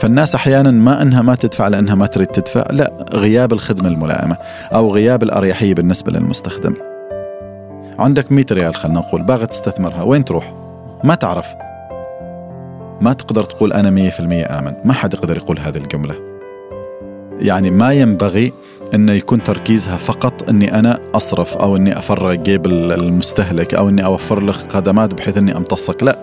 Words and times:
فالناس 0.00 0.34
أحيانا 0.34 0.70
ما 0.70 1.02
أنها 1.02 1.22
ما 1.22 1.34
تدفع 1.34 1.68
لأنها 1.68 1.94
ما 1.94 2.06
تريد 2.06 2.26
تدفع 2.26 2.64
لا 2.70 3.06
غياب 3.14 3.52
الخدمة 3.52 3.88
الملائمة 3.88 4.36
أو 4.74 4.94
غياب 4.94 5.22
الأريحية 5.22 5.74
بالنسبة 5.74 6.12
للمستخدم. 6.12 6.74
عندك 7.98 8.32
100 8.32 8.44
ريال 8.52 8.74
خلينا 8.74 8.98
نقول 8.98 9.22
باغي 9.22 9.46
تستثمرها 9.46 10.02
وين 10.02 10.24
تروح؟ 10.24 10.54
ما 11.04 11.14
تعرف. 11.14 11.46
ما 13.00 13.12
تقدر 13.12 13.44
تقول 13.44 13.72
أنا 13.72 14.10
100% 14.10 14.20
آمن 14.50 14.74
ما 14.84 14.92
حد 14.92 15.14
يقدر 15.14 15.36
يقول 15.36 15.58
هذه 15.58 15.76
الجملة. 15.76 16.14
يعني 17.38 17.70
ما 17.70 17.92
ينبغي 17.92 18.52
انه 18.94 19.12
يكون 19.12 19.42
تركيزها 19.42 19.96
فقط 19.96 20.48
إني 20.48 20.78
أنا 20.78 20.98
أصرف 21.14 21.56
أو 21.56 21.76
إني 21.76 21.98
افرغ 21.98 22.34
جيب 22.34 22.66
المستهلك 22.66 23.74
أو 23.74 23.88
إني 23.88 24.04
أوفر 24.04 24.40
له 24.40 24.52
خدمات 24.52 25.14
بحيث 25.14 25.38
إني 25.38 25.56
أمتصك 25.56 26.02
لا. 26.02 26.18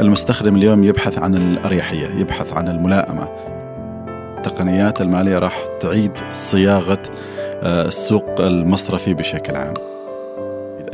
المستخدم 0.00 0.56
اليوم 0.56 0.84
يبحث 0.84 1.18
عن 1.18 1.34
الأريحية 1.34 2.06
يبحث 2.06 2.52
عن 2.52 2.68
الملائمة. 2.68 3.28
التقنيات 4.38 5.00
المالية 5.00 5.38
راح 5.38 5.64
تعيد 5.80 6.12
صياغة 6.32 7.02
آه، 7.62 7.86
السوق 7.86 8.40
المصرفي 8.40 9.14
بشكل 9.14 9.56
عام. 9.56 9.74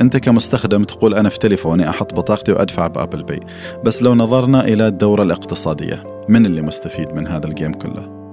أنت 0.01 0.17
كمستخدم 0.17 0.83
تقول 0.83 1.13
أنا 1.13 1.29
في 1.29 1.39
تليفوني 1.39 1.89
أحط 1.89 2.13
بطاقتي 2.13 2.51
وأدفع 2.51 2.87
ب 2.87 2.93
Apple 2.93 3.23
Pay 3.23 3.39
بس 3.83 4.03
لو 4.03 4.15
نظرنا 4.15 4.63
إلى 4.63 4.87
الدورة 4.87 5.23
الاقتصادية 5.23 6.03
من 6.29 6.45
اللي 6.45 6.61
مستفيد 6.61 7.13
من 7.15 7.27
هذا 7.27 7.47
ال 7.47 7.52
game 7.52 7.73
كله؟ 7.73 8.24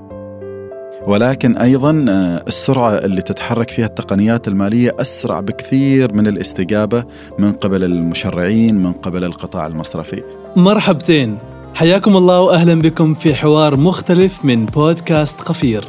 ولكن 1.06 1.56
أيضا 1.56 2.04
آه، 2.08 2.44
السرعة 2.48 2.90
اللي 2.90 3.22
تتحرك 3.22 3.70
فيها 3.70 3.86
التقنيات 3.86 4.48
المالية 4.48 4.96
أسرع 5.00 5.40
بكثير 5.40 6.12
من 6.12 6.26
الاستجابة 6.26 7.04
من 7.38 7.52
قبل 7.52 7.84
المشرعين 7.84 8.74
من 8.74 8.92
قبل 8.92 9.24
القطاع 9.24 9.66
المصرفي. 9.66 10.22
مرحبتين 10.56 11.38
حياكم 11.74 12.16
الله 12.16 12.40
واهلا 12.40 12.74
بكم 12.74 13.14
في 13.14 13.34
حوار 13.34 13.76
مختلف 13.76 14.44
من 14.44 14.66
بودكاست 14.66 15.40
قفير. 15.40 15.84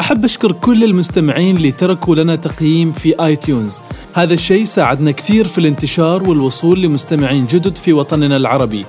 أحب 0.00 0.24
أشكر 0.24 0.52
كل 0.52 0.84
المستمعين 0.84 1.56
اللي 1.56 1.72
تركوا 1.72 2.16
لنا 2.16 2.36
تقييم 2.36 2.92
في 2.92 3.24
iTunes 3.24 3.80
هذا 4.14 4.34
الشيء 4.34 4.64
ساعدنا 4.64 5.10
كثير 5.10 5.46
في 5.46 5.58
الانتشار 5.58 6.22
والوصول 6.22 6.82
لمستمعين 6.82 7.46
جدد 7.46 7.78
في 7.78 7.92
وطننا 7.92 8.36
العربي 8.36 8.86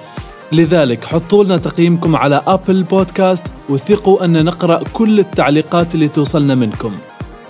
لذلك 0.53 1.05
حطوا 1.05 1.43
لنا 1.43 1.57
تقييمكم 1.57 2.15
على 2.15 2.41
Apple 2.47 2.83
Podcast 2.83 3.43
وثقوا 3.69 4.25
أن 4.25 4.45
نقرأ 4.45 4.83
كل 4.93 5.19
التعليقات 5.19 5.95
اللي 5.95 6.07
توصلنا 6.07 6.55
منكم. 6.55 6.91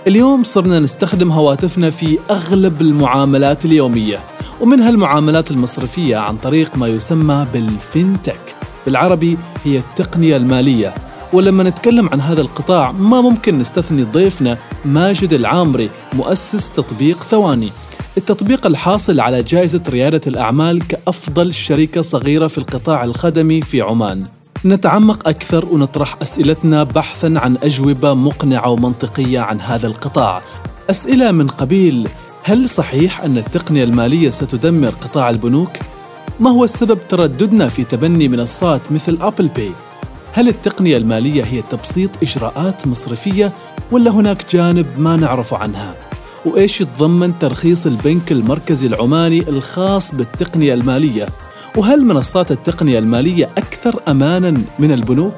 اليوم 0.06 0.44
صرنا 0.44 0.78
نستخدم 0.78 1.30
هواتفنا 1.30 1.90
في 1.90 2.18
أغلب 2.30 2.80
المعاملات 2.80 3.64
اليومية 3.64 4.20
ومنها 4.60 4.90
المعاملات 4.90 5.50
المصرفية 5.50 6.16
عن 6.16 6.36
طريق 6.36 6.76
ما 6.76 6.86
يسمى 6.86 7.46
بالفينتك. 7.52 8.54
بالعربي 8.86 9.38
هي 9.64 9.78
التقنية 9.78 10.36
المالية 10.36 10.94
ولما 11.32 11.62
نتكلم 11.62 12.08
عن 12.08 12.20
هذا 12.20 12.40
القطاع 12.40 12.92
ما 12.92 13.20
ممكن 13.20 13.58
نستثني 13.58 14.02
ضيفنا 14.02 14.58
ماجد 14.84 15.32
العامري 15.32 15.90
مؤسس 16.12 16.70
تطبيق 16.70 17.22
ثواني. 17.22 17.72
التطبيق 18.16 18.66
الحاصل 18.66 19.20
على 19.20 19.42
جائزة 19.42 19.82
ريادة 19.88 20.20
الأعمال 20.26 20.86
كأفضل 20.86 21.54
شركة 21.54 22.00
صغيرة 22.00 22.46
في 22.46 22.58
القطاع 22.58 23.04
الخدمي 23.04 23.62
في 23.62 23.80
عمان 23.80 24.24
نتعمق 24.64 25.28
أكثر 25.28 25.64
ونطرح 25.64 26.16
أسئلتنا 26.22 26.82
بحثا 26.82 27.34
عن 27.36 27.56
أجوبة 27.62 28.14
مقنعة 28.14 28.70
ومنطقية 28.70 29.40
عن 29.40 29.60
هذا 29.60 29.86
القطاع 29.86 30.42
أسئلة 30.90 31.32
من 31.32 31.46
قبيل 31.46 32.08
هل 32.42 32.68
صحيح 32.68 33.20
أن 33.20 33.38
التقنية 33.38 33.84
المالية 33.84 34.30
ستدمر 34.30 34.88
قطاع 34.88 35.30
البنوك؟ 35.30 35.70
ما 36.40 36.50
هو 36.50 36.64
السبب 36.64 36.98
ترددنا 37.08 37.68
في 37.68 37.84
تبني 37.84 38.28
منصات 38.28 38.92
مثل 38.92 39.18
أبل 39.20 39.48
باي؟ 39.48 39.72
هل 40.32 40.48
التقنية 40.48 40.96
المالية 40.96 41.44
هي 41.44 41.62
تبسيط 41.62 42.10
إجراءات 42.22 42.86
مصرفية 42.86 43.52
ولا 43.92 44.10
هناك 44.10 44.46
جانب 44.50 44.86
ما 44.98 45.16
نعرف 45.16 45.54
عنها؟ 45.54 45.94
وإيش 46.46 46.80
يتضمن 46.80 47.38
ترخيص 47.38 47.86
البنك 47.86 48.32
المركزي 48.32 48.86
العماني 48.86 49.48
الخاص 49.48 50.14
بالتقنية 50.14 50.74
المالية؟ 50.74 51.28
وهل 51.76 52.04
منصات 52.04 52.52
التقنية 52.52 52.98
المالية 52.98 53.44
أكثر 53.44 54.00
أمانا 54.08 54.62
من 54.78 54.92
البنوك؟ 54.92 55.34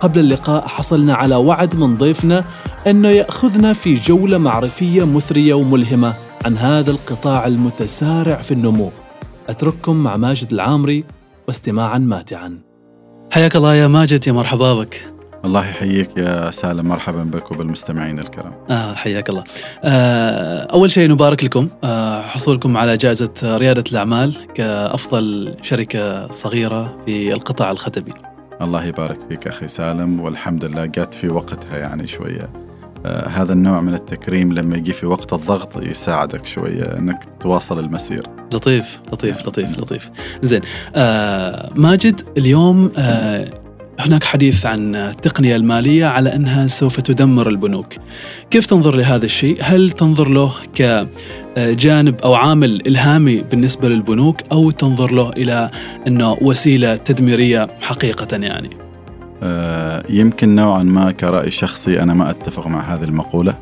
قبل 0.00 0.20
اللقاء 0.20 0.66
حصلنا 0.66 1.14
على 1.14 1.36
وعد 1.36 1.76
من 1.76 1.96
ضيفنا 1.96 2.44
أنه 2.86 3.08
يأخذنا 3.08 3.72
في 3.72 3.94
جولة 3.94 4.38
معرفية 4.38 5.04
مثرية 5.06 5.54
وملهمة 5.54 6.14
عن 6.44 6.56
هذا 6.56 6.90
القطاع 6.90 7.46
المتسارع 7.46 8.42
في 8.42 8.54
النمو. 8.54 8.90
أترككم 9.48 9.96
مع 9.96 10.16
ماجد 10.16 10.52
العامري 10.52 11.04
واستماعا 11.48 11.98
ماتعا. 11.98 12.58
حياك 13.30 13.56
الله 13.56 13.74
يا 13.74 13.86
ماجد 13.86 14.26
يا 14.26 14.32
مرحبا 14.32 14.74
بك. 14.74 15.11
الله 15.44 15.68
يحييك 15.68 16.16
يا 16.16 16.50
سالم 16.50 16.88
مرحبا 16.88 17.22
بك 17.24 17.50
وبالمستمعين 17.50 18.18
الكرام. 18.18 18.52
آه 18.70 18.94
حياك 18.94 19.28
الله. 19.28 19.44
آه 19.84 20.62
أول 20.72 20.90
شيء 20.90 21.10
نبارك 21.10 21.44
لكم. 21.44 21.68
آه 21.84 22.22
حصولكم 22.22 22.76
على 22.76 22.96
جائزة 22.96 23.32
ريادة 23.44 23.84
الأعمال 23.92 24.36
كأفضل 24.54 25.54
شركة 25.62 26.30
صغيرة 26.30 26.96
في 27.06 27.32
القطاع 27.32 27.70
الخدمي. 27.70 28.12
الله 28.62 28.84
يبارك 28.84 29.18
فيك 29.28 29.48
أخي 29.48 29.68
سالم 29.68 30.20
والحمد 30.20 30.64
لله 30.64 30.86
جات 30.86 31.14
في 31.14 31.28
وقتها 31.28 31.78
يعني 31.78 32.06
شوية. 32.06 32.50
آه 33.06 33.28
هذا 33.28 33.52
النوع 33.52 33.80
من 33.80 33.94
التكريم 33.94 34.52
لما 34.52 34.76
يجي 34.76 34.92
في 34.92 35.06
وقت 35.06 35.32
الضغط 35.32 35.82
يساعدك 35.82 36.46
شوية 36.46 36.82
أنك 36.98 37.28
تواصل 37.40 37.78
المسير. 37.78 38.26
لطيف 38.52 39.00
لطيف 39.12 39.46
لطيف 39.46 39.78
لطيف. 39.78 40.10
زين. 40.42 40.60
آه 40.96 41.70
ماجد 41.76 42.20
اليوم 42.38 42.92
آه 42.98 43.61
هناك 44.00 44.24
حديث 44.24 44.66
عن 44.66 44.94
التقنية 44.96 45.56
المالية 45.56 46.06
على 46.06 46.34
أنها 46.34 46.66
سوف 46.66 47.00
تدمر 47.00 47.48
البنوك 47.48 47.94
كيف 48.50 48.66
تنظر 48.66 48.96
لهذا 48.96 49.24
الشيء؟ 49.24 49.58
هل 49.60 49.90
تنظر 49.90 50.28
له 50.28 50.52
كجانب 50.74 52.20
أو 52.24 52.34
عامل 52.34 52.86
إلهامي 52.86 53.36
بالنسبة 53.36 53.88
للبنوك 53.88 54.36
أو 54.52 54.70
تنظر 54.70 55.12
له 55.12 55.30
إلى 55.30 55.70
أنه 56.06 56.36
وسيلة 56.40 56.96
تدميرية 56.96 57.68
حقيقة 57.80 58.36
يعني؟ 58.36 58.70
آه 59.42 60.04
يمكن 60.08 60.54
نوعا 60.54 60.82
ما 60.82 61.12
كرأي 61.12 61.50
شخصي 61.50 62.02
أنا 62.02 62.14
ما 62.14 62.30
أتفق 62.30 62.66
مع 62.66 62.80
هذه 62.94 63.04
المقولة 63.04 63.54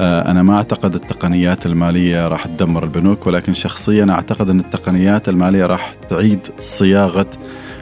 آه 0.00 0.30
أنا 0.30 0.42
ما 0.42 0.56
أعتقد 0.56 0.94
التقنيات 0.94 1.66
المالية 1.66 2.28
راح 2.28 2.46
تدمر 2.46 2.84
البنوك 2.84 3.26
ولكن 3.26 3.52
شخصيا 3.52 4.06
أعتقد 4.10 4.50
أن 4.50 4.60
التقنيات 4.60 5.28
المالية 5.28 5.66
راح 5.66 5.94
تعيد 6.08 6.46
صياغة 6.60 7.26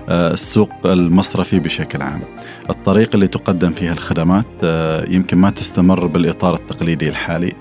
السوق 0.09 0.71
المصرفي 0.85 1.59
بشكل 1.59 2.03
عام. 2.03 2.23
الطريقة 2.71 3.15
اللي 3.15 3.27
تقدم 3.27 3.73
فيها 3.73 3.93
الخدمات 3.93 4.47
آه، 4.65 5.05
يمكن 5.11 5.39
ما 5.39 5.51
تستمر 5.51 6.07
بالإطار 6.07 6.55
التقليدي 6.55 7.09
الحالي. 7.09 7.53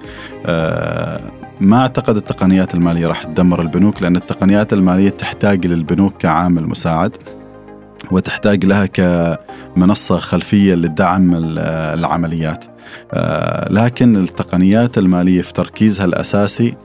آه، 0.45 1.21
ما 1.61 1.81
أعتقد 1.81 2.15
التقنيات 2.17 2.73
المالية 2.73 3.07
راح 3.07 3.23
تدمر 3.23 3.61
البنوك 3.61 4.01
لأن 4.01 4.15
التقنيات 4.15 4.73
المالية 4.73 5.09
تحتاج 5.09 5.65
للبنوك 5.65 6.17
كعامل 6.17 6.67
مساعد 6.67 7.17
وتحتاج 8.11 8.65
لها 8.65 8.85
كمنصة 8.85 10.17
خلفية 10.17 10.75
لدعم 10.75 11.31
العمليات. 11.35 12.65
لكن 13.69 14.15
التقنيات 14.15 14.97
المالية 14.97 15.41
في 15.41 15.53
تركيزها 15.53 16.05
الأساسي 16.05 16.75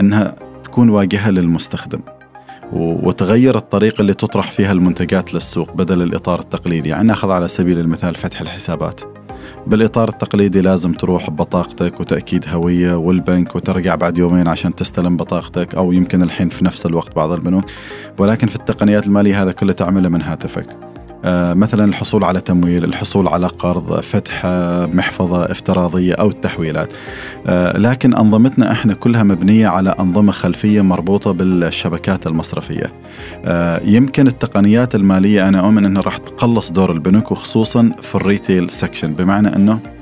أنها 0.00 0.34
تكون 0.64 0.88
واجهة 0.88 1.30
للمستخدم. 1.30 2.00
وتغير 2.72 3.56
الطريقة 3.56 4.00
اللي 4.00 4.14
تطرح 4.14 4.50
فيها 4.50 4.72
المنتجات 4.72 5.34
للسوق 5.34 5.74
بدل 5.74 6.02
الإطار 6.02 6.40
التقليدي. 6.40 6.88
يعني 6.88 7.08
ناخذ 7.08 7.30
على 7.30 7.48
سبيل 7.48 7.78
المثال 7.80 8.14
فتح 8.14 8.40
الحسابات. 8.40 9.00
بالإطار 9.66 10.08
التقليدي 10.08 10.60
لازم 10.60 10.92
تروح 10.92 11.30
ببطاقتك 11.30 12.00
وتأكيد 12.00 12.44
هوية 12.48 12.94
والبنك 12.94 13.56
وترجع 13.56 13.94
بعد 13.94 14.18
يومين 14.18 14.48
عشان 14.48 14.74
تستلم 14.74 15.16
بطاقتك 15.16 15.74
أو 15.74 15.92
يمكن 15.92 16.22
الحين 16.22 16.48
في 16.48 16.64
نفس 16.64 16.86
الوقت 16.86 17.16
بعض 17.16 17.30
البنوك 17.30 17.64
ولكن 18.18 18.46
في 18.46 18.56
التقنيات 18.56 19.06
المالية 19.06 19.42
هذا 19.42 19.52
كله 19.52 19.72
تعمله 19.72 20.08
من 20.08 20.22
هاتفك. 20.22 20.95
مثلا 21.54 21.84
الحصول 21.84 22.24
على 22.24 22.40
تمويل 22.40 22.84
الحصول 22.84 23.28
على 23.28 23.46
قرض 23.46 24.00
فتح 24.00 24.46
محفظة 24.92 25.44
افتراضية 25.44 26.14
أو 26.14 26.28
التحويلات. 26.28 26.92
آه، 27.46 27.78
لكن 27.78 28.14
أنظمتنا 28.14 28.72
إحنا 28.72 28.94
كلها 28.94 29.22
مبنية 29.22 29.68
على 29.68 29.94
أنظمة 30.00 30.32
خلفية 30.32 30.80
مربوطة 30.80 31.32
بالشبكات 31.32 32.26
المصرفية. 32.26 32.90
آه، 33.44 33.80
يمكن 33.84 34.26
التقنيات 34.26 34.94
المالية 34.94 35.48
أنا 35.48 35.60
أؤمن 35.60 35.84
أنها 35.84 36.02
راح 36.02 36.16
تقلص 36.18 36.70
دور 36.70 36.92
البنوك 36.92 37.32
وخصوصا 37.32 37.92
في 38.02 38.14
ال 38.14 38.22
retail 38.22 38.70
section 38.70 39.14
بمعنى 39.14 39.56
أنه 39.56 39.95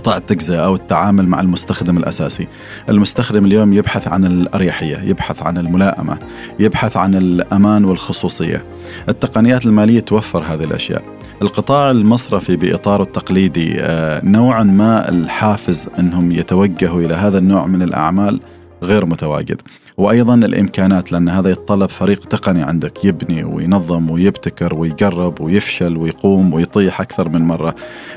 قطاع 0.00 0.16
التجزئة 0.16 0.64
أو 0.64 0.74
التعامل 0.74 1.26
مع 1.26 1.40
المستخدم 1.40 1.96
الأساسي. 1.96 2.48
المستخدم 2.88 3.44
اليوم 3.44 3.72
يبحث 3.72 4.08
عن 4.08 4.24
الأريحية 4.24 4.96
يبحث 4.96 5.42
عن 5.42 5.58
الملائمة 5.58 6.18
يبحث 6.58 6.96
عن 6.96 7.14
الأمان 7.14 7.84
والخصوصية. 7.84 8.64
التقنيات 9.08 9.66
المالية 9.66 10.00
توفر 10.00 10.42
هذه 10.42 10.64
الأشياء. 10.64 11.02
القطاع 11.42 11.90
المصرفي 11.90 12.56
بإطاره 12.56 13.02
التقليدي 13.02 13.76
آه، 13.80 14.24
نوعا 14.24 14.62
ما 14.62 15.08
الحافز 15.08 15.88
أنهم 15.98 16.32
يتوجهوا 16.32 17.00
إلى 17.00 17.14
هذا 17.14 17.38
النوع 17.38 17.66
من 17.66 17.82
الأعمال 17.82 18.40
غير 18.82 19.06
متواجد. 19.06 19.62
وأيضا 20.00 20.34
الإمكانات 20.34 21.12
لأن 21.12 21.28
هذا 21.28 21.50
يتطلب 21.50 21.90
فريق 21.90 22.24
تقني 22.24 22.62
عندك 22.62 23.04
يبني 23.04 23.44
وينظم 23.44 24.10
ويبتكر 24.10 24.74
ويقرب 24.74 25.40
ويفشل 25.40 25.96
ويقوم 25.96 26.54
ويطيح 26.54 27.00
أكثر 27.00 27.28
من 27.28 27.42
مرة. 27.42 27.74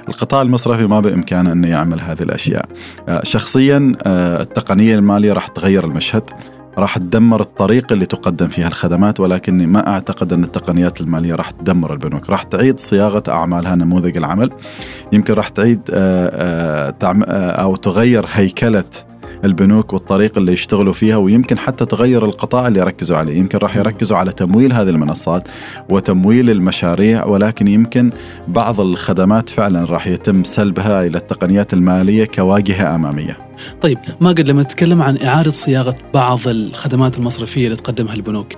القطاع 0.09 0.41
المصرفي 0.41 0.87
ما 0.87 0.99
بإمكانه 0.99 1.51
إنه 1.51 1.67
يعمل 1.67 2.01
هذه 2.01 2.21
الأشياء. 2.21 2.65
آه، 3.09 3.23
شخصيا 3.23 3.91
آه، 4.03 4.41
التقنية 4.41 4.95
المالية 4.95 5.33
راح 5.33 5.47
تغير 5.47 5.83
المشهد. 5.83 6.23
راح 6.77 6.97
تدمر 6.97 7.41
الطريقة 7.41 7.93
اللي 7.93 8.05
تقدم 8.05 8.47
فيها 8.47 8.67
الخدمات 8.67 9.19
ولكني 9.19 9.67
ما 9.67 9.87
أعتقد 9.87 10.33
أن 10.33 10.43
التقنيات 10.43 11.01
المالية 11.01 11.35
راح 11.35 11.51
تدمر 11.51 11.93
البنوك 11.93 12.29
راح 12.29 12.43
تعيد 12.43 12.79
صياغة 12.79 13.23
أعمالها 13.29 13.75
نموذج 13.75 14.17
العمل 14.17 14.49
يمكن 15.11 15.33
راح 15.33 15.49
تعيد 15.49 15.81
أو 15.89 17.75
تغير 17.75 18.25
هيكلة 18.33 18.83
البنوك 19.45 19.93
والطريقة 19.93 20.39
اللي 20.39 20.53
يشتغلوا 20.53 20.93
فيها 20.93 21.17
ويمكن 21.17 21.57
حتى 21.57 21.85
تغير 21.85 22.25
القطاع 22.25 22.67
اللي 22.67 22.79
يركزوا 22.79 23.17
عليه. 23.17 23.37
يمكن 23.37 23.57
راح 23.57 23.75
يركزوا 23.75 24.17
على 24.17 24.31
تمويل 24.31 24.73
هذه 24.73 24.89
المنصات 24.89 25.47
وتمويل 25.89 26.49
المشاريع 26.49 27.25
ولكن 27.25 27.67
يمكن 27.67 28.11
بعض 28.47 28.79
الخدمات 28.79 29.49
فعلا 29.49 29.85
راح 29.85 30.07
يتم 30.07 30.43
سلبها 30.43 31.05
إلى 31.05 31.17
التقنيات 31.17 31.73
المالية 31.73 32.25
كواجهة 32.25 32.95
أمامية. 32.95 33.37
طيب 33.81 33.97
ما 34.21 34.29
قد 34.29 34.49
لما 34.49 34.61
نتكلم 34.63 35.01
عن 35.01 35.17
إعادة 35.17 35.51
صياغة 35.51 35.95
بعض 36.13 36.47
الخدمات 36.47 37.17
المصرفية 37.17 37.65
اللي 37.65 37.75
تقدمها 37.75 38.13
البنوك 38.13 38.53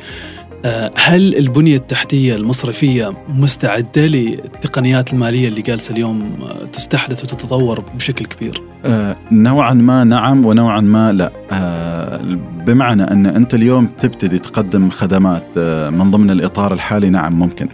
هل 0.95 1.35
البنية 1.37 1.75
التحتية 1.77 2.35
المصرفية 2.35 3.13
مستعدة 3.29 4.01
للتقنيات 4.07 5.13
المالية 5.13 5.47
اللي 5.47 5.61
جالسة 5.61 5.91
اليوم 5.91 6.37
آه، 6.41 6.65
تستحدث 6.65 7.23
وتتطور 7.23 7.79
بشكل 7.95 8.25
كبير؟ 8.25 8.61
آه 8.85 9.15
نوعا 9.31 9.73
ما 9.73 10.03
نعم 10.03 10.45
ونوعا 10.45 10.81
ما 10.81 11.11
لا. 11.11 11.31
آه 11.51 12.21
بمعنى 12.67 13.03
أن 13.03 13.25
أنت 13.25 13.53
اليوم 13.53 13.87
تبتدي 13.87 14.39
تقدم 14.39 14.89
خدمات 14.89 15.45
آه 15.57 15.89
من 15.89 16.11
ضمن 16.11 16.29
الإطار 16.29 16.73
الحالي 16.73 17.09
نعم 17.09 17.39
ممكن. 17.39 17.67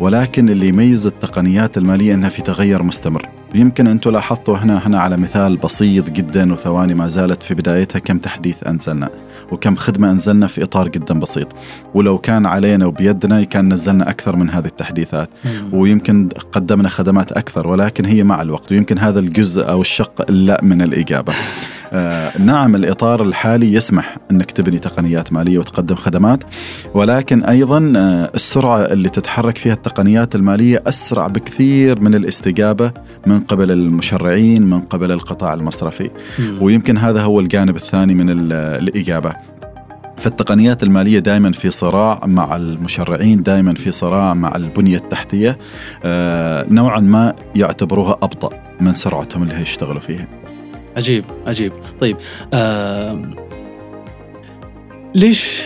ولكن 0.00 0.48
اللي 0.48 0.68
يميز 0.68 1.06
التقنيات 1.06 1.78
المالية 1.78 2.14
أنها 2.14 2.28
في 2.28 2.42
تغير 2.42 2.82
مستمر. 2.82 3.28
يمكن 3.54 3.86
أنتم 3.86 4.10
لاحظتوا 4.10 4.56
هنا 4.56 4.86
هنا 4.86 5.00
على 5.00 5.16
مثال 5.16 5.56
بسيط 5.56 6.10
جدا 6.10 6.52
وثواني 6.52 6.94
ما 6.94 7.08
زالت 7.08 7.42
في 7.42 7.54
بدايتها 7.54 7.98
كم 7.98 8.18
تحديث 8.18 8.66
أنزلنا. 8.66 9.08
وكم 9.50 9.74
خدمة 9.74 10.10
أنزلنا 10.10 10.46
في 10.46 10.62
إطار 10.62 10.88
جدا 10.88 11.18
بسيط. 11.18 11.48
ولو 11.94 12.18
كان 12.18 12.46
علينا 12.46 12.86
وبيدنا 12.86 13.44
كان 13.44 13.72
نزلنا 13.72 14.10
أكثر 14.10 14.36
من 14.36 14.50
هذه 14.50 14.66
التحديثات. 14.66 15.30
مم. 15.44 15.74
ويمكن 15.74 16.28
قدمنا 16.52 16.88
خدمات 16.88 17.32
أكثر 17.32 17.68
ولكن 17.68 18.04
هي 18.04 18.24
مع 18.24 18.42
الوقت 18.42 18.72
ويمكن 18.72 18.98
هذا 18.98 19.20
الجزء 19.20 19.68
أو 19.68 19.80
الشق 19.80 20.30
اللا 20.30 20.60
من 20.62 20.82
الإجابة. 20.82 21.32
آه 21.92 22.38
نعم 22.38 22.74
الإطار 22.74 23.22
الحالي 23.22 23.72
يسمح 23.74 24.16
أنك 24.30 24.50
تبني 24.50 24.78
تقنيات 24.78 25.32
مالية 25.32 25.58
وتقدم 25.58 25.94
خدمات 25.94 26.44
ولكن 26.94 27.44
أيضا 27.44 27.92
آه 27.96 28.30
السرعة 28.34 28.78
اللي 28.78 29.08
تتحرك 29.08 29.58
فيها 29.58 29.72
التقنيات 29.72 30.34
المالية 30.34 30.82
أسرع 30.86 31.26
بكثير 31.26 32.00
من 32.00 32.14
الاستجابة 32.14 32.92
من 33.26 33.40
قبل 33.40 33.70
المشرعين 33.70 34.62
من 34.62 34.80
قبل 34.80 35.12
القطاع 35.12 35.54
المصرفي. 35.54 36.10
مم. 36.38 36.58
ويمكن 36.62 36.98
هذا 36.98 37.22
هو 37.22 37.40
الجانب 37.40 37.76
الثاني 37.76 38.14
من 38.14 38.52
الإجابة. 38.52 39.32
فالتقنيات 40.16 40.82
المالية 40.82 41.18
دائما 41.18 41.52
في 41.52 41.70
صراع 41.70 42.20
مع 42.26 42.56
المشرعين 42.56 43.42
دائما 43.42 43.74
في 43.74 43.90
صراع 43.90 44.34
مع 44.34 44.56
البنية 44.56 44.96
التحتية 44.96 45.58
آه 46.04 46.66
نوعا 46.68 47.00
ما 47.00 47.34
يعتبروها 47.56 48.12
أبطأ 48.22 48.50
من 48.80 48.94
سرعتهم 48.94 49.42
اللي 49.42 49.54
هيشتغلوا 49.54 50.00
فيها. 50.00 50.39
عجيب 50.96 51.24
عجيب. 51.46 51.72
طيب 52.00 52.16
ليش 55.14 55.62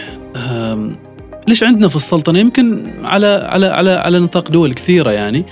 ليش 1.48 1.62
عندنا 1.62 1.88
في 1.88 1.96
السلطنة؟ 1.96 2.38
يمكن 2.38 2.86
على 3.04 3.26
على 3.26 3.66
على 3.66 3.90
على 3.90 4.18
نطاق 4.18 4.50
دول 4.50 4.72
كثيرة 4.74 5.10
يعني. 5.10 5.44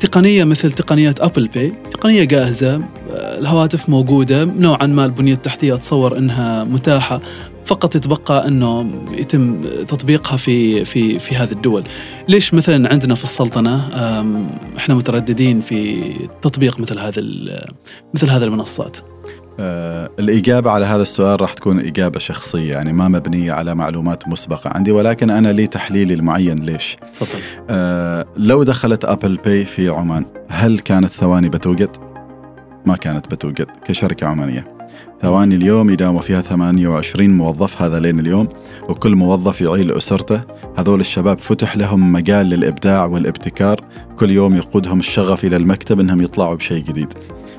تقنية 0.00 0.44
مثل 0.44 0.72
تقنيات 0.72 1.20
أبل 1.20 1.48
باي 1.48 1.72
تقنية 1.90 2.24
جاهزة 2.24 2.74
آه 2.74 3.38
الهواتف 3.38 3.88
موجودة 3.88 4.44
نوعا 4.44 4.86
ما 4.86 5.04
البنية 5.04 5.34
التحتية 5.34 5.74
أتصور 5.74 6.18
إنها 6.18 6.64
متاحة. 6.64 7.20
فقط 7.68 7.96
يتبقى 7.96 8.48
أنه 8.48 8.90
يتم 9.12 9.60
تطبيقها 9.62 10.36
في 10.36 10.84
في 10.84 11.18
في 11.18 11.36
هذه 11.36 11.52
الدول. 11.52 11.84
ليش 12.28 12.54
مثلا 12.54 12.92
عندنا 12.92 13.14
في 13.14 13.24
السلطنة 13.24 13.88
إحنا 14.76 14.94
مترددين 14.94 15.60
في 15.60 16.12
تطبيق 16.42 16.80
مثل 16.80 16.98
هذا 16.98 17.22
مثل 18.14 18.30
هذه 18.30 18.44
المنصات؟ 18.44 18.98
آه 19.60 20.10
الإجابة 20.18 20.70
على 20.70 20.86
هذا 20.86 21.02
السؤال 21.02 21.40
راح 21.40 21.54
تكون 21.54 21.78
إجابة 21.78 22.18
شخصية 22.18 22.72
يعني 22.72 22.92
ما 22.92 23.08
مبنية 23.08 23.52
على 23.52 23.74
معلومات 23.74 24.28
مسبقة 24.28 24.70
عندي 24.74 24.92
ولكن 24.92 25.30
أنا 25.30 25.52
لي 25.52 25.66
تحليلي 25.66 26.14
المعين 26.14 26.58
ليش 26.58 26.96
فضل. 27.12 27.40
آه 27.70 28.24
لو 28.36 28.62
دخلت 28.62 29.04
أبل 29.04 29.36
باي 29.36 29.64
في 29.64 29.88
عمان 29.88 30.24
هل 30.48 30.78
كانت 30.78 31.10
ثواني 31.10 31.48
بتوجد؟ 31.48 31.96
ما 32.86 32.96
كانت 32.96 33.30
بتوجد 33.30 33.66
كشركة 33.84 34.26
عمانية 34.26 34.78
ثواني 35.22 35.54
اليوم 35.54 35.90
يداوموا 35.90 36.20
فيها 36.20 36.40
28 36.40 37.30
موظف 37.30 37.82
هذا 37.82 38.00
لين 38.00 38.20
اليوم 38.20 38.48
وكل 38.88 39.14
موظف 39.14 39.60
يعيل 39.60 39.92
أسرته 39.92 40.40
هذول 40.76 41.00
الشباب 41.00 41.38
فتح 41.38 41.76
لهم 41.76 42.12
مجال 42.12 42.46
للإبداع 42.46 43.04
والابتكار 43.04 43.80
كل 44.18 44.30
يوم 44.30 44.56
يقودهم 44.56 44.98
الشغف 44.98 45.44
إلى 45.44 45.56
المكتب 45.56 46.00
أنهم 46.00 46.20
يطلعوا 46.20 46.54
بشيء 46.54 46.84
جديد 46.84 47.12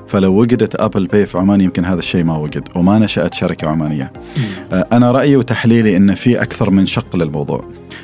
فلو 0.09 0.33
وجدت 0.33 0.81
Apple 0.81 1.07
Pay 1.07 1.25
في 1.25 1.37
عمان 1.37 1.61
يمكن 1.61 1.85
هذا 1.85 1.99
الشيء 1.99 2.23
ما 2.23 2.37
وجد 2.37 2.67
وما 2.75 2.99
نشأت 2.99 3.33
شركة 3.33 3.67
عمانية. 3.67 4.11
آه، 4.73 4.87
أنا 4.91 5.11
رأيي 5.11 5.35
وتحليلي 5.35 5.97
إن 5.97 6.15
في 6.15 6.41
أكثر 6.41 6.69
من 6.69 6.85
شق 6.85 7.15
للموضوع. 7.15 7.63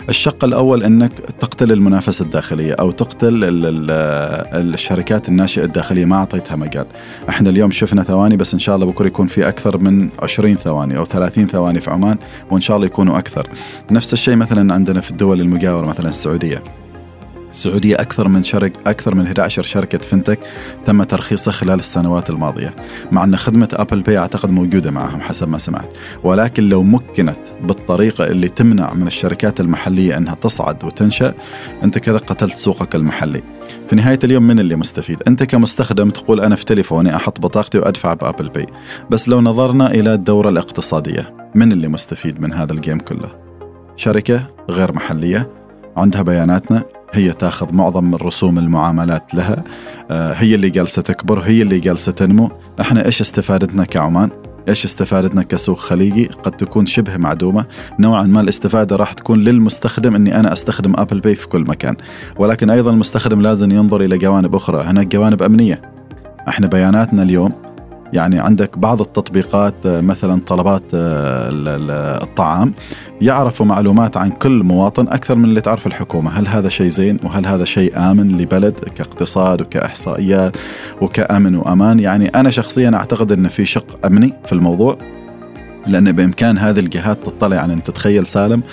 الشق 0.10 0.44
الأول 0.44 0.84
إنك 0.84 1.12
تقتل 1.40 1.72
المنافسة 1.72 2.24
الداخلية 2.26 2.74
أو 2.74 2.92
تقتل 2.92 3.40
الشركات 4.54 5.30
الناشئة 5.30 5.64
الداخلية 5.64 6.06
ما 6.06 6.16
أعطيتها 6.16 6.56
مجال. 6.56 6.86
إحنا 7.30 7.50
اليوم 7.50 7.72
شفنا 7.72 8.04
ثواني 8.04 8.38
بس 8.38 8.54
إن 8.54 8.60
شاء 8.60 8.76
الله 8.76 8.86
بكرة 8.86 9.08
يكون 9.08 9.28
في 9.28 9.45
أكثر 9.48 9.78
من 9.78 10.10
20 10.20 10.56
ثواني 10.56 10.98
أو 10.98 11.06
30 11.06 11.48
ثواني 11.48 11.82
في 11.82 11.92
عمان 11.92 12.18
وإن 12.52 12.62
شاء 12.62 12.78
الله 12.78 12.88
يكونوا 12.88 13.20
أكثر. 13.20 13.48
نفس 13.92 14.14
الشيء 14.14 14.36
مثلا 14.36 14.74
عندنا 14.74 15.02
في 15.02 15.12
الدول 15.12 15.42
المجاورة 15.42 15.86
مثلا 15.86 16.10
السعودية. 16.10 16.64
السعودية 17.56 17.96
أكثر 17.96 18.28
من 18.28 18.44
شركة 18.44 18.74
أكثر 18.88 19.16
من 19.16 19.26
11 19.26 19.62
شركة 19.62 19.98
fintech 19.98 20.40
تم 20.86 21.04
ترخيصها 21.04 21.52
خلال 21.52 21.80
السنوات 21.80 22.30
الماضية 22.30 22.76
مع 23.12 23.24
أن 23.24 23.38
خدمة 23.38 23.68
Apple 23.74 24.02
Pay 24.02 24.18
أعتقد 24.18 24.52
موجودة 24.52 24.92
معهم 24.92 25.22
حسب 25.22 25.48
ما 25.48 25.58
سمعت. 25.58 25.98
ولكن 26.24 26.70
لو 26.70 26.84
مكنت 26.84 27.40
بالطريقة 27.64 28.28
اللي 28.28 28.48
تمنع 28.48 28.94
من 28.94 29.08
الشركات 29.08 29.60
المحلية 29.60 30.18
أنها 30.18 30.36
تصعد 30.36 30.84
وتنشأ 30.84 31.34
أنت 31.84 31.98
كذا 31.98 32.18
قتلت 32.18 32.58
سوقك 32.58 32.96
المحلي. 32.96 33.44
في 33.90 33.96
نهاية 33.96 34.20
اليوم 34.24 34.44
من 34.44 34.60
اللي 34.60 34.76
مستفيد؟ 34.76 35.24
أنت 35.28 35.44
كمستخدم 35.44 36.10
تقول 36.10 36.42
أنا 36.42 36.56
في 36.56 36.66
تليفوني 36.66 37.16
أحط 37.16 37.40
بطاقتي 37.40 37.78
وأدفع 37.78 38.14
ب 38.14 38.20
Apple 38.20 38.50
Pay 38.50 38.66
بس 39.10 39.30
لو 39.30 39.42
نظرنا 39.42 39.92
إلى 39.92 40.14
الدورة 40.14 40.50
الاقتصادية 40.50 41.34
من 41.56 41.72
اللي 41.72 41.88
مستفيد 41.88 42.42
من 42.42 42.54
هذا 42.54 42.74
ال 42.74 42.79
game 42.79 43.00
كله؟ 43.00 43.30
شركة 43.96 44.48
غير 44.70 44.94
محلية؟ 44.94 45.65
عندها 45.98 46.22
بياناتنا 46.22 46.84
هي 47.14 47.34
تاخذ 47.34 47.74
معظم 47.74 48.04
من 48.04 48.16
رسوم 48.16 48.58
المعاملات 48.58 49.34
لها 49.34 49.64
آه، 50.12 50.34
هي 50.34 50.56
اللي 50.56 50.70
جالسة 50.70 51.02
تكبر 51.02 51.40
هي 51.40 51.62
اللي 51.62 51.80
جالسة 51.80 52.12
تنمو. 52.12 52.50
إحنا 52.82 53.06
إيش 53.06 53.22
استفادتنا 53.22 53.86
كعمان؟ 53.86 54.30
إيش 54.70 54.86
استفادتنا 54.86 55.44
كسوق 55.44 55.78
خليجي؟ 55.78 56.26
قد 56.26 56.52
تكون 56.52 56.86
شبه 56.86 57.18
معدومة. 57.18 57.66
نوعا 58.00 58.24
ما 58.24 58.42
الاستفادة 58.42 58.96
راح 58.96 59.14
تكون 59.14 59.40
للمستخدم 59.40 60.16
إني 60.16 60.40
أنا 60.40 60.54
أستخدم 60.54 60.94
Apple 60.98 61.20
Pay 61.20 61.36
في 61.36 61.48
كل 61.48 61.62
مكان. 61.62 61.96
ولكن 62.38 62.70
أيضا 62.70 62.92
المستخدم 62.92 63.42
لازم 63.42 63.72
ينظر 63.72 64.02
إلى 64.02 64.18
جوانب 64.18 64.56
أخرى 64.56 64.84
هناك 64.84 65.08
جوانب 65.08 65.44
أمنية. 65.44 65.82
إحنا 66.48 66.68
بياناتنا 66.68 67.24
اليوم 67.24 67.65
يعني 68.14 68.40
عندك 68.40 68.78
بعض 68.78 69.02
التطبيقات 69.02 69.74
آه، 69.86 70.02
مثلا 70.02 70.42
طلبات 70.48 70.84
آه، 70.94 71.50
الطعام 72.24 72.74
يعرفوا 73.22 73.66
معلومات 73.66 74.18
عن 74.18 74.30
كل 74.30 74.64
مواطن 74.64 75.08
أكثر 75.08 75.36
من 75.36 75.46
اللي 75.46 75.62
تعرف 75.62 75.88
الحكومة، 75.88 76.32
هل 76.32 76.48
هذا 76.48 76.70
شيء 76.70 76.90
زين؟ 76.90 77.20
وهل 77.24 77.46
هذا 77.46 77.66
شيء 77.66 77.98
آمن 77.98 78.38
لبلد 78.38 78.80
كاقتصاد 78.80 79.62
وكإحصائيات 79.62 80.58
وكأمن 81.02 81.56
وأمان؟ 81.56 82.00
يعني 82.00 82.28
أنا 82.28 82.50
شخصيا 82.50 82.92
أعتقد 82.96 83.32
إن 83.32 83.48
في 83.48 83.66
شق 83.66 84.06
أمني 84.06 84.34
في 84.46 84.54
الموضوع 84.54 84.98
لأن 85.88 86.12
بإمكان 86.12 86.58
هذه 86.58 86.80
الجهات 86.80 87.26
تطلع 87.26 87.56
يعني 87.56 87.74
أنت 87.74 87.92
تخيل 87.92 88.28
سالم 88.28 88.64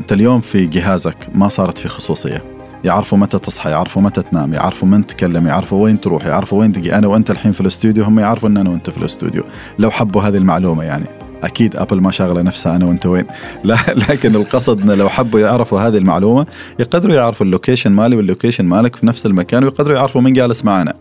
أنت 0.00 0.12
اليوم 0.12 0.40
في 0.40 0.66
جهازك 0.66 1.16
ما 1.34 1.48
صارت 1.48 1.78
في 1.78 1.88
خصوصية. 1.88 2.49
يعرفوا 2.84 3.18
متى 3.18 3.38
تصحى 3.38 3.70
يعرفوا 3.70 4.02
متى 4.02 4.22
تنام 4.22 4.52
يعرفوا 4.52 4.88
من 4.88 5.04
تكلم 5.04 5.46
يعرفوا 5.46 5.84
وين 5.84 6.00
تروح 6.00 6.26
يعرفوا 6.26 6.60
وين 6.60 6.72
تجي. 6.72 6.94
أنا 6.94 7.06
وأنت 7.06 7.30
الحين 7.30 7.52
في 7.52 7.60
الاستوديو 7.60 8.04
هم 8.04 8.18
يعرفوا 8.18 8.48
إن 8.48 8.56
أنا 8.56 8.70
وأنت 8.70 8.90
في 8.90 8.98
الاستوديو. 8.98 9.42
لو 9.78 9.90
حبوا 9.90 10.22
هذه 10.22 10.36
المعلومة 10.36 10.84
يعني. 10.84 11.06
أكيد 11.42 11.76
Apple 11.76 12.00
ما 12.00 12.10
شاغلة 12.10 12.42
نفسها 12.42 12.76
أنا 12.76 12.84
وأنت 12.84 13.06
وين. 13.06 13.24
لا 13.64 13.76
لكن 13.88 14.36
القصد 14.36 14.82
إنه 14.82 14.94
لو 14.94 15.08
حبوا 15.08 15.40
يعرفوا 15.40 15.80
هذه 15.80 15.98
المعلومة 15.98 16.46
يقدروا 16.78 17.14
يعرفوا 17.14 17.46
ال 17.46 17.51
location 17.51 17.92
مالي 17.92 18.16
وال 18.16 18.26
location 18.26 18.64
مالك 18.64 18.96
في 18.96 19.06
نفس 19.06 19.26
المكان 19.26 19.64
ويقدروا 19.64 19.96
يعرفوا 19.96 20.20
من 20.20 20.32
جالس 20.32 20.64
معنا. 20.64 20.94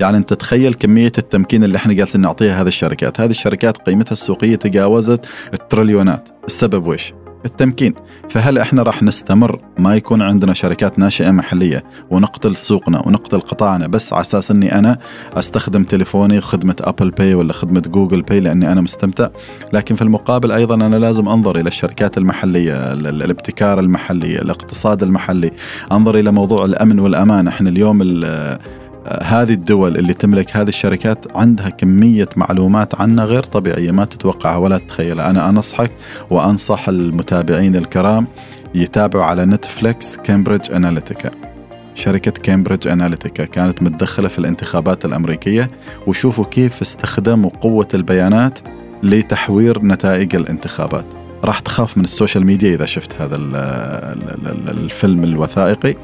يعني 0.00 0.16
أنت 0.16 0.32
تخيل 0.32 0.74
كمية 0.74 1.12
التمكين 1.18 1.64
اللي 1.64 1.76
إحنا 1.76 1.92
جالسين 1.92 2.20
نعطيها 2.20 2.62
هذه 2.62 2.68
الشركات. 2.68 3.20
هذه 3.20 3.30
الشركات 3.30 3.76
قيمتها 3.76 4.12
السوقية 4.12 4.56
تجاوزت 4.56 5.26
التريليونات. 5.54 6.28
السبب 6.46 6.86
ويش 6.86 7.12
التمكين 7.48 7.94
فهل 8.30 8.58
إحنا 8.58 8.82
راح 8.82 9.02
نستمر؟ 9.02 9.60
ما 9.78 9.96
يكون 9.96 10.22
عندنا 10.22 10.54
شركات 10.54 10.98
ناشئة 10.98 11.30
محلية 11.30 11.84
ونقتل 12.10 12.56
سوقنا 12.56 13.06
ونقتل 13.06 13.40
قطاعنا 13.40 13.86
بس 13.86 14.12
على 14.12 14.20
أساس 14.20 14.50
إني 14.50 14.78
أنا 14.78 14.98
أستخدم 15.34 15.84
تليفوني 15.84 16.40
خدمة 16.40 16.76
Apple 16.80 17.10
Pay 17.10 17.34
ولا 17.34 17.52
خدمة 17.52 17.82
Google 17.86 18.22
Pay 18.22 18.40
لأني 18.40 18.72
أنا 18.72 18.80
مستمتع. 18.80 19.28
لكن 19.72 19.94
في 19.94 20.02
المقابل 20.02 20.52
أيضا 20.52 20.74
أنا 20.74 20.96
لازم 20.96 21.28
أنظر 21.28 21.60
إلى 21.60 21.68
الشركات 21.68 22.18
المحلية 22.18 22.92
الابتكار 22.92 23.80
المحلي 23.80 24.38
الاقتصاد 24.38 25.02
المحلي. 25.02 25.50
أنظر 25.92 26.18
إلى 26.18 26.30
موضوع 26.30 26.64
الأمن 26.64 27.00
والأمان. 27.00 27.48
إحنا 27.48 27.70
اليوم 27.70 27.98
هذه 29.06 29.52
الدول 29.52 29.96
اللي 29.96 30.14
تملك 30.14 30.56
هذه 30.56 30.68
الشركات 30.68 31.36
عندها 31.36 31.68
كمية 31.68 32.28
معلومات 32.36 33.00
عنا 33.00 33.24
غير 33.24 33.42
طبيعية 33.42 33.90
ما 33.90 34.04
تتوقعها 34.04 34.56
ولا 34.56 34.78
تتخيلها. 34.78 35.30
أنا 35.30 35.48
أنصحك 35.48 35.90
وأنصح 36.30 36.88
المتابعين 36.88 37.76
الكرام 37.76 38.26
يتابعوا 38.74 39.24
على 39.24 39.44
Netflix 39.44 40.16
Cambridge 40.16 40.72
Analytica. 40.72 41.30
شركة 41.94 42.30
Cambridge 42.30 42.88
Analytica 42.88 43.44
كانت 43.44 43.82
متدخلة 43.82 44.28
في 44.28 44.38
الانتخابات 44.38 45.04
الأمريكية 45.04 45.70
وشوفوا 46.06 46.44
كيف 46.44 46.80
استخدموا 46.80 47.50
قوة 47.50 47.88
البيانات 47.94 48.58
لتحوير 49.02 49.82
نتائج 49.82 50.34
الانتخابات. 50.34 51.04
راح 51.44 51.60
تخاف 51.60 51.98
من 51.98 52.04
ال 52.04 52.10
social 52.10 52.46
media 52.46 52.74
إذا 52.74 52.84
شفت 52.84 53.20
هذا 53.20 53.36
الفيلم 54.68 55.24
الوثائقي. 55.24 55.94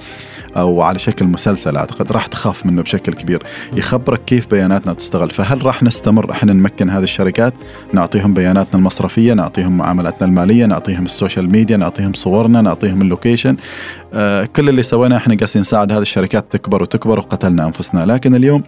أو 0.56 0.82
على 0.82 0.98
شكل 0.98 1.26
مسلسل 1.26 1.76
أعتقد 1.76 2.12
راح 2.12 2.26
تخاف 2.26 2.66
منه 2.66 2.82
بشكل 2.82 3.14
كبير 3.14 3.42
يخبرك 3.76 4.24
كيف 4.24 4.46
بياناتنا 4.50 4.92
تستغل. 4.92 5.30
فهل 5.30 5.66
راح 5.66 5.82
نستمر 5.82 6.30
إحنا 6.30 6.52
نمكن 6.52 6.90
هذه 6.90 7.02
الشركات؟ 7.02 7.54
نعطيهم 7.92 8.34
بياناتنا 8.34 8.78
المصرفية 8.78 9.32
نعطيهم 9.32 9.76
معاملاتنا 9.76 10.26
المالية 10.28 10.66
نعطيهم 10.66 11.04
ال 11.04 11.11
social 11.11 11.50
media 11.50 11.76
نعطيهم 11.76 12.12
صورنا 12.12 12.60
نعطيهم 12.60 13.02
ال 13.02 13.08
location. 13.08 13.56
آه 14.14 14.44
كل 14.44 14.68
اللي 14.68 14.82
سويناه 14.82 15.16
إحنا 15.16 15.36
قاعدين 15.36 15.60
نساعد 15.60 15.92
هذه 15.92 16.02
الشركات 16.02 16.52
تكبر 16.52 16.82
وتكبر 16.82 17.18
وقتلنا 17.18 17.66
أنفسنا. 17.66 18.06
لكن 18.06 18.34
اليوم 18.34 18.62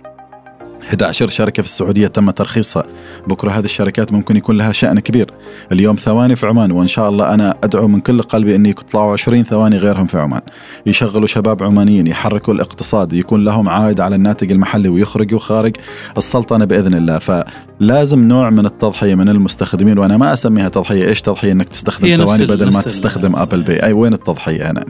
11 0.88 1.28
شركة 1.28 1.62
في 1.62 1.68
السعودية 1.68 2.06
تم 2.06 2.30
ترخيصها. 2.30 2.84
بكرة 3.26 3.50
هذه 3.50 3.64
الشركات 3.64 4.12
ممكن 4.12 4.36
يكون 4.36 4.56
لها 4.56 4.72
شأن 4.72 5.00
كبير. 5.00 5.30
اليوم 5.72 5.96
ثواني 5.96 6.36
في 6.36 6.46
عمان 6.46 6.72
وإن 6.72 6.86
شاء 6.86 7.08
الله 7.08 7.34
أنا 7.34 7.54
أدعو 7.64 7.88
من 7.88 8.00
كل 8.00 8.22
قلبي 8.22 8.56
أن 8.56 8.66
يطلعوا 8.66 9.12
20 9.12 9.44
ثواني 9.44 9.76
غيرهم 9.76 10.06
في 10.06 10.18
عمان. 10.18 10.40
يشغلوا 10.86 11.26
شباب 11.26 11.62
عمانيين 11.62 12.06
يحركوا 12.06 12.54
الاقتصاد 12.54 13.12
يكون 13.12 13.44
لهم 13.44 13.68
عائد 13.68 14.00
على 14.00 14.16
الناتج 14.16 14.52
المحلي 14.52 14.88
ويخرجوا 14.88 15.38
خارج 15.38 15.76
السلطنة 16.16 16.64
بإذن 16.64 16.94
الله. 16.94 17.18
فلازم 17.18 18.28
نوع 18.28 18.50
من 18.50 18.66
التضحية 18.66 19.14
من 19.14 19.28
المستخدمين 19.28 19.98
وأنا 19.98 20.16
ما 20.16 20.32
أسميها 20.32 20.68
تضحية. 20.68 21.08
إيش 21.08 21.22
تضحية؟ 21.22 21.52
أنك 21.52 21.68
تستخدم 21.68 22.16
ثواني 22.16 22.46
بدل 22.46 22.72
ما 22.72 22.82
تستخدم 22.82 23.36
أبل 23.36 23.62
باي 23.62 23.82
أي 23.82 23.92
وين 23.92 24.12
التضحية 24.12 24.70
هنا؟ 24.70 24.84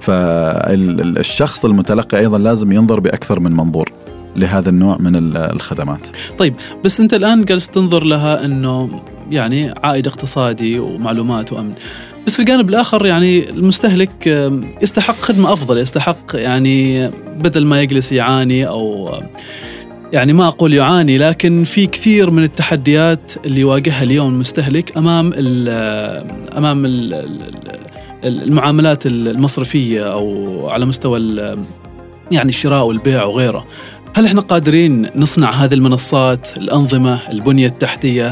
فالشخص 0.00 1.64
المتلقي 1.64 2.18
أيضا 2.18 2.38
لازم 2.38 2.72
ينظر 2.72 3.00
بأكثر 3.00 3.40
من 3.40 3.52
منظور. 3.52 3.93
لهذا 4.36 4.70
النوع 4.70 4.96
من 5.00 5.36
الخدمات. 5.36 6.06
طيب 6.38 6.54
بس 6.84 7.00
أنت 7.00 7.14
الآن 7.14 7.44
جالس 7.44 7.68
تنظر 7.68 8.04
لها 8.04 8.44
أنه 8.44 9.00
يعني 9.30 9.74
عائد 9.84 10.06
اقتصادي 10.06 10.78
ومعلومات 10.78 11.52
وأمن. 11.52 11.74
بس 12.26 12.34
في 12.34 12.40
الجانب 12.40 12.68
الآخر 12.68 13.06
يعني 13.06 13.50
المستهلك 13.50 14.50
يستحق 14.82 15.20
خدمة 15.20 15.52
أفضل 15.52 15.78
يستحق 15.78 16.18
يعني 16.34 17.08
بدل 17.36 17.64
ما 17.64 17.82
يجلس 17.82 18.12
يعاني 18.12 18.68
أو 18.68 19.12
يعني 20.12 20.32
ما 20.32 20.48
أقول 20.48 20.74
يعاني 20.74 21.18
لكن 21.18 21.64
في 21.64 21.86
كثير 21.86 22.30
من 22.30 22.42
التحديات 22.42 23.32
اللي 23.46 23.60
يواجهها 23.60 24.02
اليوم 24.02 24.34
المستهلك 24.34 24.96
أمام 24.96 25.32
ال 25.34 25.68
أمام 26.56 26.86
ال 26.86 27.14
المعاملات 28.24 29.06
المصرفية 29.06 30.12
أو 30.12 30.68
على 30.68 30.86
مستوى 30.86 31.18
يعني 32.30 32.48
الشراء 32.48 32.86
والبيع 32.86 33.24
وغيره. 33.24 33.66
هل 34.16 34.26
إحنا 34.26 34.40
قادرين 34.40 35.08
نصنع 35.16 35.50
هذه 35.50 35.74
المنصات 35.74 36.56
الأنظمة 36.56 37.30
البنية 37.30 37.66
التحتية 37.66 38.28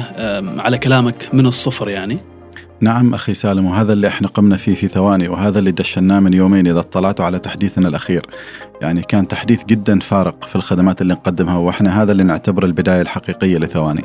على 0.59 0.79
كلامك 0.79 1.29
من 1.33 1.47
الصفر 1.47 1.89
يعني؟ 1.89 2.19
نعم 2.81 3.15
أخي 3.15 3.35
سالم 3.35 3.67
وهذا 3.67 3.93
اللي 3.93 4.09
إحنا 4.09 4.29
قمنا 4.29 4.57
فيه 4.57 4.75
في 4.75 4.89
ثواني 4.89 5.29
وهذا 5.29 5.59
اللي 5.59 5.71
دشناه 5.71 6.21
من 6.21 6.33
يومين 6.35 6.67
إذا 6.67 6.79
اطلعتوا 6.81 7.25
على 7.25 7.39
تحديثنا 7.39 7.89
الأخير 7.89 8.23
يعني 8.83 9.03
كان 9.03 9.29
تحديث 9.29 9.65
جدا 9.65 9.99
فارق 9.99 10.45
في 10.45 10.57
الخدمات 10.57 11.03
اللي 11.03 11.15
نقدمها 11.15 11.57
وإحنا 11.57 12.03
هذا 12.03 12.13
اللي 12.13 12.23
نعتبره 12.23 12.67
البداية 12.67 13.03
الحقيقية 13.03 13.59
لثواني 13.59 14.05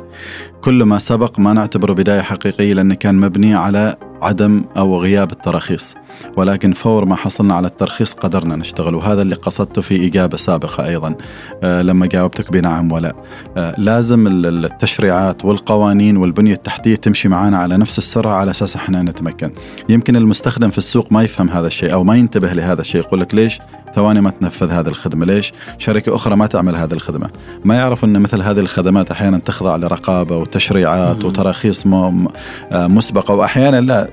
كل 0.60 0.82
ما 0.82 0.98
سبق 0.98 1.38
ما 1.38 1.52
نعتبره 1.52 1.92
بداية 1.92 2.20
حقيقية 2.20 2.74
لأنه 2.74 2.94
كان 2.94 3.14
مبني 3.14 3.54
على 3.54 3.96
عدم 4.22 4.64
أو 4.76 5.02
غياب 5.02 5.32
التراخيص. 5.32 5.94
ولكن 6.36 6.72
فور 6.72 7.04
ما 7.04 7.16
حصلنا 7.16 7.54
على 7.54 7.66
الترخيص 7.66 8.12
قدرنا 8.12 8.56
نشتغل 8.56 8.94
وهذا 8.94 9.22
اللي 9.22 9.34
قصدته 9.34 9.82
في 9.82 10.06
إجابة 10.06 10.36
سابقة 10.36 10.86
أيضا 10.86 11.14
آه 11.62 11.82
لما 11.82 12.06
جاوبتك 12.06 12.52
بنعم. 12.52 12.92
ولا 12.92 13.14
آه 13.56 13.74
لازم 13.78 14.26
التشريعات 14.26 15.44
والقوانين 15.44 16.16
والبنية 16.16 16.52
التحتية 16.52 16.94
تمشي 16.94 17.28
معنا 17.28 17.58
على 17.58 17.76
نفس 17.76 17.98
السرعة 17.98 18.32
على 18.32 18.50
أساس 18.50 18.76
إحنا 18.76 19.02
نتمكن. 19.02 19.50
يمكن 19.88 20.16
المستخدم 20.16 20.70
في 20.70 20.78
السوق 20.78 21.12
ما 21.12 21.22
يفهم 21.22 21.50
هذا 21.50 21.66
الشيء 21.66 21.92
أو 21.92 22.04
ما 22.04 22.16
ينتبه 22.16 22.52
لهذا 22.52 22.80
الشيء 22.80 23.00
يقول 23.00 23.20
لك 23.20 23.34
ليش؟ 23.34 23.58
ثواني 23.94 24.20
ما 24.20 24.30
تنفذ 24.30 24.70
هذه 24.70 24.88
الخدمة. 24.88 25.26
ليش؟ 25.26 25.52
شركة 25.78 26.14
أخرى 26.14 26.36
ما 26.36 26.46
تعمل 26.46 26.76
هذه 26.76 26.92
الخدمة. 26.92 27.30
ما 27.64 27.74
يعرف 27.74 28.04
إن 28.04 28.20
مثل 28.20 28.42
هذه 28.42 28.60
الخدمات 28.60 29.10
أحيانا 29.10 29.38
تخضع 29.38 29.76
لرقابة 29.76 30.36
وتشريعات 30.36 31.24
وتراخيص 31.24 31.86
آه، 31.86 32.26
مسبقة 32.72 33.34
واحيانا 33.34 33.80
لا. 33.80 34.07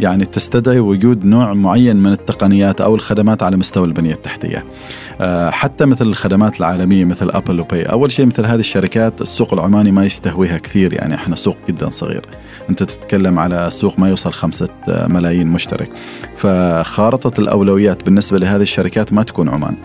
يعني 0.00 0.24
تستدعي 0.24 0.80
وجود 0.80 1.24
نوع 1.24 1.52
معين 1.52 1.96
من 1.96 2.12
التقنيات 2.12 2.80
أو 2.80 2.94
الخدمات 2.94 3.42
على 3.42 3.56
مستوى 3.56 3.86
البنية 3.86 4.12
التحتية. 4.12 4.64
آه، 5.20 5.50
حتى 5.50 5.86
مثل 5.86 6.06
الخدمات 6.06 6.60
العالمية 6.60 7.04
مثل 7.04 7.30
ابل 7.30 7.60
وباي، 7.60 7.82
أول 7.82 8.12
شيء 8.12 8.26
مثل 8.26 8.46
هذه 8.46 8.60
الشركات 8.60 9.20
السوق 9.20 9.54
العماني 9.54 9.92
ما 9.92 10.04
يستهويها 10.04 10.58
كثير 10.58 10.92
يعني 10.92 11.14
إحنا 11.14 11.36
سوق 11.36 11.56
جدا 11.68 11.90
صغير. 11.90 12.26
أنت 12.70 12.82
تتكلم 12.82 13.38
على 13.38 13.68
سوق 13.70 13.98
ما 13.98 14.08
يوصل 14.08 14.32
خمسة 14.32 14.68
ملايين 14.88 15.46
مشترك. 15.46 15.90
فخارطة 16.36 17.40
الأولويات 17.40 18.04
بالنسبة 18.04 18.38
لهذه 18.38 18.62
الشركات 18.62 19.12
ما 19.12 19.22
تكون 19.22 19.48
عمان. 19.48 19.76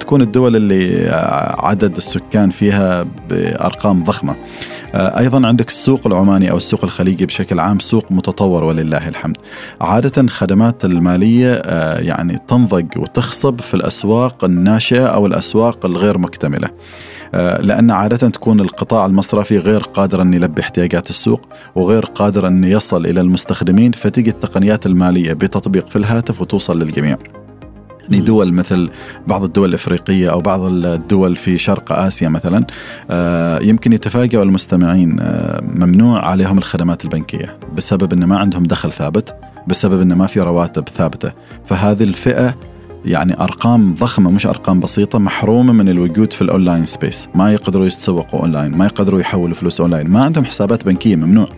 تكون 0.00 0.22
الدول 0.22 0.56
اللي 0.56 1.08
عدد 1.58 1.96
السكان 1.96 2.50
فيها 2.50 3.06
بأرقام 3.30 4.04
ضخمة. 4.04 4.36
آه، 4.94 5.18
أيضا 5.18 5.46
عندك 5.46 5.68
السوق 5.68 6.06
العماني 6.06 6.50
أو 6.50 6.56
السوق 6.56 6.84
الخليجي 6.84 7.26
بشكل 7.26 7.60
عام 7.60 7.78
سوق 7.78 8.12
متطور 8.12 8.64
ولله 8.64 9.08
الحمد. 9.08 9.36
عادة 9.80 10.28
خدمات 10.28 10.84
المالية 10.84 11.52
آه، 11.64 11.98
يعني 11.98 12.38
تنضج 12.48 12.98
وتخصب 12.98 13.60
في 13.60 13.74
الأسواق 13.74 14.44
الناشئة 14.44 15.06
أو 15.06 15.26
الأسواق 15.26 15.86
الغير 15.86 16.18
مكتملة. 16.18 16.68
آه، 17.34 17.60
لأن 17.60 17.90
عادة 17.90 18.28
تكون 18.28 18.60
القطاع 18.60 19.06
المصرفي 19.06 19.58
غير 19.58 19.80
قادر 19.80 20.22
أن 20.22 20.34
يلبي 20.34 20.62
احتياجات 20.62 21.10
السوق 21.10 21.48
وغير 21.74 22.04
قادر 22.04 22.46
أن 22.46 22.64
يصل 22.64 23.06
إلى 23.06 23.20
المستخدمين 23.20 23.92
فتجي 23.92 24.30
التقنيات 24.30 24.86
المالية 24.86 25.32
بتطبيق 25.32 25.88
في 25.88 25.96
الهاتف 25.96 26.40
وتوصل 26.40 26.78
للجميع. 26.78 27.16
يعني 28.10 28.24
دول 28.24 28.52
مثل 28.52 28.90
بعض 29.26 29.44
الدول 29.44 29.68
الإفريقية 29.68 30.32
أو 30.32 30.40
بعض 30.40 30.60
الدول 30.64 31.36
في 31.36 31.58
شرق 31.58 31.92
آسيا 31.92 32.28
مثلا 32.28 32.66
آه، 33.10 33.58
يمكن 33.62 33.92
يتفاجئوا 33.92 34.42
المستمعين 34.42 35.16
آه، 35.20 35.60
ممنوع 35.60 36.28
عليهم 36.28 36.58
الخدمات 36.58 37.04
البنكية 37.04 37.54
بسبب 37.76 38.12
إن 38.12 38.24
ما 38.24 38.38
عندهم 38.38 38.64
دخل 38.64 38.92
ثابت 38.92 39.34
بسبب 39.66 40.00
إن 40.00 40.12
ما 40.12 40.26
في 40.26 40.40
رواتب 40.40 40.88
ثابتة. 40.88 41.32
فهذه 41.66 42.02
الفئة 42.02 42.54
يعني 43.04 43.40
أرقام 43.40 43.94
ضخمة 43.94 44.30
مش 44.30 44.46
أرقام 44.46 44.80
بسيطة 44.80 45.18
محرومة 45.18 45.72
من 45.72 45.88
الوجود 45.88 46.32
في 46.32 46.42
ال 46.42 46.48
online 46.48 46.86
space 46.86 47.28
ما 47.34 47.52
يقدروا 47.52 47.86
يتسوقوا 47.86 48.40
أونلاين 48.40 48.70
ما 48.76 48.84
يقدروا 48.84 49.20
يحولوا 49.20 49.54
فلوس 49.54 49.80
أونلاين. 49.80 50.08
ما 50.08 50.24
عندهم 50.24 50.44
حسابات 50.44 50.84
بنكية 50.84 51.16
ممنوع. 51.16 51.48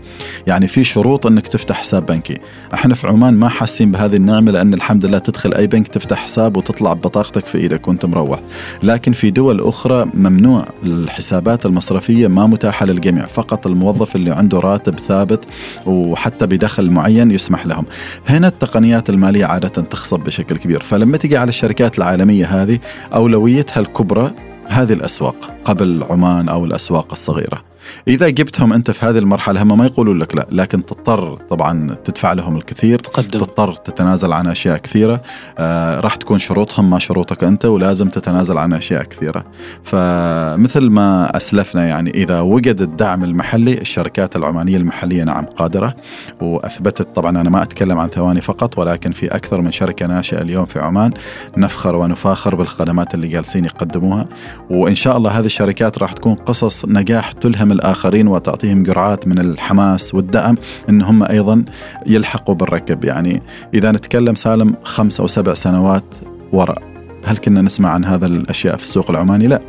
يعني 0.46 0.66
في 0.66 0.84
شروط 0.84 1.26
إنك 1.26 1.48
تفتح 1.48 1.76
حساب 1.76 2.06
بنكي. 2.06 2.38
إحنا 2.74 2.94
في 2.94 3.06
عمان 3.06 3.34
ما 3.34 3.48
حاسين 3.48 3.92
بهذه 3.92 4.16
النعمة 4.16 4.52
لأن 4.52 4.74
الحمد 4.74 5.06
لله 5.06 5.18
تدخل 5.18 5.54
أي 5.54 5.66
بنك 5.66 5.88
تفتح 5.88 6.18
حساب 6.18 6.56
وتطلع 6.56 6.92
ببطاقتك 6.92 7.46
في 7.46 7.58
إيدك 7.58 7.88
وأنت 7.88 8.06
مروح. 8.06 8.40
لكن 8.82 9.12
في 9.12 9.30
دول 9.30 9.60
أخرى 9.60 10.06
ممنوع. 10.14 10.66
الحسابات 10.84 11.66
المصرفية 11.66 12.28
ما 12.28 12.46
متاحة 12.46 12.86
للجميع. 12.86 13.26
فقط 13.26 13.66
الموظف 13.66 14.16
اللي 14.16 14.30
عنده 14.30 14.58
راتب 14.58 14.98
ثابت 14.98 15.44
وحتى 15.86 16.46
بدخل 16.46 16.90
معين 16.90 17.30
يسمح 17.30 17.66
لهم. 17.66 17.84
هنا 18.28 18.48
التقنيات 18.48 19.10
المالية 19.10 19.44
عادة 19.44 19.68
تخصب 19.68 20.20
بشكل 20.20 20.56
كبير. 20.56 20.82
فلما 20.82 21.16
تيجي 21.16 21.31
على 21.36 21.48
الشركات 21.48 21.98
العالمية 21.98 22.62
هذه 22.62 22.78
أولويتها 23.14 23.80
الكبرى 23.80 24.32
هذه 24.68 24.92
الأسواق 24.92 25.36
قبل 25.64 26.04
عمان 26.10 26.48
أو 26.48 26.64
الأسواق 26.64 27.08
الصغيرة. 27.12 27.71
إذا 28.08 28.28
جبتهم 28.28 28.72
أنت 28.72 28.90
في 28.90 29.06
هذه 29.06 29.18
المرحلة 29.18 29.62
هم 29.62 29.78
ما 29.78 29.86
يقولون 29.86 30.18
لك 30.18 30.34
لا 30.34 30.46
لكن 30.50 30.86
تضطر 30.86 31.36
طبعا 31.36 31.96
تدفع 32.04 32.32
لهم 32.32 32.56
الكثير 32.56 32.98
تقدم. 32.98 33.38
تضطر 33.38 33.74
تتنازل 33.74 34.32
عن 34.32 34.46
أشياء 34.46 34.76
كثيرة. 34.76 35.22
آه 35.58 36.00
راح 36.00 36.16
تكون 36.16 36.38
شروطهم 36.38 36.90
ما 36.90 36.98
شروطك 36.98 37.44
أنت 37.44 37.64
ولازم 37.64 38.08
تتنازل 38.08 38.58
عن 38.58 38.72
أشياء 38.72 39.02
كثيرة. 39.02 39.44
فمثل 39.84 40.90
ما 40.90 41.36
أسلفنا 41.36 41.86
يعني 41.86 42.10
إذا 42.10 42.40
وجد 42.40 42.80
الدعم 42.80 43.24
المحلي 43.24 43.80
الشركات 43.80 44.36
العمانية 44.36 44.76
المحلية 44.76 45.24
نعم 45.24 45.44
قادرة 45.44 45.96
وأثبتت 46.40 47.16
طبعا 47.16 47.30
أنا 47.30 47.50
ما 47.50 47.62
أتكلم 47.62 47.98
عن 47.98 48.08
ثواني 48.08 48.40
فقط 48.40 48.78
ولكن 48.78 49.12
في 49.12 49.26
أكثر 49.26 49.60
من 49.60 49.72
شركة 49.72 50.06
ناشئة 50.06 50.42
اليوم 50.42 50.66
في 50.66 50.78
عمان 50.78 51.12
نفخر 51.56 51.96
ونفاخر 51.96 52.54
بالخدمات 52.54 53.14
اللي 53.14 53.28
جالسين 53.28 53.64
يقدموها. 53.64 54.26
وإن 54.70 54.94
شاء 54.94 55.16
الله 55.16 55.30
هذه 55.30 55.46
الشركات 55.46 55.98
راح 55.98 56.12
تكون 56.12 56.34
قصص 56.34 56.84
نجاح 56.84 57.32
تلهم 57.32 57.71
الآخرين 57.72 58.28
وتعطيهم 58.28 58.82
جرعات 58.82 59.26
من 59.28 59.38
الحماس 59.38 60.14
والدعم 60.14 60.56
إن 60.88 61.02
هم 61.02 61.22
أيضا 61.22 61.64
يلحقوا 62.06 62.54
بالركب 62.54 63.04
يعني 63.04 63.42
إذا 63.74 63.92
نتكلم 63.92 64.34
سالم 64.34 64.74
خمس 64.84 65.20
أو 65.20 65.26
سبع 65.26 65.54
سنوات 65.54 66.04
وراء 66.52 66.82
هل 67.24 67.36
كنا 67.36 67.62
نسمع 67.62 67.90
عن 67.90 68.04
هذا 68.04 68.26
الأشياء 68.26 68.76
في 68.76 68.82
السوق 68.82 69.10
العماني؟ 69.10 69.46
لا. 69.46 69.60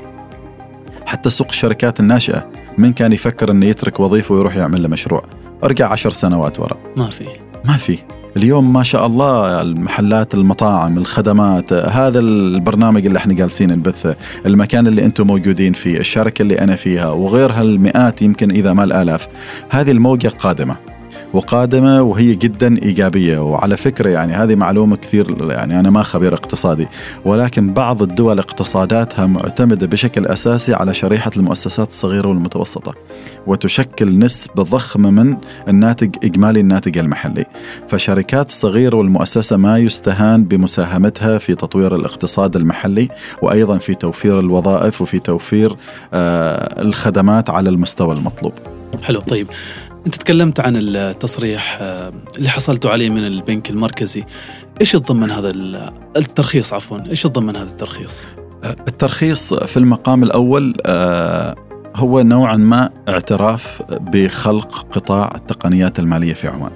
حتى 1.06 1.30
سوق 1.30 1.48
الشركات 1.50 2.00
الناشئة 2.00 2.50
من 2.78 2.94
كان 2.94 3.14
يفكر 3.14 3.52
إنه 3.52 3.66
يترك 3.66 4.00
وظيفة 4.00 4.36
ويروح 4.36 4.56
يعمل 4.56 4.84
له 4.84 4.90
مشروع؟ 4.90 5.24
أرجع 5.64 5.92
عشر 5.92 6.12
سنوات 6.12 6.60
وراء. 6.60 6.78
ما 6.98 7.10
في 7.10 7.26
ما 7.66 7.78
في. 7.78 7.98
اليوم 8.38 8.74
ما 8.74 8.84
شاء 8.84 9.08
الله 9.08 9.62
المحلات 9.62 10.34
المطاعم 10.34 10.98
الخدمات 10.98 11.74
هذا 11.74 12.20
البرنامج 12.20 13.06
اللي 13.06 13.18
إحنا 13.18 13.34
جالسين 13.34 13.72
نبثه 13.72 14.16
المكان 14.46 14.88
اللي 14.88 15.06
أنتم 15.06 15.28
موجودين 15.28 15.74
فيه 15.74 15.98
الشركة 15.98 16.42
اللي 16.42 16.60
أنا 16.60 16.76
فيها 16.76 17.10
وغيرها 17.10 17.62
المئات 17.62 18.22
يمكن 18.22 18.52
إذا 18.52 18.74
ما 18.74 18.84
الآلاف. 18.84 19.28
هذه 19.70 19.92
الموجة 19.92 20.28
قادمة. 20.28 20.93
وقادمة 21.34 22.02
وهي 22.02 22.36
جدا 22.36 22.78
إيجابية. 22.84 23.40
وعلى 23.40 23.78
فكرة 23.78 24.10
يعني 24.10 24.34
هذه 24.34 24.56
معلومة 24.56 24.96
كثير 24.96 25.52
يعني 25.52 25.80
أنا 25.80 25.90
ما 25.90 26.04
خبير 26.04 26.34
اقتصادي 26.34 26.88
ولكن 27.26 27.74
بعض 27.74 28.02
الدول 28.02 28.40
اقتصاداتها 28.40 29.26
معتمدة 29.26 29.88
بشكل 29.88 30.26
أساسي 30.26 30.74
على 30.74 30.94
شريحة 30.94 31.32
المؤسسات 31.38 31.90
الصغيرة 31.90 32.28
والمتوسطة 32.28 32.94
وتشكل 33.48 34.20
نسبة 34.20 34.64
ضخمة 34.64 35.10
من 35.10 35.38
الناتج 35.68 36.16
إجمالي 36.24 36.60
الناتج 36.60 36.98
المحلي. 36.98 37.46
فشركات 37.88 38.50
الصغيرة 38.50 38.96
والمؤسسة 38.96 39.58
ما 39.58 39.78
يستهان 39.78 40.44
بمساهمتها 40.44 41.38
في 41.38 41.56
تطوير 41.56 41.96
الاقتصاد 41.96 42.56
المحلي 42.56 43.10
وأيضا 43.42 43.78
في 43.78 43.94
توفير 43.94 44.40
الوظائف 44.40 45.02
وفي 45.02 45.20
توفير 45.20 45.76
آه 46.14 46.82
الخدمات 46.82 47.50
على 47.50 47.70
المستوى 47.70 48.16
المطلوب. 48.16 48.54
حلو 49.04 49.20
طيب. 49.20 49.48
أنت 50.06 50.16
تكلمت 50.16 50.60
عن 50.60 50.74
التصريح 50.78 51.78
آه، 51.82 52.14
اللي 52.38 52.50
حصلتوا 52.50 52.92
عليه 52.92 53.10
من 53.10 53.26
البنك 53.26 53.70
المركزي. 53.70 54.24
إيش 54.82 54.94
يتضمن 54.94 55.32
هذا 55.32 55.50
الترخيص 56.18 56.74
عفوا 56.74 56.98
إيش 57.10 57.26
يتضمن 57.26 57.56
هذا 57.56 57.70
الترخيص؟ 57.70 58.28
آه، 58.64 58.76
الترخيص 58.88 59.54
في 59.54 59.78
المقام 59.78 60.24
الأول 60.24 60.76
آه، 60.86 61.56
هو 61.96 62.22
نوعا 62.22 62.58
ما 62.58 62.90
اعتراف 63.10 63.84
بخلق 63.92 64.86
قطاع 64.92 65.32
التقنيات 65.36 66.00
المالية 66.00 66.34
في 66.34 66.48
عمان. 66.48 66.72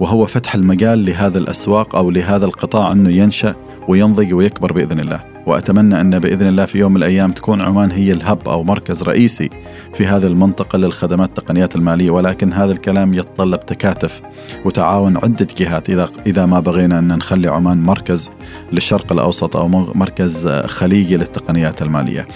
وهو 0.00 0.26
فتح 0.26 0.54
المجال 0.54 1.04
لهذا 1.04 1.38
الأسواق 1.38 1.96
أو 1.96 2.10
لهذا 2.10 2.44
القطاع 2.44 2.92
أنه 2.92 3.10
ينشأ 3.10 3.54
وينضج 3.88 4.34
ويكبر 4.34 4.72
بإذن 4.72 5.00
الله. 5.00 5.35
وأتمنى 5.46 6.00
أن 6.00 6.18
بإذن 6.18 6.48
الله 6.48 6.66
في 6.66 6.78
يوم 6.78 6.92
من 6.92 6.96
الأيام 6.96 7.32
تكون 7.32 7.60
عمان 7.60 7.90
هي 7.90 8.12
الهب 8.12 8.48
أو 8.48 8.64
مركز 8.64 9.02
رئيسي 9.02 9.50
في 9.94 10.06
هذه 10.06 10.26
المنطقة 10.26 10.78
للخدمات 10.78 11.28
التقنيات 11.28 11.76
المالية 11.76 12.10
ولكن 12.10 12.52
هذا 12.52 12.72
الكلام 12.72 13.14
يتطلب 13.14 13.60
تكاتف 13.60 14.20
وتعاون 14.64 15.16
عدة 15.16 15.46
جهات 15.58 15.90
إذا 15.90 16.10
إذا 16.26 16.46
ما 16.46 16.60
بغينا 16.60 16.98
أن 16.98 17.08
نخلي 17.08 17.48
عمان 17.48 17.82
مركز 17.82 18.30
للشرق 18.72 19.12
الأوسط 19.12 19.56
أو 19.56 19.68
مركز 19.68 20.48
خليجي 20.48 21.16
للتقنيات 21.16 21.82
المالية. 21.82 22.28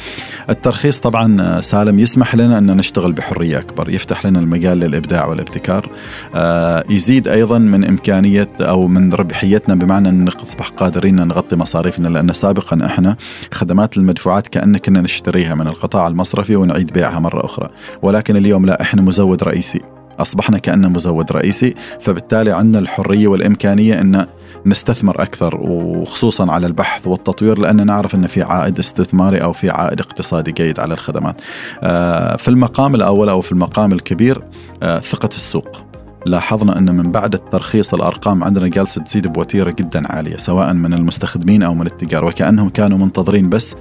الترخيص 0.51 1.01
طبعا 1.01 1.61
سالم 1.61 1.99
يسمح 1.99 2.35
لنا 2.35 2.59
أن 2.59 2.77
نشتغل 2.77 3.13
بحرية 3.13 3.59
أكبر، 3.59 3.91
يفتح 3.91 4.27
لنا 4.27 4.39
المجال 4.41 4.79
للإبداع 4.79 5.27
والابتكار. 5.27 5.91
آه، 6.35 6.85
يزيد 6.91 7.29
أيضا 7.29 7.59
من 7.59 7.85
إمكانية 7.85 8.49
أو 8.61 8.87
من 8.87 9.13
ربحيتنا 9.13 9.75
بمعنى 9.75 10.09
أن 10.09 10.25
نصبح 10.43 10.69
قادرين 10.69 11.27
نغطي 11.27 11.57
مصاريفنا 11.57 12.09
لأن 12.09 12.33
سابقا 12.33 12.87
إحنا 12.87 13.00
إحنا 13.01 13.17
خدمات 13.53 13.97
المدفوعات 13.97 14.49
كأن 14.49 14.77
كنا 14.77 15.01
نشتريها 15.01 15.55
من 15.55 15.67
القطاع 15.67 16.07
المصرفي 16.07 16.57
ونعيد 16.57 16.93
بيعها 16.93 17.19
مرة 17.19 17.45
أخرى. 17.45 17.71
ولكن 18.03 18.37
اليوم 18.37 18.67
لا 18.67 18.83
إحنا 18.83 19.03
مزود 19.03 19.43
رئيسي. 19.43 19.81
أصبحنا 20.19 20.59
كأننا 20.59 20.89
مزود 20.89 21.33
رئيسي 21.33 21.75
فبالتالي 22.01 22.53
عندنا 22.53 22.79
الحرية 22.79 23.29
والإمكانية 23.29 24.01
أن 24.01 24.27
نستثمر 24.67 25.23
أكثر 25.23 25.57
وخصوصا 25.61 26.53
على 26.53 26.67
البحث 26.67 27.07
والتطوير 27.07 27.59
لأن 27.59 27.87
نعرف 27.87 28.15
أن 28.15 28.27
في 28.27 28.43
عائد 28.43 28.79
استثماري 28.79 29.43
أو 29.43 29.53
في 29.53 29.71
عائد 29.71 30.01
اقتصادي 30.01 30.53
جيد 30.53 30.81
على 30.81 30.95
الخدمات. 30.95 31.41
آه، 31.83 32.37
في 32.37 32.49
المقام 32.49 32.95
الأول 32.95 33.29
أو 33.29 33.41
في 33.41 33.53
المقام 33.53 33.93
الكبير 33.93 34.43
آه، 34.83 34.99
ثقة 34.99 35.29
السوق. 35.35 35.90
لاحظنا 36.27 36.79
أن 36.79 36.95
من 36.95 37.13
بعد 37.13 37.35
الترخيص 37.35 37.95
الأرقام 37.95 38.45
عندنا 38.45 38.69
جالسة 38.69 39.03
تزيد 39.03 39.27
بوتيرة 39.27 39.71
جدا 39.71 40.13
عالية 40.13 40.37
سواء 40.37 40.73
من 40.73 40.95
المستخدمين 40.95 41.63
أو 41.63 41.75
من 41.75 41.87
التجار 41.87 42.25
وكأنهم 42.25 42.69
كانوا 42.69 42.99
منتظرين 42.99 43.49
بس 43.49 43.75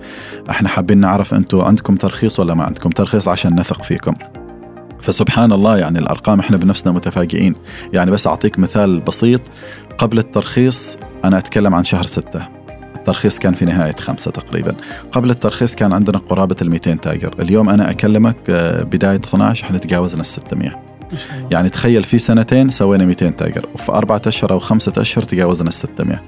إحنا 0.50 0.70
حابين 0.70 0.98
نعرف 0.98 1.34
أنتم 1.34 1.62
عندكم 1.62 1.96
ترخيص 1.96 2.40
ولا 2.40 2.54
ما 2.54 2.64
عندكم 2.64 2.90
ترخيص 2.90 3.28
عشان 3.28 3.60
نثق 3.60 3.84
فيكم. 3.84 4.14
فسبحان 5.00 5.52
الله 5.52 5.78
يعني 5.78 6.00
الأرقام 6.00 6.40
إحنا 6.40 6.58
بنفسنا 6.58 6.92
متفاجئين. 6.94 7.56
يعني 7.94 8.12
بس 8.12 8.28
أعطيك 8.28 8.60
مثال 8.60 9.00
بسيط 9.00 9.42
قبل 9.98 10.18
الترخيص 10.20 10.98
أنا 11.26 11.38
أتكلم 11.38 11.76
عن 11.76 11.84
شهر 11.84 12.04
ستة. 12.04 12.48
الترخيص 12.96 13.40
كان 13.40 13.54
في 13.54 13.66
نهاية 13.66 13.96
خمسة 14.00 14.32
تقريبا. 14.32 14.76
قبل 15.12 15.30
الترخيص 15.30 15.76
كان 15.76 15.94
عندنا 15.94 16.18
قرابة 16.18 16.56
ال 16.62 16.70
200 16.70 16.94
تاجر. 16.94 17.36
اليوم 17.40 17.70
أنا 17.70 17.90
أكلمك 17.90 18.38
آه، 18.50 18.84
بداية 18.84 19.20
12 19.20 19.66
إحنا 19.66 19.78
تجاوزنا 19.78 20.22
ال 20.22 20.26
600 20.26 20.89
يعني 21.52 21.70
تخيل 21.70 22.04
في 22.04 22.20
سنتين 22.20 22.70
سوينا 22.70 23.06
200 23.06 23.30
تاجر 23.30 23.66
وفي 23.74 23.92
أربعة 23.92 24.22
أشهر 24.28 24.52
أو 24.52 24.60
خمسة 24.60 24.94
أشهر 24.98 25.24
تجاوزنا 25.24 25.68
ال 25.68 25.74
600 25.74 26.20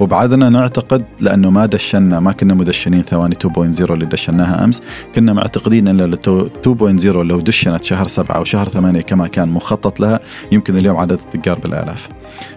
وبعدنا 0.00 0.48
نعتقد 0.48 1.04
لأنه 1.20 1.50
ما 1.50 1.66
دشنا 1.66 2.20
ما 2.20 2.32
كنا 2.32 2.54
مدشنين 2.54 3.02
ثواني 3.02 3.34
2.0 3.34 3.90
اللي 3.90 4.06
دشناها 4.06 4.64
أمس. 4.64 4.82
كنا 5.14 5.32
معتقدين 5.32 5.88
أن 5.88 6.14
2.0 6.14 7.04
لو 7.04 7.40
دشنت 7.40 7.84
شهر 7.84 8.08
سبعة 8.08 8.36
أو 8.36 8.44
شهر 8.44 8.68
ثمانية 8.68 9.00
كما 9.00 9.26
كان 9.26 9.48
مخطط 9.48 10.00
لها 10.00 10.20
يمكن 10.52 10.76
اليوم 10.76 10.96
عدد 10.96 11.12
التجار 11.12 11.58
بالآلاف. 11.58 12.08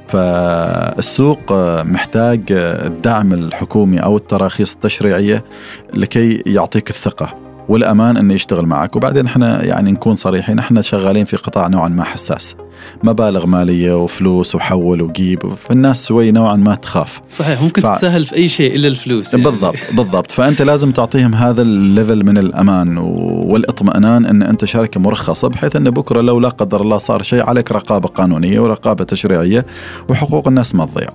فالسوق 0.07 1.51
محتاج 1.83 2.41
الدعم 2.51 3.33
الحكومي 3.33 3.99
أو 3.99 4.17
التراخيص 4.17 4.73
التشريعية 4.73 5.43
لكي 5.93 6.43
يعطيك 6.45 6.89
الثقة. 6.89 7.42
والأمان 7.69 8.17
انه 8.17 8.33
يشتغل 8.33 8.65
معك. 8.65 8.95
وبعدين 8.95 9.25
إحنا 9.25 9.65
يعني 9.65 9.91
نكون 9.91 10.15
صريحين 10.15 10.59
إحنا 10.59 10.81
شغالين 10.81 11.25
في 11.25 11.37
قطاع 11.37 11.67
نوعا 11.67 11.87
ما 11.87 12.03
حساس. 12.03 12.55
مبالغ 13.03 13.45
مالية 13.45 14.03
وفلوس 14.03 14.55
وحول 14.55 15.01
وجيب 15.01 15.53
فالناس 15.53 16.07
شوي 16.07 16.31
نوعا 16.31 16.55
ما 16.55 16.75
تخاف. 16.75 17.21
صحيح 17.29 17.61
ممكن 17.61 17.81
ف... 17.81 17.85
تتساهل 17.85 18.25
في 18.25 18.35
أي 18.35 18.49
شيء 18.49 18.75
إلا 18.75 18.87
الفلوس 18.87 19.33
يعني. 19.33 19.45
بالضبط 19.45 19.75
بالضبط. 19.93 20.31
فأنت 20.31 20.61
لازم 20.61 20.91
تعطيهم 20.91 21.35
هذا 21.35 21.61
ال 21.61 21.72
level 21.72 22.25
من 22.25 22.37
الأمان 22.37 22.97
والإطمئنان 22.97 24.25
إن 24.25 24.43
أنت 24.43 24.65
شركة 24.65 24.99
مرخصة 24.99 25.49
بحيث 25.49 25.75
إن 25.75 25.89
بكرة 25.89 26.21
لو 26.21 26.39
لا 26.39 26.49
قدر 26.49 26.81
الله 26.81 26.97
صار 26.97 27.21
شيء 27.21 27.43
عليك 27.43 27.71
رقابة 27.71 28.07
قانونية 28.07 28.59
ورقابة 28.59 29.03
تشريعية 29.03 29.65
وحقوق 30.09 30.47
الناس 30.47 30.75
ما 30.75 30.85
تضيع. 30.85 31.09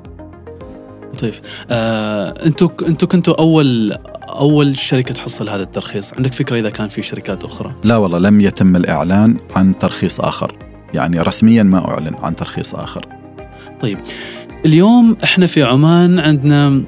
لطيف 1.15 1.41
آه، 1.71 2.35
أنتوا 2.47 2.69
أنتوا 2.89 3.09
كنتوا 3.09 3.39
أول 3.39 3.99
أول 4.29 4.79
شركة 4.79 5.15
تحصل 5.15 5.49
هذا 5.49 5.63
الترخيص؟ 5.63 6.15
عندك 6.15 6.35
فكرة 6.35 6.59
إذا 6.59 6.71
كان 6.71 6.89
في 6.89 7.03
شركات 7.03 7.45
أخرى؟ 7.45 7.75
لا 7.85 7.97
والله 7.97 8.19
لم 8.19 8.41
يتم 8.41 8.77
الإعلان 8.77 9.37
عن 9.57 9.79
ترخيص 9.79 10.21
آخر. 10.21 10.55
يعني 10.95 11.21
رسميا 11.21 11.63
ما 11.63 11.89
أعلن 11.91 12.15
عن 12.23 12.37
ترخيص 12.37 12.75
آخر. 12.75 13.07
طيب 13.81 13.99
اليوم 14.67 15.17
إحنا 15.25 15.47
في 15.47 15.63
عمان 15.63 16.19
عندنا 16.19 16.83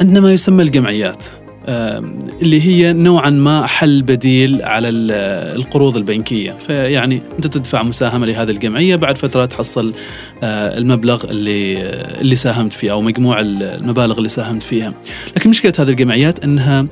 عندنا 0.00 0.20
ما 0.20 0.32
يسمى 0.32 0.62
الجمعيات. 0.62 1.24
اللي 1.68 2.62
هي 2.62 2.92
نوعا 2.92 3.30
ما 3.30 3.66
حل 3.66 4.02
بديل 4.02 4.62
على 4.62 4.88
القروض 4.88 5.96
البنكية. 5.96 6.52
فيعني 6.66 7.22
أنت 7.36 7.46
تدفع 7.46 7.82
مساهمة 7.82 8.26
لهذه 8.26 8.50
الجمعية 8.50 8.96
بعد 8.96 9.18
فترة 9.18 9.44
تحصل 9.46 9.94
آه، 10.42 10.78
المبلغ 10.78 11.24
اللي 11.30 11.82
اللي 12.20 12.36
ساهمت 12.36 12.72
فيه 12.72 12.92
أو 12.92 13.00
مجموع 13.00 13.40
المبالغ 13.40 14.18
اللي 14.18 14.28
ساهمت 14.28 14.62
فيها. 14.62 14.92
لكن 15.36 15.50
مشكلة 15.50 15.72
هذه 15.78 15.88
الجمعيات 15.88 16.44
إنها 16.44 16.86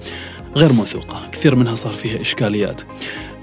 غير 0.57 0.73
موثوقة. 0.73 1.29
كثير 1.33 1.55
منها 1.55 1.75
صار 1.75 1.93
فيها 1.93 2.21
إشكاليات. 2.21 2.83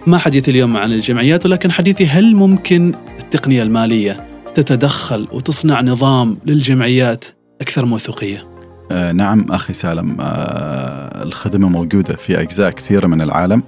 ما 0.07 0.17
حديثي 0.17 0.51
اليوم 0.51 0.77
عن 0.77 0.91
الجمعيات 0.91 1.45
ولكن 1.45 1.71
حديثي 1.71 2.05
هل 2.05 2.35
ممكن 2.35 2.93
التقنية 3.19 3.63
المالية 3.63 4.25
تتدخل 4.55 5.27
وتصنع 5.31 5.81
نظام 5.81 6.37
للجمعيات 6.45 7.25
أكثر 7.61 7.85
موثوقية؟ 7.85 8.48
آه 8.91 9.11
نعم 9.11 9.45
أخي 9.49 9.73
سالم 9.73 10.17
آه 10.21 11.23
الخدمة 11.23 11.69
موجودة 11.69 12.15
في 12.15 12.41
أجزاء 12.41 12.69
كثيرة 12.69 13.07
من 13.07 13.21
العالم. 13.21 13.63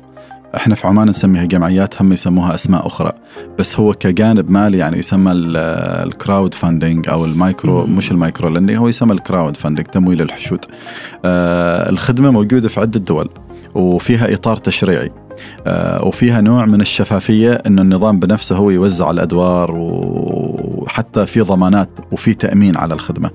إحنا 0.55 0.75
في 0.75 0.87
عمان 0.87 1.09
نسميها 1.09 1.45
جمعيات 1.45 2.01
هم 2.01 2.13
يسموها 2.13 2.55
أسماء 2.55 2.87
أخرى. 2.87 3.11
بس 3.59 3.79
هو 3.79 3.93
كجانب 3.93 4.51
مالي 4.51 4.77
يعني 4.77 4.97
يسمى 4.97 5.31
ال 5.31 6.53
crowdfunding 6.53 7.09
أو 7.09 7.25
المايكرو. 7.25 7.85
مش 7.85 8.11
ال 8.11 8.18
micro 8.18 8.49
lending 8.49 8.77
هو 8.77 8.87
يسمى 8.87 9.13
ال 9.13 9.57
crowdfunding 9.57 9.85
تمويل 9.85 10.21
الحشود. 10.21 10.65
آه 11.25 11.89
الخدمة 11.89 12.31
موجودة 12.31 12.69
في 12.69 12.79
عدة 12.79 12.99
دول 12.99 13.29
وفيها 13.75 14.33
إطار 14.33 14.57
تشريعي. 14.57 15.11
وفيها 16.03 16.41
نوع 16.41 16.65
من 16.65 16.81
الشفافية 16.81 17.51
إنه 17.51 17.81
النظام 17.81 18.19
بنفسه 18.19 18.55
هو 18.55 18.69
يوزع 18.69 19.11
الأدوار 19.11 19.71
وحتى 19.75 21.25
في 21.25 21.41
ضمانات 21.41 21.89
وفي 22.11 22.33
تأمين 22.33 22.77
على 22.77 22.93
الخدمة. 22.93 23.31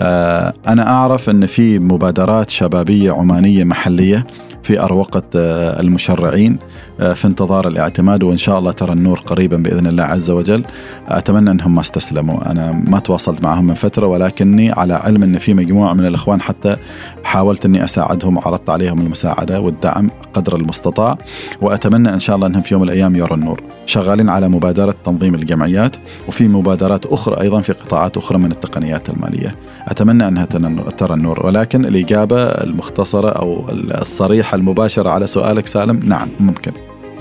آه 0.00 0.52
أنا 0.68 0.88
أعرف 0.90 1.30
إن 1.30 1.46
في 1.46 1.78
مبادرات 1.78 2.50
شبابية 2.50 3.12
عمانية 3.12 3.64
محلية 3.64 4.26
في 4.62 4.80
أروقة 4.80 5.22
آه، 5.36 5.80
المشرعين 5.80 6.52
آه، 6.52 6.87
في 6.98 7.24
انتظار 7.24 7.68
الاعتماد 7.68 8.22
وإن 8.22 8.36
شاء 8.36 8.58
الله 8.58 8.72
ترى 8.72 8.92
النور 8.92 9.18
قريبا 9.18 9.56
بإذن 9.56 9.86
الله 9.86 10.02
عز 10.02 10.30
وجل. 10.30 10.64
أتمنى 11.08 11.50
أنهم 11.50 11.74
ما 11.74 11.80
استسلموا. 11.80 12.50
أنا 12.50 12.72
ما 12.72 12.98
تواصلت 12.98 13.42
معهم 13.42 13.66
من 13.66 13.74
فترة 13.74 14.06
ولكني 14.06 14.72
على 14.72 14.94
علم 14.94 15.22
أن 15.22 15.38
في 15.38 15.54
مجموعة 15.54 15.94
من 15.94 16.06
الإخوان 16.06 16.40
حتى 16.40 16.76
حاولت 17.24 17.64
أني 17.64 17.84
أساعدهم 17.84 18.36
وعرضت 18.36 18.70
عليهم 18.70 19.00
المساعدة 19.00 19.60
والدعم 19.60 20.10
قدر 20.34 20.56
المستطاع. 20.56 21.18
وأتمنى 21.60 22.12
إن 22.12 22.18
شاء 22.18 22.36
الله 22.36 22.46
أنهم 22.46 22.62
في 22.62 22.74
يوم 22.74 22.82
من 22.82 22.88
الأيام 22.88 23.16
يروا 23.16 23.36
النور. 23.36 23.60
شغالين 23.86 24.28
على 24.28 24.48
مبادرة 24.48 24.94
تنظيم 25.04 25.34
الجمعيات 25.34 25.96
وفي 26.28 26.48
مبادرات 26.48 27.06
أخرى 27.06 27.40
أيضا 27.40 27.60
في 27.60 27.72
قطاعات 27.72 28.16
أخرى 28.16 28.38
من 28.38 28.50
التقنيات 28.52 29.08
المالية. 29.10 29.54
أتمنى 29.88 30.28
أنها 30.28 30.44
تن- 30.44 30.96
ترى 30.96 31.14
النور. 31.14 31.46
ولكن 31.46 31.84
الإجابة 31.84 32.42
المختصرة 32.42 33.28
أو 33.28 33.66
الصريحة 33.72 34.54
المباشرة 34.54 35.10
على 35.10 35.26
سؤالك 35.26 35.66
سالم 35.66 36.00
نعم 36.04 36.28
ممكن. 36.40 36.72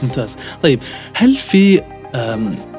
ممتاز. 0.04 0.36
طيب 0.64 0.80
هل 1.14 1.36
في 1.36 1.82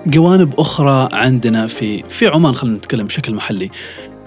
جوانب 0.06 0.54
أخرى 0.60 1.08
عندنا 1.12 1.66
في 1.66 2.04
في 2.08 2.26
عمان 2.26 2.54
خلينا 2.54 2.76
نتكلم 2.76 3.06
بشكل 3.06 3.34
محلي 3.34 3.70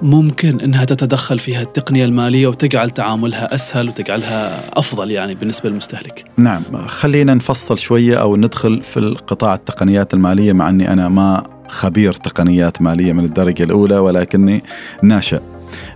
ممكن 0.02 0.60
إنها 0.62 0.86
تتدخل 0.86 1.40
فيها 1.40 1.62
التقنيه 1.62 2.06
المالية 2.06 2.48
وتجعل 2.48 2.90
تعاملها 2.90 3.56
أسهل 3.56 3.88
وتجعلها 3.88 4.70
أفضل 4.80 5.12
يعني 5.12 5.36
بالنسبة 5.36 5.70
للمستهلك 5.70 6.26
نعم 6.38 6.64
خلينا 6.88 7.34
نفصل 7.34 7.80
شوية 7.80 8.16
أو 8.16 8.36
ندخل 8.36 8.82
في 8.82 8.98
القطاع 8.98 9.54
التقنيات 9.54 10.14
المالية 10.14 10.54
مع 10.54 10.70
أني 10.70 10.94
أنا 10.94 11.10
ما 11.10 11.44
خبير 11.68 12.14
تقنيات 12.14 12.82
مالية 12.82 13.14
من 13.14 13.26
الدرجة 13.26 13.64
الأولى 13.64 13.98
ولكني 13.98 14.64
ناشئ. 15.04 15.40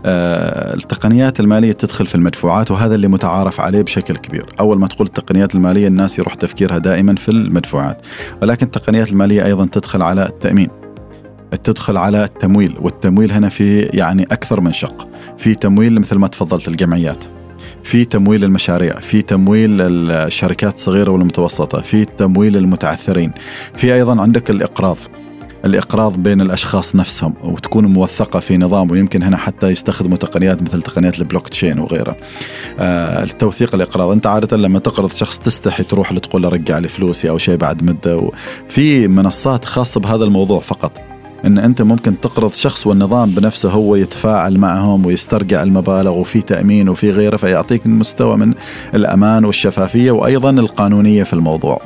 التقنيات 0.05 1.39
المالية 1.39 1.71
تدخل 1.71 2.05
في 2.05 2.15
المدفوعات 2.15 2.71
وهذا 2.71 2.95
اللي 2.95 3.07
متعارف 3.07 3.61
عليه 3.61 3.81
بشكل 3.81 4.17
كبير. 4.17 4.45
أول 4.59 4.79
ما 4.79 4.87
تقول 4.87 5.07
التقنيات 5.07 5.55
المالية 5.55 5.87
الناس 5.87 6.19
يروح 6.19 6.33
تفكيرها 6.33 6.77
دائما 6.77 7.15
في 7.15 7.29
المدفوعات. 7.29 8.01
ولكن 8.41 8.65
التقنيات 8.65 9.11
المالية 9.11 9.45
أيضا 9.45 9.65
تدخل 9.71 10.01
على 10.01 10.25
التأمين 10.25 10.69
تدخل 11.63 11.97
على 11.97 12.23
التمويل 12.23 12.75
والتمويل 12.79 13.31
هنا 13.31 13.49
في 13.49 13.81
يعني 13.81 14.23
أكثر 14.23 14.61
من 14.61 14.73
شق. 14.73 15.07
في 15.37 15.55
تمويل 15.55 15.99
مثل 15.99 16.17
ما 16.17 16.27
تفضلت 16.27 16.67
الجمعيات 16.67 17.23
في 17.83 18.05
تمويل 18.05 18.43
المشاريع 18.43 18.99
في 18.99 19.21
تمويل 19.21 19.81
الشركات 19.81 20.75
الصغيرة 20.75 21.11
والمتوسطة 21.11 21.81
في 21.81 22.05
تمويل 22.05 22.57
المتعثرين 22.57 23.31
في 23.75 23.93
أيضا 23.93 24.21
عندك 24.21 24.49
الإقراض. 24.49 24.97
الإقراض 25.65 26.17
بين 26.17 26.41
الأشخاص 26.41 26.95
نفسهم 26.95 27.33
وتكون 27.43 27.85
موثقة 27.85 28.39
في 28.39 28.57
نظام 28.57 28.91
ويمكن 28.91 29.23
هنا 29.23 29.37
حتى 29.37 29.67
يستخدموا 29.67 30.17
تقنيات 30.17 30.61
مثل 30.61 30.81
تقنيات 30.81 31.19
البلوك 31.19 31.49
تشين 31.49 31.79
وغيرها. 31.79 32.15
آه 32.79 33.23
التوثيق 33.23 33.75
الإقراض. 33.75 34.09
أنت 34.09 34.27
عادة 34.27 34.57
لما 34.57 34.79
تقرض 34.79 35.11
شخص 35.11 35.39
تستحي 35.39 35.83
تروح 35.83 36.11
له 36.11 36.19
تقول 36.19 36.41
له 36.41 36.49
رجع 36.49 36.77
لي 36.77 36.87
فلوسي 36.87 37.29
أو 37.29 37.37
شيء 37.37 37.55
بعد 37.55 37.83
مدة. 37.83 38.31
في 38.67 39.07
منصات 39.07 39.65
خاصة 39.65 39.99
بهذا 39.99 40.23
الموضوع 40.23 40.59
فقط. 40.59 40.91
إن 41.45 41.57
أنت 41.57 41.81
ممكن 41.81 42.19
تقرض 42.19 42.51
شخص 42.51 42.87
والنظام 42.87 43.29
بنفسه 43.29 43.69
هو 43.69 43.95
يتفاعل 43.95 44.57
معهم 44.57 45.05
ويسترجع 45.05 45.63
المبالغ 45.63 46.11
وفي 46.11 46.41
تأمين 46.41 46.89
وفي 46.89 47.11
غيره 47.11 47.37
فيعطيك 47.37 47.87
مستوى 47.87 48.37
من 48.37 48.53
الأمان 48.95 49.45
والشفافية 49.45 50.11
وأيضا 50.11 50.49
القانونية 50.49 51.23
في 51.23 51.33
الموضوع. 51.33 51.81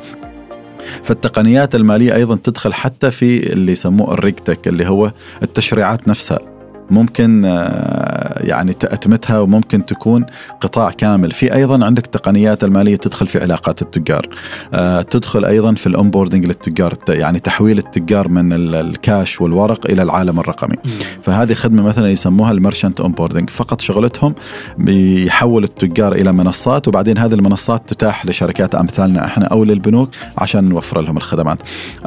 فالتقنيات 1.02 1.74
المالية 1.74 2.14
أيضا 2.14 2.36
تدخل 2.36 2.74
حتى 2.74 3.10
في 3.10 3.52
اللي 3.52 3.72
يسموه 3.72 4.14
الريكتك 4.14 4.68
اللي 4.68 4.88
هو 4.88 5.12
التشريعات 5.42 6.08
نفسها. 6.08 6.49
ممكن 6.90 7.42
آه، 7.44 8.42
يعني 8.46 8.72
تأتمتها 8.72 9.38
وممكن 9.40 9.84
تكون 9.84 10.26
قطاع 10.60 10.90
كامل. 10.90 11.30
في 11.30 11.54
أيضا 11.54 11.84
عندك 11.84 12.06
تقنيات 12.06 12.64
المالية 12.64 12.96
تدخل 12.96 13.26
في 13.26 13.38
علاقات 13.42 13.82
التجار. 13.82 14.28
آه، 14.74 15.02
تدخل 15.02 15.44
أيضا 15.44 15.74
في 15.74 15.86
ال 15.86 15.91
onboarding 15.91 16.46
للتجار 16.46 16.94
يعني 17.08 17.38
تحويل 17.40 17.78
التجار 17.78 18.28
من 18.28 18.52
ال- 18.52 18.74
الكاش 18.74 19.40
والورق 19.40 19.86
إلى 19.90 20.02
العالم 20.02 20.40
الرقمي. 20.40 20.76
فهذه 21.22 21.54
خدمة 21.54 21.82
مثلا 21.82 22.08
يسموها 22.10 22.52
ال 22.52 22.57
merchant 22.57 23.00
onboarding 23.00 23.50
فقط 23.50 23.80
شغلتهم 23.80 24.34
بيحول 24.78 25.64
التجار 25.64 26.12
إلى 26.12 26.32
منصات 26.32 26.88
وبعدين 26.88 27.18
هذه 27.18 27.34
المنصات 27.34 27.88
تتاح 27.88 28.26
لشركات 28.26 28.74
أمثالنا 28.74 29.24
إحنا 29.24 29.46
أو 29.46 29.64
للبنوك 29.64 30.10
عشان 30.38 30.64
نوفر 30.68 31.00
لهم 31.00 31.16
الخدمات. 31.16 31.58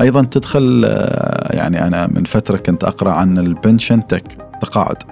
أيضا 0.01 0.21
تدخل 0.23 0.83
آه، 0.87 1.55
يعني 1.55 1.87
أنا 1.87 2.07
من 2.07 2.23
فترة 2.23 2.57
كنت 2.57 2.83
أقرأ 2.83 3.11
عن 3.11 3.37
ال 3.37 3.46
pension 3.46 4.07
tech 4.07 4.23
تقاعد 4.63 5.03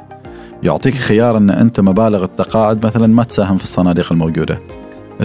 يعطيك 0.63 0.95
خيار 0.95 1.37
إن 1.37 1.49
أنت 1.49 1.79
مبالغ 1.79 2.23
التقاعد 2.23 2.85
مثلا 2.85 3.07
ما 3.07 3.23
تساهم 3.23 3.57
في 3.57 3.63
الصناديق 3.63 4.11
الموجودة. 4.11 4.59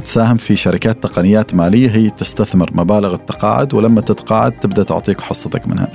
تساهم 0.01 0.37
في 0.37 0.57
شركات 0.57 1.03
تقنيات 1.03 1.55
مالية 1.55 1.91
هي 1.91 2.11
تستثمر 2.11 2.71
مبالغ 2.75 3.15
التقاعد 3.15 3.75
ولما 3.75 4.01
تتقاعد 4.01 4.53
تبدأ 4.53 4.83
تعطيك 4.83 5.21
حصتك 5.21 5.69
منها. 5.69 5.89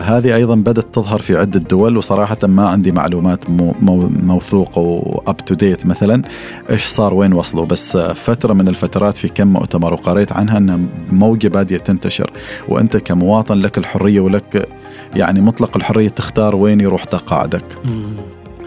هذه 0.00 0.34
أيضا 0.34 0.54
بدأت 0.54 0.94
تظهر 0.94 1.22
في 1.22 1.36
عدة 1.36 1.60
دول 1.60 1.96
وصراحه 1.96 2.38
ما 2.42 2.68
عندي 2.68 2.92
معلومات 2.92 3.50
مو 3.50 3.74
مو 3.80 4.10
موثوقه 4.22 4.80
واب 4.80 5.36
تو 5.36 5.54
ديت 5.54 5.86
مثلا 5.86 6.22
إيش 6.70 6.84
صار 6.86 7.14
وين 7.14 7.32
وصلوا 7.32 7.66
بس 7.66 7.96
فترة 7.96 8.52
من 8.52 8.68
الفترات 8.68 9.16
في 9.16 9.28
كم 9.28 9.48
مؤتمر 9.48 9.92
وقريت 9.92 10.32
عنها 10.32 10.58
إن 10.58 10.88
موجة 11.12 11.48
بادية 11.48 11.76
تنتشر 11.76 12.30
وأنت 12.68 12.96
كمواطن 12.96 13.58
لك 13.58 13.78
الحرية 13.78 14.20
ولك 14.20 14.68
يعني 15.14 15.40
مطلق 15.40 15.76
الحرية 15.76 16.08
تختار 16.08 16.56
وين 16.56 16.80
يروح 16.80 17.04
تقاعدك. 17.04 17.64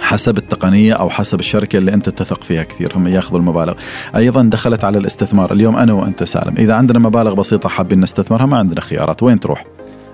حسب 0.06 0.38
التقنية 0.38 0.94
أو 0.94 1.10
حسب 1.10 1.40
الشركة 1.40 1.78
اللي 1.78 1.94
أنت 1.94 2.10
تثق 2.10 2.44
فيها 2.44 2.64
كثير 2.64 2.92
هم 2.96 3.08
ياخذوا 3.08 3.40
المبالغ. 3.40 3.74
أيضا 4.16 4.44
دخلت 4.44 4.84
على 4.84 4.98
الاستثمار. 4.98 5.54
اليوم 5.54 5.76
أنا 5.76 5.94
وأنت 5.94 6.24
سالم. 6.24 6.56
إذا 6.58 6.74
عندنا 6.74 7.00
مبالغ 7.00 7.34
بسيطة 7.34 7.70
حابين 7.70 8.00
نستثمرها 8.00 8.46
ما 8.46 8.58
عندنا 8.58 8.82
خيارات. 8.82 9.24
وين 9.24 9.40
تروح؟ 9.40 9.66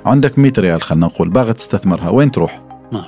عندك 0.06 0.40
100 0.40 0.54
ريال 0.58 0.82
خلينا 0.82 1.06
نقول. 1.06 1.30
باغي 1.30 1.54
تستثمرها. 1.54 2.10
وين 2.10 2.32
تروح؟ 2.32 2.62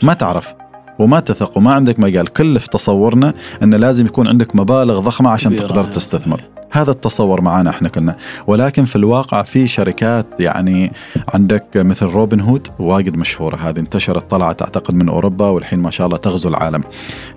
ما 0.04 0.14
تعرف. 0.14 0.54
وما 1.00 1.20
تثق 1.20 1.58
وما 1.58 1.74
عندك 1.74 2.00
مجال. 2.00 2.28
كل 2.28 2.60
في 2.60 2.70
تصورنا 2.70 3.34
أن 3.64 3.74
لازم 3.74 4.06
يكون 4.06 4.28
عندك 4.28 4.56
مبالغ 4.56 5.00
ضخمة 5.00 5.30
عشان 5.30 5.56
تقدر 5.56 5.86
تستثمر. 5.86 6.42
هذا 6.74 6.92
التصور 6.92 7.42
معنا 7.42 7.70
إحنا 7.70 7.90
كلنا. 7.90 8.16
ولكن 8.48 8.86
في 8.86 8.96
الواقع 8.96 9.42
في 9.44 9.68
شركات 9.68 10.28
يعني 10.40 10.92
عندك 11.34 11.66
مثل 11.76 12.06
روبن 12.06 12.40
هود 12.40 12.68
واجد 12.80 13.16
مشهورة. 13.16 13.56
هذه 13.56 13.80
انتشرت 13.80 14.32
طلعت 14.32 14.62
أعتقد 14.62 14.96
من 14.96 15.10
أوروبا 15.10 15.50
والحين 15.50 15.80
ما 15.80 15.92
شاء 15.92 16.08
الله 16.08 16.18
تغزو 16.18 16.50
العالم. 16.50 16.84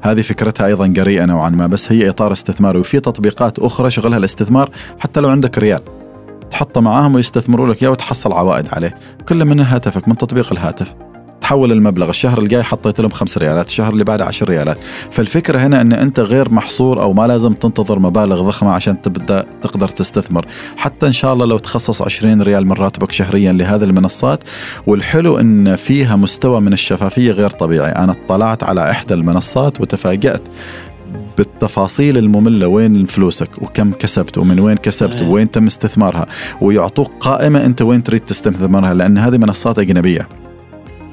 هذه 0.01 0.23
فكرتها 0.23 0.67
أيضا 0.67 0.87
جريئه 0.87 1.25
نوعا 1.25 1.49
ما 1.49 1.67
بس 1.67 1.93
هي 1.93 2.09
إطار 2.09 2.33
استثماري 2.33 2.79
وفي 2.79 3.01
تطبيقات 3.01 3.59
أخرى 3.59 3.91
شغلها 3.91 4.19
الاستثمار 4.19 4.71
حتى 4.99 5.21
لو 5.21 5.29
عندك 5.29 5.59
ريال 5.59 5.81
تحطه 6.51 6.81
معاهم 6.81 7.15
ويستثمروا 7.15 7.75
لك 7.75 7.83
إياه 7.83 7.91
وتحصل 7.91 8.33
عوائد 8.33 8.69
عليه. 8.73 8.95
كل 9.29 9.45
من 9.45 9.61
هاتفك 9.61 10.09
من 10.09 10.17
تطبيق 10.17 10.53
الهاتف. 10.53 10.95
تحول 11.41 11.73
المبلغ. 11.73 12.09
الشهر 12.09 12.39
الجاي 12.39 12.63
حطيت 12.63 13.01
لهم 13.01 13.11
خمس 13.11 13.39
ريالات 13.39 13.69
الشهر 13.69 13.93
اللي 13.93 14.05
بعده 14.05 14.25
عشر 14.25 14.49
ريالات. 14.49 14.79
فالفكرة 15.11 15.59
هنا 15.59 15.81
أن 15.81 15.93
أنت 15.93 16.21
غير 16.21 16.51
محصور 16.51 17.03
أو 17.03 17.13
ما 17.13 17.27
لازم 17.27 17.53
تنتظر 17.53 17.99
مبالغ 17.99 18.43
ضخمة 18.43 18.71
عشان 18.73 19.01
تبدأ 19.01 19.47
تقدر 19.63 19.89
تستثمر. 19.89 20.47
حتى 20.77 21.07
إن 21.07 21.13
شاء 21.13 21.33
الله 21.33 21.47
لو 21.47 21.59
تخصص 21.59 22.03
20 22.03 22.43
ريال 22.43 22.67
من 22.67 22.73
راتبك 22.73 23.13
شهريا 23.13 23.53
لهذه 23.53 23.85
المنصات 23.85 24.45
والحلو 24.87 25.39
أن 25.39 25.77
فيها 25.77 26.17
مستوى 26.17 26.61
من 26.61 26.73
الشفافية 26.73 27.33
غير 27.33 27.51
طبيعي. 27.51 27.93
أنا 27.93 28.13
اطلعت 28.13 28.65
على 28.65 28.91
إحدى 28.91 29.15
المنصات 29.15 29.81
وتفاجأت 29.81 30.43
بالتفاصيل 31.39 32.19
المملة. 32.19 32.67
وين 32.67 33.07
فلوسك؟ 33.07 33.49
وكم 33.63 33.93
كسبت؟ 33.93 34.39
ومن 34.39 34.61
وين 34.61 34.77
كسبت. 34.77 35.23
وين 35.23 35.51
تم 35.51 35.67
استثمارها؟ 35.67 36.27
ويعطوك 36.61 37.13
قائمة 37.21 37.65
أنت 37.65 37.83
وين 37.83 38.03
تريد 38.03 38.21
تستثمرها 38.21 38.95
لأن 38.95 39.19
هذه 39.19 39.39
منصات 39.39 39.79
أجنبية. 39.79 40.29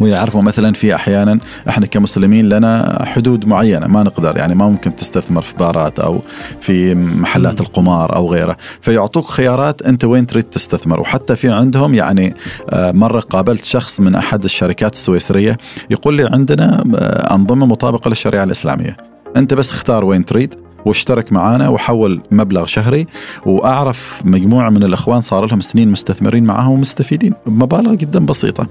ويعرفوا 0.04 0.42
مثلا 0.42 0.74
في 0.74 0.96
أحيانا 0.96 1.40
إحنا 1.70 1.86
كمسلمين 1.86 2.50
لنا 2.50 3.06
حدود 3.06 3.46
معينة 3.46 3.88
ما 3.88 4.04
نقدر 4.04 4.38
يعني 4.38 4.56
ما 4.56 4.68
ممكن 4.68 4.96
تستثمر 4.96 5.42
في 5.42 5.56
بارات 5.56 6.00
أو 6.00 6.22
في 6.62 6.96
محلات. 6.96 7.54
القمار 7.62 8.16
أو 8.16 8.32
غيره. 8.32 8.58
فيعطوك 8.82 9.26
خيارات 9.26 9.82
أنت 9.82 10.06
وين 10.06 10.26
تريد 10.26 10.44
تستثمر. 10.44 11.00
وحتى 11.00 11.36
في 11.36 11.50
عندهم 11.50 11.94
يعني 11.94 12.34
آه، 12.70 12.92
مرة 12.92 13.20
قابلت 13.20 13.66
شخص 13.66 14.00
من 14.00 14.16
أحد 14.16 14.44
الشركات 14.44 14.94
السويسرية 14.94 15.58
يقول 15.90 16.16
لي 16.16 16.30
عندنا 16.32 16.84
آه، 16.96 17.36
أنظمة 17.36 17.66
مطابقة 17.66 18.10
للشريعة 18.10 18.44
الإسلامية. 18.44 18.98
أنت 19.38 19.54
بس 19.54 19.72
اختار 19.72 20.06
وين 20.06 20.26
تريد 20.26 20.56
واشترك 20.86 21.34
معانا 21.34 21.70
وحول 21.70 22.22
مبلغ 22.32 22.66
شهري 22.66 23.08
وأعرف 23.46 24.22
مجموعة 24.26 24.70
من 24.70 24.84
الأخوان 24.84 25.22
صار 25.22 25.46
لهم 25.46 25.62
سنين 25.62 25.88
مستثمرين 25.88 26.44
معاهم 26.44 26.72
ومستفيدين 26.72 27.34
بمبالغ 27.46 27.94
جدا 27.94 28.26
بسيطة. 28.26 28.68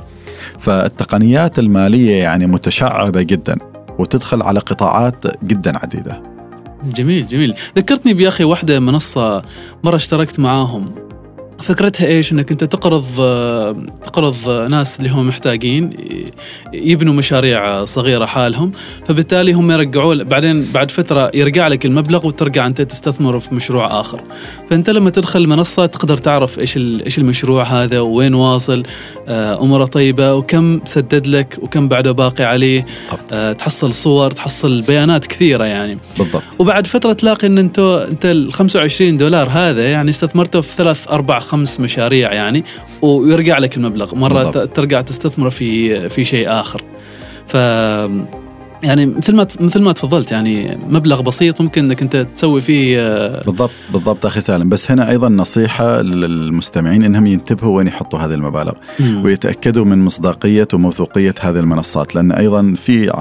فالتقنيات 0.58 1.58
المالية 1.58 2.16
يعني 2.16 2.46
متشعبة 2.46 3.22
جدا 3.22 3.58
وتدخل 3.98 4.42
على 4.42 4.60
قطاعات 4.60 5.44
جدا 5.44 5.78
عديدة. 5.78 6.22
جميل 6.84 7.26
جميل 7.26 7.54
ذكرتني 7.76 8.14
بيا 8.14 8.28
أخي 8.28 8.44
واحدة 8.44 8.80
منصة 8.80 9.42
مرة 9.84 9.96
اشتركت 9.96 10.40
معاهم 10.40 10.94
فكرتها 11.62 12.06
إيش؟ 12.06 12.32
إنك 12.32 12.50
أنت 12.50 12.64
تقرض 12.64 13.04
تقرض 14.04 14.50
ناس 14.70 14.98
اللي 14.98 15.10
هم 15.10 15.28
محتاجين 15.28 15.90
يبنوا 16.72 17.14
مشاريع 17.14 17.84
صغيرة 17.84 18.26
حالهم 18.26 18.72
فبالتالي 19.08 19.52
هم 19.52 19.70
يرجعوا 19.70 20.14
بعدين 20.14 20.72
بعد 20.74 20.90
فترة 20.90 21.30
يرجع 21.34 21.68
لك 21.68 21.86
المبلغ 21.86 22.26
وترجع 22.26 22.66
أنت 22.66 22.82
تستثمر 22.82 23.40
في 23.40 23.54
مشروع 23.54 24.00
آخر. 24.00 24.20
فأنت 24.70 24.90
لما 24.90 25.10
تدخل 25.10 25.40
المنصه 25.40 25.86
تقدر 25.86 26.16
تعرف 26.16 26.58
إيش 26.58 26.76
إيش 26.76 27.18
المشروع 27.18 27.62
هذا 27.62 28.00
وين 28.00 28.34
واصل 28.34 28.82
آه، 29.28 29.62
أموره 29.62 29.84
طيبة 29.84 30.34
وكم 30.34 30.80
سدد 30.84 31.26
لك 31.26 31.58
وكم 31.62 31.88
بعده 31.88 32.12
باقي 32.12 32.44
عليه 32.44 32.86
آه، 33.32 33.52
تحصل 33.52 33.94
صور 33.94 34.30
تحصل 34.30 34.82
بيانات 34.82 35.26
كثيرة 35.26 35.64
يعني. 35.64 35.98
بالضبط. 36.18 36.42
وبعد 36.58 36.86
فترة 36.86 37.12
تلاقي 37.12 37.46
إن 37.46 37.58
انت 37.58 37.78
أنت 38.10 38.26
ال 38.26 38.52
25 38.52 39.16
دولار 39.16 39.48
هذا 39.50 39.90
يعني 39.90 40.10
استثمرته 40.10 40.60
في 40.60 40.76
ثلاث 40.76 41.08
أربع 41.08 41.38
خمس 41.52 41.80
مشاريع 41.80 42.32
يعني 42.32 42.64
ويرجع 43.02 43.58
لك 43.58 43.76
المبلغ 43.76 44.14
مرة 44.14 44.44
بالضبط. 44.44 44.76
ترجع 44.76 45.00
تستثمر 45.00 45.50
في 45.50 46.08
في 46.08 46.24
شيء 46.24 46.50
آخر 46.50 46.82
ف 47.46 47.56
يعني 48.82 49.06
مثل 49.06 49.34
ما 49.34 49.46
مثل 49.60 49.82
ما 49.82 49.92
تفضلت 49.92 50.32
يعني 50.32 50.78
مبلغ 50.88 51.20
بسيط 51.20 51.60
ممكن 51.60 51.84
إنك 51.84 52.02
أنت 52.02 52.16
تسوي 52.16 52.60
فيه 52.60 53.00
آه، 53.00 53.42
بالضبط 53.44 53.70
بالضبط 53.92 54.26
أخي 54.26 54.40
سالم 54.40 54.68
بس 54.68 54.90
هنا 54.90 55.10
أيضا 55.10 55.28
نصيحة 55.28 56.02
للمستمعين 56.02 57.02
إنهم 57.02 57.26
ينتبهوا 57.26 57.76
وين 57.76 57.86
يحطوا 57.86 58.18
هذه 58.18 58.34
المبالغ 58.34 58.72
مم. 59.00 59.24
ويتأكدوا 59.24 59.84
من 59.84 59.98
مصداقية 59.98 60.68
وموثوقية 60.74 61.34
هذه 61.40 61.58
المنصات 61.58 62.14
لأن 62.14 62.32
أيضا 62.32 62.74
في 62.76 63.12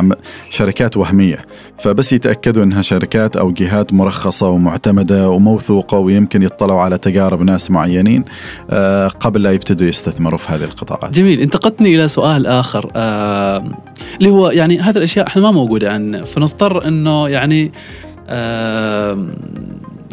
شركات 0.49 0.97
وهمية 0.97 1.39
فبس 1.79 2.13
يتأكدوا 2.13 2.63
إنها 2.63 2.81
شركات 2.81 3.35
أو 3.35 3.51
جهات 3.51 3.93
مرخصة 3.93 4.49
ومعتمدة 4.49 5.29
وموثوقة 5.29 5.97
ويمكن 5.97 6.43
يطلعوا 6.43 6.81
على 6.81 6.97
تجارب 6.97 7.41
ناس 7.41 7.71
معينين 7.71 8.23
آه، 8.69 9.07
قبل 9.07 9.43
لا 9.43 9.51
يبتدوا 9.51 9.87
يستثمروا 9.87 10.37
في 10.37 10.53
هذه 10.53 10.63
القطاعات. 10.63 11.13
جميل 11.13 11.39
انتقلتني 11.39 11.95
إلى 11.95 12.07
سؤال 12.07 12.47
آخر 12.47 12.91
آه، 12.95 13.63
اللي 14.17 14.29
هو 14.29 14.49
يعني 14.49 14.79
هذه 14.79 14.97
الأشياء 14.97 15.27
إحنا 15.27 15.41
ما 15.41 15.50
موجودة 15.51 15.91
عندنا. 15.91 16.25
فنضطر 16.25 16.87
إنه 16.87 17.29
يعني 17.29 17.71
آه 18.29 19.27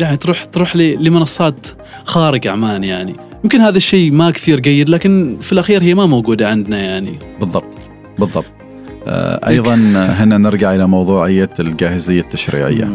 يعني 0.00 0.16
تروح 0.16 0.44
تروح 0.44 0.76
لمنصات 0.76 1.66
خارج 2.04 2.48
عمان 2.48 2.84
يعني. 2.84 3.14
يمكن 3.44 3.60
هذا 3.60 3.76
الشيء 3.76 4.12
ما 4.12 4.30
كثير 4.30 4.60
جيد 4.60 4.88
لكن 4.88 5.36
في 5.40 5.52
الأخير 5.52 5.82
هي 5.82 5.94
ما 5.94 6.06
موجودة 6.06 6.48
عندنا 6.48 6.78
يعني. 6.78 7.18
بالضبط 7.40 7.76
بالضبط. 8.18 8.57
أيضا 9.06 9.74
هنا 9.94 10.38
نرجع 10.38 10.74
إلى 10.74 10.86
موضوعية 10.86 11.50
الجاهزية 11.60 12.20
التشريعية. 12.20 12.90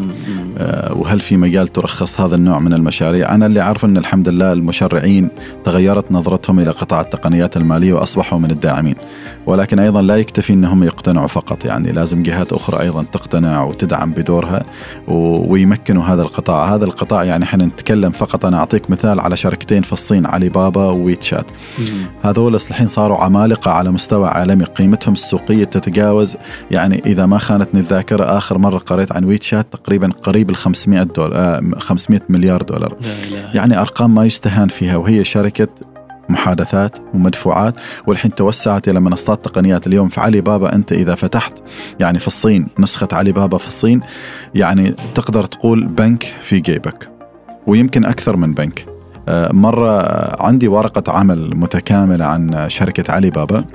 آه، 0.58 0.94
وهل 0.94 1.20
في 1.20 1.38
مجال 1.38 1.68
ترخص 1.68 2.22
هذا 2.22 2.36
النوع 2.36 2.60
من 2.60 2.74
المشاريع؟ 2.74 3.36
أنا 3.36 3.46
اللي 3.46 3.60
عارفه 3.60 3.88
إن 3.88 3.98
الحمد 3.98 4.30
لله 4.30 4.54
المشرعين 4.54 5.30
تغيرت 5.64 6.12
نظرتهم 6.12 6.60
إلى 6.60 6.72
قطاع 6.72 7.02
التقنيات 7.02 7.58
المالية 7.58 7.94
وأصبحوا 7.94 8.40
من 8.40 8.52
الداعمين. 8.52 8.96
ولكن 9.46 9.80
أيضا 9.80 10.02
لا 10.02 10.18
يكتفي 10.18 10.54
إنهم 10.54 10.84
يقتنعوا 10.84 11.28
فقط. 11.28 11.66
يعني 11.66 11.92
لازم 11.92 12.24
جهات 12.24 12.54
أخرى 12.54 12.82
أيضا 12.82 13.04
تقتنع 13.04 13.64
وتدعم 13.64 14.12
بدورها 14.12 14.64
ويمكنوا 15.08 16.04
هذا 16.04 16.22
القطاع. 16.22 16.76
هذا 16.76 16.86
القطاع 16.86 17.24
يعني 17.24 17.44
إحنا 17.44 17.66
نتكلم 17.66 18.12
فقط. 18.12 18.46
أنا 18.46 18.58
أعطيك 18.58 18.90
مثال 18.90 19.20
على 19.20 19.38
شركتين 19.38 19.82
في 19.82 19.94
الصين 19.94 20.26
علي 20.26 20.50
بابا 20.50 20.86
وويتشات 20.86 21.46
هذول 22.24 22.56
الحين 22.56 22.88
صاروا 22.88 23.18
عمالقة 23.18 23.72
على 23.72 23.92
مستوى 23.92 24.28
عالمي. 24.28 24.64
قيمتهم 24.64 25.14
السوقية 25.14 25.64
تتجاوز 25.64 25.93
يعني 26.72 27.02
إذا 27.06 27.26
ما 27.26 27.38
خانتني 27.38 27.82
الذاكرة 27.82 28.38
آخر 28.38 28.58
مرة 28.58 28.78
قريت 28.78 29.12
عن 29.12 29.24
ويتشات 29.24 29.74
تقريبا 29.74 30.10
قريب 30.24 30.50
ال 30.50 30.56
500 30.56 31.04
دولار 31.04 31.62
500 31.78 32.22
مليار 32.30 32.62
دولار. 32.62 32.98
يعني 33.54 33.80
أرقام 33.80 34.16
ما 34.16 34.26
يستهان 34.26 34.68
فيها 34.68 34.98
وهي 34.98 35.24
شركة 35.24 35.68
محادثات 36.30 36.98
ومدفوعات 37.14 37.76
والحين 38.08 38.34
توسعت 38.34 38.88
إلى 38.88 39.00
منصات 39.00 39.46
تقنيات. 39.46 39.88
اليوم 39.88 40.10
في 40.10 40.22
علي 40.22 40.42
بابا 40.42 40.76
أنت 40.76 40.92
إذا 40.92 41.16
فتحت 41.16 41.54
يعني 42.00 42.20
في 42.20 42.28
الصين 42.28 42.68
نسخة 42.80 43.08
علي 43.12 43.32
بابا 43.32 43.58
في 43.58 43.68
الصين 43.68 44.02
يعني 44.56 44.96
تقدر 45.16 45.46
تقول 45.46 45.88
بنك 45.88 46.24
في 46.24 46.60
جيبك 46.60 47.10
ويمكن 47.68 48.06
أكثر 48.06 48.38
من 48.38 48.54
بنك. 48.54 48.86
آه، 49.28 49.52
مرة 49.52 50.02
عندي 50.44 50.68
ورقة 50.68 51.12
عمل 51.12 51.58
متكاملة 51.58 52.26
عن 52.26 52.66
شركة 52.70 53.14
علي 53.14 53.30
بابا. 53.30 53.66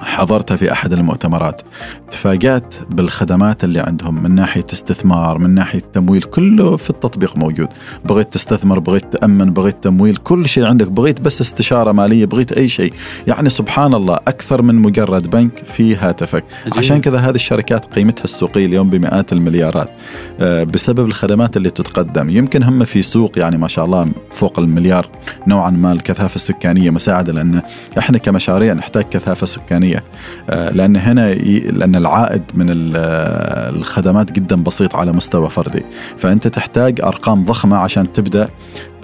حضرتها 0.00 0.56
في 0.56 0.72
أحد 0.72 0.92
المؤتمرات 0.92 1.60
تفاجأت 2.10 2.74
بالخدمات 2.90 3.64
اللي 3.64 3.80
عندهم 3.80 4.22
من 4.22 4.34
ناحية 4.34 4.66
استثمار 4.72 5.38
من 5.38 5.50
ناحية 5.50 5.82
تمويل 5.92 6.22
كله 6.22 6.76
في 6.76 6.90
التطبيق 6.90 7.36
موجود. 7.36 7.68
بغيت 8.04 8.32
تستثمر 8.32 8.78
بغيت 8.78 9.12
تأمن 9.12 9.52
بغيت 9.52 9.84
تمويل 9.84 10.16
كل 10.16 10.48
شيء 10.48 10.64
عندك. 10.64 10.88
بغيت 10.88 11.20
بس 11.20 11.40
استشارة 11.40 11.92
مالية 11.92 12.26
بغيت 12.26 12.52
أي 12.52 12.68
شيء. 12.68 12.92
يعني 13.26 13.48
سبحان 13.48 13.94
الله 13.94 14.14
أكثر 14.14 14.62
من 14.62 14.74
مجرد 14.74 15.30
بنك 15.30 15.64
في 15.64 15.96
هاتفك. 15.96 16.44
أجيب. 16.66 16.78
عشان 16.78 17.00
كذا 17.00 17.18
هذه 17.18 17.34
الشركات 17.34 17.84
قيمتها 17.84 18.24
السوقية 18.24 18.66
اليوم 18.66 18.90
بمئات 18.90 19.32
المليارات. 19.32 19.90
آه، 20.40 20.64
بسبب 20.64 21.06
الخدمات 21.06 21.56
اللي 21.56 21.70
تتقدم. 21.70 22.30
يمكن 22.30 22.62
هم 22.62 22.84
في 22.84 23.02
سوق 23.02 23.38
يعني 23.38 23.58
ما 23.58 23.68
شاء 23.68 23.84
الله 23.84 24.08
فوق 24.30 24.58
المليار 24.58 25.08
نوعا 25.46 25.70
ما 25.70 25.92
الكثافة 25.92 26.36
السكانية 26.36 26.90
مساعدة 26.90 27.32
لأن 27.32 27.62
إحنا 27.98 28.18
كمشاريع 28.18 28.72
نحتاج 28.72 29.04
كثافة 29.10 29.46
سكانية. 29.46 29.85
الإنسانية 29.86 30.04
آه، 30.50 30.70
لأن 30.70 30.96
هنا 30.96 31.34
لأن 31.34 31.96
العائد 31.96 32.42
من 32.54 32.66
الخدمات 32.70 34.32
جدا 34.32 34.62
بسيط 34.62 34.96
على 34.96 35.12
مستوى 35.12 35.50
فردي. 35.50 35.82
فأنت 36.16 36.48
تحتاج 36.48 37.00
أرقام 37.00 37.44
ضخمة 37.44 37.76
عشان 37.76 38.12
تبدأ 38.12 38.48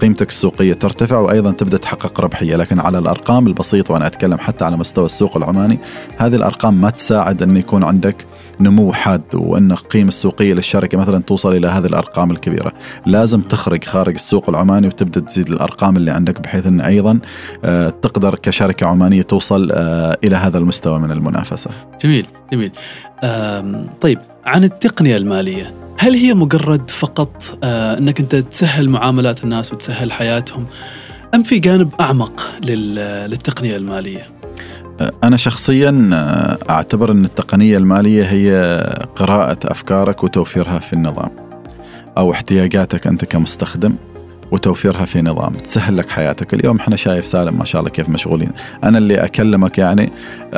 قيمتك 0.03 0.29
السوقية 0.29 0.73
ترتفع 0.73 1.19
وأيضا 1.19 1.51
تبدأ 1.51 1.77
تحقق 1.77 2.21
ربحية 2.21 2.57
لكن 2.57 2.81
على 2.81 2.99
الأرقام 2.99 3.47
البسيطة 3.47 3.95
وأنا 3.95 4.07
أتكلم 4.07 4.39
حتى 4.39 4.65
على 4.65 4.77
مستوى 4.77 5.05
السوق 5.05 5.37
العماني 5.37 5.79
هذه 6.19 6.35
الأرقام 6.35 6.81
ما 6.81 6.91
تساعد 6.91 7.43
أن 7.43 7.57
يكون 7.57 7.85
عندك 7.85 8.27
نمو 8.61 8.93
حاد 8.93 9.23
وأن 9.35 9.73
القيمه 9.73 10.09
السوقية 10.09 10.55
للشركة 10.55 10.99
مثلا 10.99 11.23
توصل 11.23 11.57
إلى 11.57 11.69
هذه 11.69 11.87
الأرقام 11.87 12.31
الكبيرة، 12.31 12.73
لازم 13.07 13.41
تخرج 13.43 13.85
خارج 13.85 14.15
السوق 14.15 14.49
العماني 14.49 14.87
وتبدأ 14.87 15.21
تزيد 15.21 15.49
الأرقام 15.49 15.97
اللي 15.97 16.11
عندك 16.11 16.41
بحيث 16.41 16.67
أن 16.67 16.81
أيضا 16.81 17.19
آه، 17.65 17.89
تقدر 17.89 18.35
كشركة 18.35 18.87
عمانية 18.87 19.23
توصل 19.23 19.69
آه، 19.73 20.19
إلى 20.25 20.37
هذا 20.37 20.59
المستوى 20.59 20.99
من 20.99 21.11
المنافسة. 21.11 21.71
جميل 22.03 22.27
جميل. 22.53 22.73
طيب 24.01 24.19
عن 24.45 24.65
التقنية 24.65 25.17
المالية، 25.17 25.75
هل 25.99 26.15
هي 26.15 26.35
مجرد 26.35 26.91
فقط 26.91 27.59
آه، 27.65 27.99
إنك 27.99 28.21
أنت 28.21 28.37
تسهل 28.37 28.89
معاملات 28.91 29.45
الناس 29.45 29.73
وتسهل 29.73 30.13
حياتهم 30.13 30.67
أم 31.35 31.43
في 31.43 31.59
جانب 31.59 31.91
أعمق 32.01 32.47
للتقنية 32.63 33.77
المالية؟ 33.77 34.27
أنا 35.25 35.37
شخصيا 35.37 36.11
آه، 36.13 36.59
أعتبر 36.71 37.13
أن 37.13 37.25
التقنية 37.25 37.77
المالية 37.77 38.25
هي 38.25 38.83
قراءة 39.17 39.59
أفكارك 39.65 40.25
وتوفيرها 40.25 40.79
في 40.79 40.93
النظام 40.93 41.31
أو 42.19 42.33
احتياجاتك 42.33 43.07
أنت 43.07 43.25
كمستخدم 43.25 43.95
وتوفيرها 44.53 45.05
في 45.05 45.23
نظام. 45.23 45.53
تسهل 45.53 45.97
لك 45.97 46.11
حياتك. 46.11 46.55
اليوم 46.55 46.77
إحنا 46.77 46.97
شايف 46.97 47.27
سالم 47.27 47.59
ما 47.59 47.65
شاء 47.65 47.81
الله 47.81 47.91
كيف 47.91 48.09
مشغولين. 48.09 48.51
أنا 48.85 48.99
اللي 48.99 49.15
أكلمك 49.15 49.79
يعني 49.79 50.13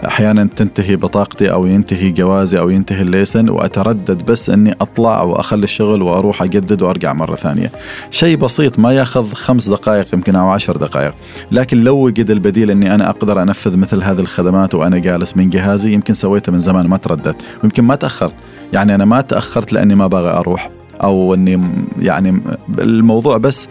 أحيانا 0.06 0.44
تنتهي 0.44 0.96
بطاقتي 0.96 1.52
أو 1.52 1.66
ينتهي 1.66 2.10
جوازي 2.10 2.58
أو 2.58 2.70
ينتهي 2.70 3.02
الليسن 3.02 3.48
وأتردد 3.48 4.26
بس 4.26 4.50
إني 4.50 4.72
أطلع 4.80 5.22
وأخلي 5.22 5.64
الشغل 5.64 6.02
وأروح 6.02 6.42
أجدد 6.42 6.82
وأرجع 6.82 7.12
مرة 7.12 7.36
ثانية. 7.36 7.72
شيء 8.10 8.36
بسيط 8.36 8.78
ما 8.78 8.92
يأخذ 8.92 9.32
خمس 9.32 9.68
دقائق 9.68 10.14
يمكن 10.14 10.36
أو 10.36 10.48
عشر 10.48 10.76
دقائق. 10.76 11.14
لكن 11.52 11.84
لو 11.84 11.96
وجد 11.96 12.30
البديل 12.30 12.70
إني 12.70 12.94
أنا 12.94 13.10
أقدر 13.10 13.42
أنفذ 13.42 13.76
مثل 13.76 14.02
هذه 14.02 14.20
الخدمات 14.20 14.74
وأنا 14.74 14.98
جالس 14.98 15.36
من 15.36 15.50
جهازي 15.50 15.92
يمكن 15.92 16.14
سويته 16.14 16.52
من 16.52 16.58
زمان 16.58 16.86
ما 16.86 16.96
ترددت. 16.96 17.42
ويمكن 17.62 17.84
ما 17.84 17.94
تأخرت. 17.94 18.34
يعني 18.72 18.94
أنا 18.94 19.04
ما 19.04 19.20
تأخرت 19.20 19.72
لأني 19.72 19.94
ما 19.94 20.06
باغي 20.06 20.30
أروح. 20.30 20.70
أو 21.04 21.34
إني 21.34 21.60
يعني 21.98 22.40
الموضوع 22.78 23.36
بس 23.36 23.68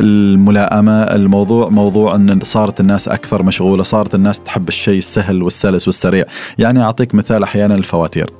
الملائمه 0.00 1.02
الموضوع 1.02 1.68
موضوع 1.68 2.14
إن 2.14 2.40
صارت 2.42 2.80
الناس 2.80 3.08
أكثر 3.08 3.42
مشغولة 3.42 3.82
صارت 3.82 4.14
الناس 4.14 4.40
تحب 4.40 4.68
الشيء 4.68 4.98
السهل 4.98 5.42
والسلس 5.42 5.88
والسريع. 5.88 6.24
يعني 6.58 6.82
أعطيك 6.82 7.14
مثال 7.14 7.42
أحيانا 7.42 7.74
الفواتير. 7.74 8.30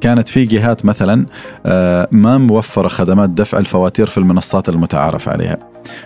كانت 0.00 0.28
في 0.28 0.44
جهات 0.44 0.84
مثلا 0.84 1.26
آه، 1.66 2.08
ما 2.12 2.38
موفرة 2.38 2.88
خدمات 2.88 3.30
دفع 3.30 3.58
الفواتير 3.58 4.06
في 4.06 4.18
المنصات 4.18 4.68
المتعارف 4.68 5.28
عليها. 5.28 5.58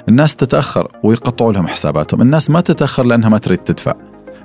الناس 0.09 0.37
تتأخر 0.37 0.89
ويقطعوا 1.03 1.53
لهم 1.53 1.67
حساباتهم. 1.67 2.23
الناس 2.23 2.51
ما 2.51 2.61
تتأخر 2.61 3.05
لأنها 3.07 3.29
ما 3.29 3.39
تريد 3.39 3.59
تدفع. 3.59 3.95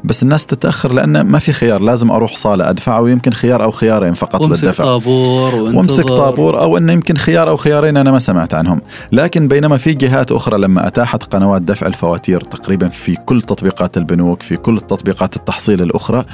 بس 0.03 0.23
الناس 0.23 0.45
تتأخر 0.45 0.93
لأن 0.93 1.21
ما 1.21 1.39
في 1.39 1.53
خيار 1.53 1.81
لازم 1.81 2.11
أروح 2.11 2.35
صالة 2.35 2.69
أدفع 2.69 2.99
ويمكن 2.99 3.31
خيار 3.31 3.63
أو 3.63 3.71
خيارين 3.71 4.13
فقط 4.13 4.41
وامسك 4.41 4.63
للدفع. 4.63 4.83
طابور 4.83 5.55
وامسك 5.55 6.07
طابور 6.07 6.59
أو 6.61 6.77
انه 6.77 6.93
يمكن 6.93 7.15
خيار 7.15 7.49
أو 7.49 7.57
خيارين 7.57 7.97
أنا 7.97 8.11
ما 8.11 8.19
سمعت 8.19 8.53
عنهم، 8.53 8.81
لكن 9.11 9.47
بينما 9.47 9.77
في 9.77 9.93
جهات 9.93 10.31
أخرى 10.31 10.57
لما 10.57 10.87
أتاحت 10.87 11.23
قنوات 11.23 11.61
دفع 11.61 11.87
الفواتير 11.87 12.41
تقريبا 12.41 12.89
في 12.89 13.15
كل 13.15 13.41
تطبيقات 13.41 13.97
البنوك، 13.97 14.41
في 14.43 14.57
كل 14.57 14.79
تطبيقات 14.79 15.35
التحصيل 15.35 15.81
الأخرى 15.81 16.25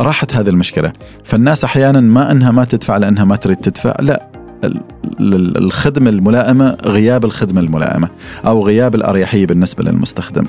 راحت 0.00 0.34
هذه 0.34 0.48
المشكلة، 0.48 0.92
فالناس 1.24 1.64
أحيانا 1.64 2.00
ما 2.00 2.30
إنها 2.30 2.50
ما 2.50 2.64
تدفع 2.64 2.96
لإنها 2.96 3.24
ما 3.24 3.36
تريد 3.36 3.56
تدفع، 3.56 3.94
لا. 4.00 4.28
ال- 4.64 4.80
ال- 5.20 5.58
الخدمة 5.58 6.10
الملائمة 6.10 6.76
غياب 6.84 7.24
الخدمة 7.24 7.60
الملائمة 7.60 8.08
أو 8.46 8.66
غياب 8.66 8.94
الأريحية 8.94 9.46
بالنسبة 9.46 9.84
للمستخدم. 9.84 10.46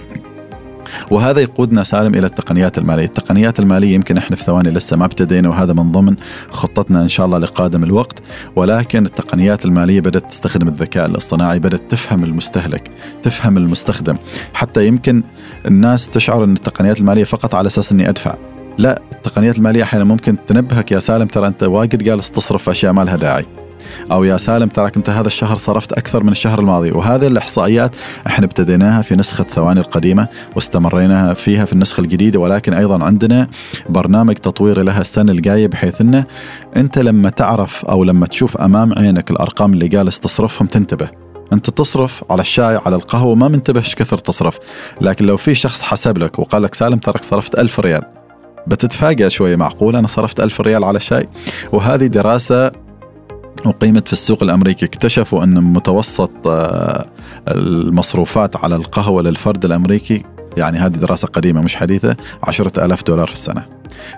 وهذا 1.12 1.40
يقودنا 1.42 1.84
سالم 1.84 2.16
إلى 2.16 2.28
التقنيات 2.28 2.78
المالية، 2.78 3.06
التقنيات 3.06 3.60
المالية 3.60 3.96
يمكن 3.96 4.18
إحنا 4.18 4.36
في 4.36 4.44
ثواني 4.44 4.70
لسه 4.70 4.98
ما 4.98 5.06
ابتدينا 5.06 5.50
وهذا 5.50 5.74
من 5.74 5.92
ضمن 5.92 6.16
خطتنا 6.50 7.02
إن 7.02 7.08
شاء 7.08 7.26
الله 7.26 7.38
لقادم 7.38 7.84
الوقت، 7.84 8.20
ولكن 8.56 9.06
التقنيات 9.06 9.66
المالية 9.66 10.02
بدأت 10.02 10.30
تستخدم 10.30 10.68
الذكاء 10.68 11.06
الاصطناعي، 11.06 11.60
بدأت 11.60 11.92
تفهم 11.92 12.24
المستهلك، 12.24 12.92
تفهم 13.24 13.58
المستخدم، 13.58 14.18
حتى 14.54 14.88
يمكن 14.88 15.24
الناس 15.66 16.10
تشعر 16.10 16.44
إن 16.44 16.54
التقنيات 16.54 17.00
المالية 17.00 17.24
فقط 17.24 17.56
على 17.56 17.68
أساس 17.68 17.92
إني 17.92 18.10
أدفع. 18.10 18.36
لا 18.78 19.02
التقنيات 19.16 19.58
المالية 19.58 19.84
أحيانا 19.84 20.06
ممكن 20.06 20.38
تنبهك 20.48 20.92
يا 20.92 21.00
سالم 21.00 21.28
ترى 21.28 21.48
أنت 21.48 21.64
واجد 21.64 22.04
جالس 22.04 22.32
تصرف 22.32 22.70
أشياء 22.70 22.94
ما 22.94 23.02
لها 23.02 23.16
داعي. 23.16 23.46
أو 24.12 24.24
يا 24.24 24.38
سالم 24.38 24.70
تراك 24.70 24.98
أنت 24.98 25.10
هذا 25.10 25.28
الشهر 25.28 25.58
صرفت 25.58 25.94
أكثر 25.94 26.24
من 26.24 26.32
الشهر 26.32 26.60
الماضي. 26.60 26.92
وهذه 26.92 27.28
الإحصائيات 27.28 27.96
إحنا 28.28 28.46
ابتديناها 28.46 29.02
في 29.02 29.16
نسخة 29.16 29.44
ثواني 29.44 29.80
القديمة 29.80 30.28
واستمرينا 30.56 31.34
فيها 31.34 31.66
في 31.66 31.74
النسخة 31.74 32.02
الجديدة. 32.02 32.40
ولكن 32.40 32.74
أيضا 32.74 33.04
عندنا 33.04 33.48
برنامج 33.90 34.36
تطويري 34.36 34.84
لها 34.84 35.02
السنة 35.02 35.32
الجاية 35.32 35.68
بحيث 35.68 36.02
إنه 36.02 36.24
أنت 36.78 36.98
لما 37.00 37.30
تعرف 37.30 37.86
أو 37.86 38.04
لما 38.04 38.26
تشوف 38.26 38.58
أمام 38.58 38.94
عينك 38.98 39.32
الأرقام 39.32 39.74
اللي 39.74 39.88
جالس 39.88 40.20
تصرفهم 40.20 40.68
تنتبه. 40.68 41.10
أنت 41.54 41.70
تصرف 41.70 42.24
على 42.30 42.42
الشاي 42.42 42.80
على 42.86 42.96
القهوة 42.96 43.36
ما 43.36 43.48
منتبه 43.48 43.80
إيش 43.80 43.96
كثر 43.96 44.18
تصرف. 44.18 44.60
لكن 45.02 45.26
لو 45.26 45.38
في 45.38 45.56
شخص 45.56 45.82
حسب 45.82 46.18
لك 46.18 46.40
وقال 46.40 46.64
لك 46.64 46.76
سالم 46.76 46.98
تراك 46.98 47.24
صرفت 47.24 47.60
ألف 47.60 47.80
ريال. 47.80 48.02
بتتفاجأ 48.68 49.30
شوية 49.30 49.56
معقول 49.56 49.96
أنا 49.96 50.08
صرفت 50.08 50.40
ألف 50.40 50.62
ريال 50.62 50.84
على 50.84 50.98
الشاي 50.98 51.30
وهذه 51.72 52.06
دراسة 52.06 52.72
أقيمت 53.66 54.08
في 54.08 54.14
السوق 54.14 54.44
الأمريكي. 54.44 54.86
اكتشفوا 54.86 55.44
أن 55.44 55.64
متوسط 55.64 56.48
آه، 56.48 57.06
المصروفات 57.48 58.56
على 58.56 58.76
القهوة 58.76 59.22
للفرد 59.22 59.66
الأمريكي 59.66 60.24
يعني 60.58 60.78
هذه 60.78 60.92
دراسة 60.92 61.28
قديمة 61.28 61.62
مش 61.62 61.76
حديثة 61.76 62.16
عشرة 62.44 62.86
ألاف 62.86 63.04
دولار 63.04 63.28
في 63.28 63.34
السنة. 63.34 63.66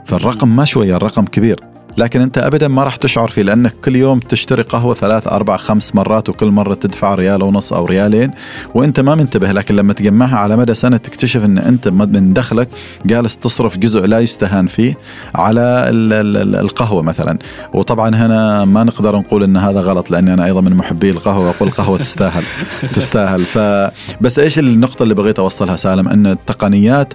فالرقم 0.06 0.56
ما 0.56 0.66
شوية 0.66 0.96
الرقم 0.96 1.26
كبير. 1.26 1.60
لكن 1.98 2.22
انت 2.22 2.38
ابدا 2.38 2.68
ما 2.68 2.84
راح 2.84 2.96
تشعر 2.96 3.28
فيه 3.28 3.42
لأنك 3.42 3.74
كل 3.86 3.96
يوم 3.96 4.20
تشتري 4.20 4.62
قهوة 4.62 4.94
ثلاث 4.94 5.28
أربع 5.28 5.58
خمس 5.58 5.96
مرات 5.96 6.30
وكل 6.30 6.52
مرة 6.52 6.74
تدفع 6.74 7.16
ريال 7.16 7.44
ونص 7.44 7.74
أو 7.74 7.86
ريالين 7.86 8.32
وأنت 8.74 9.00
ما 9.00 9.16
منتبه. 9.16 9.52
لكن 9.52 9.76
لما 9.76 9.94
تجمعها 9.94 10.38
على 10.38 10.56
مدى 10.56 10.74
سنة 10.74 10.98
تكتشف 10.98 11.46
إن 11.46 11.58
أنت 11.58 11.88
من 11.88 12.34
دخلك 12.34 12.70
جالس 13.06 13.38
تصرف 13.38 13.78
جزء 13.78 14.06
لا 14.06 14.20
يستهان 14.20 14.68
فيه 14.68 14.98
على 15.36 15.62
ال- 15.90 16.14
ال- 16.14 16.38
ال- 16.38 16.56
القهوة 16.56 17.02
مثلا. 17.02 17.38
وطبعا 17.74 18.16
هنا 18.16 18.66
ما 18.66 18.84
نقدر 18.84 19.16
نقول 19.18 19.44
إن 19.44 19.58
هذا 19.58 19.82
غلط 19.82 20.12
لأني 20.12 20.34
أنا 20.34 20.46
أيضا 20.46 20.62
من 20.62 20.74
محبي 20.74 21.10
القهوة 21.10 21.48
وأقول 21.48 21.70
القهوه 21.70 21.98
تستاهل 21.98 22.44
تستاهل. 22.96 23.46
فبس 23.46 24.40
إيش 24.40 24.60
النقطة 24.60 25.04
اللي 25.04 25.14
بغيت 25.16 25.40
أوصلها 25.40 25.76
سالم؟ 25.76 26.08
إن 26.08 26.28
التقنيات 26.28 27.14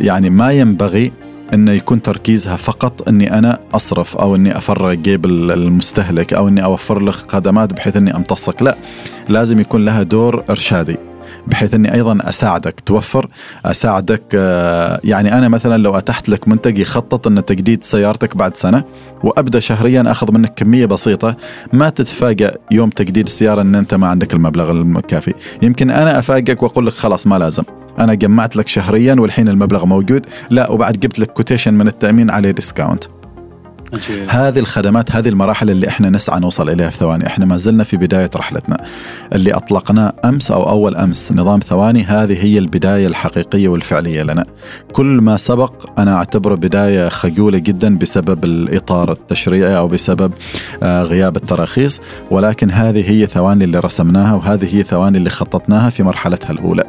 يعني 0.00 0.30
ما 0.30 0.52
ينبغي 0.52 1.12
انه 1.54 1.72
يكون 1.72 2.02
تركيزها 2.02 2.56
فقط 2.56 3.08
أني 3.08 3.38
أنا 3.38 3.58
أصرف 3.74 4.16
أو 4.16 4.34
أني 4.36 4.58
أفرغ 4.58 4.92
جيب 4.94 5.26
ال- 5.26 5.50
المستهلك 5.52 6.32
أو 6.32 6.48
أني 6.48 6.64
أوفر 6.64 6.98
له 6.98 7.12
خدمات 7.12 7.72
بحيث 7.72 7.96
أني 7.96 8.16
أمتصك. 8.16 8.62
لا 8.62 8.76
لازم 9.28 9.60
يكون 9.60 9.84
لها 9.84 10.02
دور 10.02 10.44
إرشادي. 10.50 10.96
بحيث 11.46 11.74
إني 11.74 11.94
أيضا 11.94 12.18
أساعدك. 12.20 12.80
توفر 12.86 13.28
أساعدك 13.64 14.22
آه، 14.34 15.00
يعني 15.04 15.38
أنا 15.38 15.48
مثلا 15.48 15.82
لو 15.82 15.96
أتحت 15.96 16.28
لك 16.28 16.48
منتج 16.48 16.78
يخطط 16.78 17.26
ان 17.26 17.44
تجديد 17.44 17.84
سيارتك 17.84 18.36
بعد 18.36 18.56
سنة 18.56 18.84
وأبدأ 19.22 19.60
شهريا 19.60 20.04
أخذ 20.10 20.32
منك 20.32 20.54
كمية 20.54 20.86
بسيطة 20.86 21.36
ما 21.72 21.88
تتفاجأ 21.88 22.54
يوم 22.70 22.90
تجديد 22.90 23.26
السيارة 23.26 23.60
إن 23.60 23.74
أنت 23.74 23.94
ما 23.94 24.08
عندك 24.08 24.34
المبلغ 24.34 24.70
الكافي. 24.70 25.34
يمكن 25.62 25.90
أنا 25.90 26.18
أفاجئك 26.18 26.62
وأقول 26.62 26.86
لك 26.86 26.92
خلاص 26.92 27.26
ما 27.26 27.38
لازم. 27.38 27.62
أنا 27.98 28.14
جمعت 28.14 28.56
لك 28.56 28.68
شهريا 28.68 29.14
والحين 29.18 29.48
المبلغ 29.48 29.86
موجود. 29.86 30.26
لا 30.50 30.70
وبعد 30.70 30.92
جبت 30.92 31.18
لك 31.18 31.30
quotation 31.30 31.74
من 31.74 31.88
التأمين 31.88 32.30
عليه 32.30 32.50
discount 32.50 33.04
عجيب. 33.94 34.26
هذه 34.30 34.58
الخدمات 34.58 35.12
هذه 35.12 35.28
المراحل 35.28 35.70
اللي 35.70 35.88
إحنا 35.88 36.10
نسعى 36.10 36.40
نوصل 36.40 36.70
إليها 36.70 36.90
في 36.90 36.96
ثواني. 36.98 37.26
إحنا 37.26 37.46
ما 37.46 37.56
زلنا 37.56 37.84
في 37.84 37.96
بداية 37.96 38.30
رحلتنا. 38.36 38.76
اللي 39.32 39.52
اطلقناه 39.52 40.12
أمس 40.24 40.50
أو 40.50 40.68
أول 40.68 40.96
أمس 40.96 41.32
نظام 41.32 41.60
ثواني 41.60 42.04
هذه 42.04 42.44
هي 42.44 42.58
البداية 42.58 43.06
الحقيقية 43.06 43.68
والفعلية 43.68 44.22
لنا. 44.22 44.44
كل 44.92 45.06
ما 45.06 45.36
سبق 45.36 45.90
أنا 45.98 46.16
اعتبره 46.16 46.54
بداية 46.54 47.08
خجولة 47.08 47.58
جدا 47.58 47.98
بسبب 47.98 48.44
الإطار 48.44 49.12
التشريعي 49.12 49.76
أو 49.76 49.88
بسبب 49.88 50.32
آه، 50.82 51.02
غياب 51.02 51.36
التراخيص. 51.36 52.00
ولكن 52.30 52.70
هذه 52.70 53.10
هي 53.10 53.26
ثواني 53.26 53.64
اللي 53.64 53.78
رسمناها 53.78 54.34
وهذه 54.34 54.76
هي 54.76 54.82
ثواني 54.82 55.18
اللي 55.18 55.30
خططناها 55.30 55.90
في 55.90 56.02
مرحلتها 56.02 56.50
الأولى. 56.50 56.84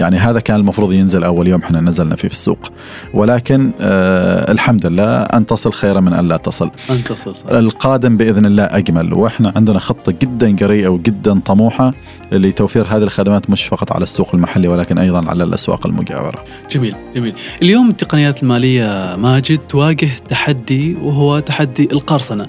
يعني 0.00 0.16
هذا 0.16 0.40
كان 0.40 0.56
المفروض 0.60 0.92
ينزل 0.92 1.24
أول 1.24 1.48
يوم 1.48 1.62
إحنا 1.62 1.80
نزلنا 1.80 2.16
فيه 2.16 2.28
في 2.28 2.34
السوق. 2.34 2.72
ولكن 3.14 3.72
آه 3.80 4.52
الحمد 4.52 4.86
لله 4.86 5.22
أن 5.22 5.46
تصل 5.46 5.72
خيرا 5.72 6.00
من 6.00 6.12
أن 6.12 6.28
لا 6.28 6.36
تصل 6.42 6.70
أنت 6.90 7.12
صح. 7.12 7.50
القادم 7.50 8.16
بإذن 8.16 8.46
الله 8.46 8.64
أجمل 8.64 9.14
وإحنا 9.14 9.52
عندنا 9.56 9.78
خطة 9.78 10.12
جدا 10.22 10.50
جريئه 10.50 10.88
وجدا 10.88 11.40
طموحة 11.40 11.94
لتوفير 12.32 12.86
هذه 12.86 13.02
الخدمات 13.02 13.50
مش 13.50 13.64
فقط 13.64 13.92
على 13.92 14.02
السوق 14.02 14.34
المحلي 14.34 14.68
ولكن 14.68 14.98
أيضا 14.98 15.30
على 15.30 15.44
الأسواق 15.44 15.86
المجاورة. 15.86 16.44
جميل 16.70 16.94
جميل 17.14 17.34
اليوم 17.62 17.90
التقنيات 17.90 18.42
المالية 18.42 19.16
ماجد 19.16 19.58
تواجه 19.58 20.08
تحدي 20.28 20.94
وهو 20.94 21.38
تحدي 21.38 21.88
القرصنة 21.92 22.46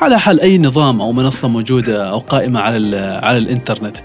على 0.00 0.20
حال 0.20 0.40
أي 0.40 0.58
نظام 0.58 1.00
أو 1.00 1.12
منصة 1.12 1.48
موجودة 1.48 2.10
أو 2.10 2.18
قائمة 2.18 2.60
على, 2.60 3.20
على 3.22 3.38
الإنترنت 3.38 3.96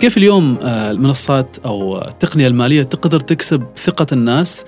كيف 0.00 0.16
اليوم 0.16 0.58
آه، 0.62 0.90
المنصات 0.90 1.56
أو 1.64 1.98
التقنية 1.98 2.46
المالية 2.46 2.82
تقدر 2.82 3.20
تكسب 3.20 3.62
ثقة 3.76 4.06
الناس 4.12 4.64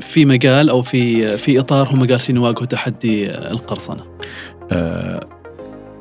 في 0.00 0.24
مجال 0.24 0.70
أو 0.70 0.82
في 0.82 1.36
في 1.38 1.60
إطار 1.60 1.88
هم 1.88 2.04
جالسين 2.04 2.36
يواجهوا 2.36 2.64
تحدي 2.66 3.30
القرصنة 3.30 4.02
آه، 4.72 5.20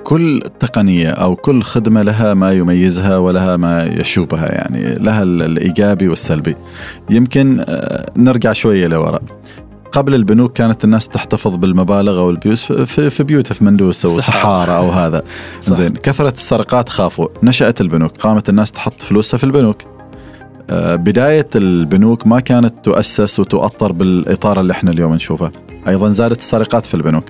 كل 0.04 0.42
تقنية 0.60 1.10
أو 1.10 1.36
كل 1.36 1.62
خدمة 1.64 2.02
لها 2.02 2.34
ما 2.34 2.52
يميزها 2.52 3.18
ولها 3.18 3.58
ما 3.58 3.84
يشوبها 3.84 4.46
يعني 4.52 4.94
لها 4.94 5.24
ال- 5.24 5.42
الإيجابي 5.44 6.08
والسلبي. 6.08 6.56
يمكن 7.10 7.66
آه، 7.68 8.06
نرجع 8.18 8.54
شوية 8.54 8.88
لورا. 8.88 9.20
قبل 9.92 10.14
البنوك 10.16 10.54
كانت 10.58 10.84
الناس 10.84 11.08
تحتفظ 11.08 11.56
بالمبالغ 11.56 12.20
أو 12.20 12.30
البيوت 12.30 12.58
في- 12.58 13.10
في 13.10 13.24
بيوتها 13.24 13.54
في 13.54 13.64
مندوسه 13.64 14.10
صح. 14.10 14.16
وصحاره 14.16 14.72
أو 14.72 14.90
هذا. 14.90 15.22
زين 15.62 15.90
كثرة 15.90 16.30
السرقات 16.34 16.90
خافوا 16.90 17.28
نشأت 17.44 17.82
البنوك 17.82 18.18
قامت 18.18 18.50
الناس 18.50 18.72
تحط 18.72 19.02
فلوسها 19.02 19.38
في 19.38 19.44
البنوك 19.44 19.82
آه، 20.70 20.96
بداية 20.96 21.48
البنوك 21.56 22.28
ما 22.28 22.40
كانت 22.40 22.74
تؤسس 22.84 23.40
وتؤطر 23.40 23.92
بالإطار 23.92 24.60
اللي 24.60 24.74
إحنا 24.74 24.92
اليوم 24.92 25.14
نشوفه. 25.14 25.52
أيضا 25.88 26.10
زادت 26.10 26.40
السرقات 26.40 26.86
في 26.86 26.94
البنوك. 26.94 27.24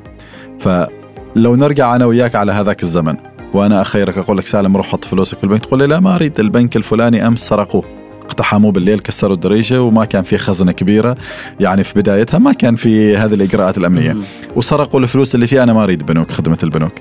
فلو 0.60 1.56
نرجع 1.56 1.96
أنا 1.96 2.06
وياك 2.06 2.36
على 2.36 2.52
هذاك 2.52 2.84
الزمن 2.84 3.16
وأنا 3.54 3.82
أخيرك 3.82 4.18
أقول 4.18 4.38
لك 4.38 4.44
سالم 4.44 4.78
روح 4.78 4.88
حط 4.88 5.06
فلوسك 5.06 5.38
في 5.38 5.44
البنك 5.44 5.66
تقول 5.66 5.80
لي 5.80 5.88
لا 5.88 6.00
ما 6.00 6.16
أريد 6.16 6.40
البنك 6.40 6.76
الفلاني 6.76 7.28
امس 7.28 7.40
سرقوه. 7.40 7.84
اقتحموه 8.26 8.72
بالليل 8.72 9.00
كسروا 9.00 9.34
الدريشة 9.34 9.82
وما 9.82 10.06
كان 10.06 10.24
في 10.24 10.38
خزنة 10.38 10.72
كبيرة. 10.72 11.18
يعني 11.60 11.84
في 11.84 12.00
بدايتها 12.00 12.38
ما 12.38 12.54
كان 12.54 12.76
في 12.76 13.18
هذه 13.18 13.34
الإجراءات 13.34 13.78
الأمنية. 13.78 14.14
مم. 14.14 14.22
وسرقوا 14.56 15.00
الفلوس 15.00 15.36
اللي 15.36 15.48
فيها 15.48 15.64
أنا 15.64 15.74
ما 15.74 15.84
أريد 15.84 16.06
بنوك 16.06 16.32
خدمة 16.32 16.58
البنوك. 16.64 16.94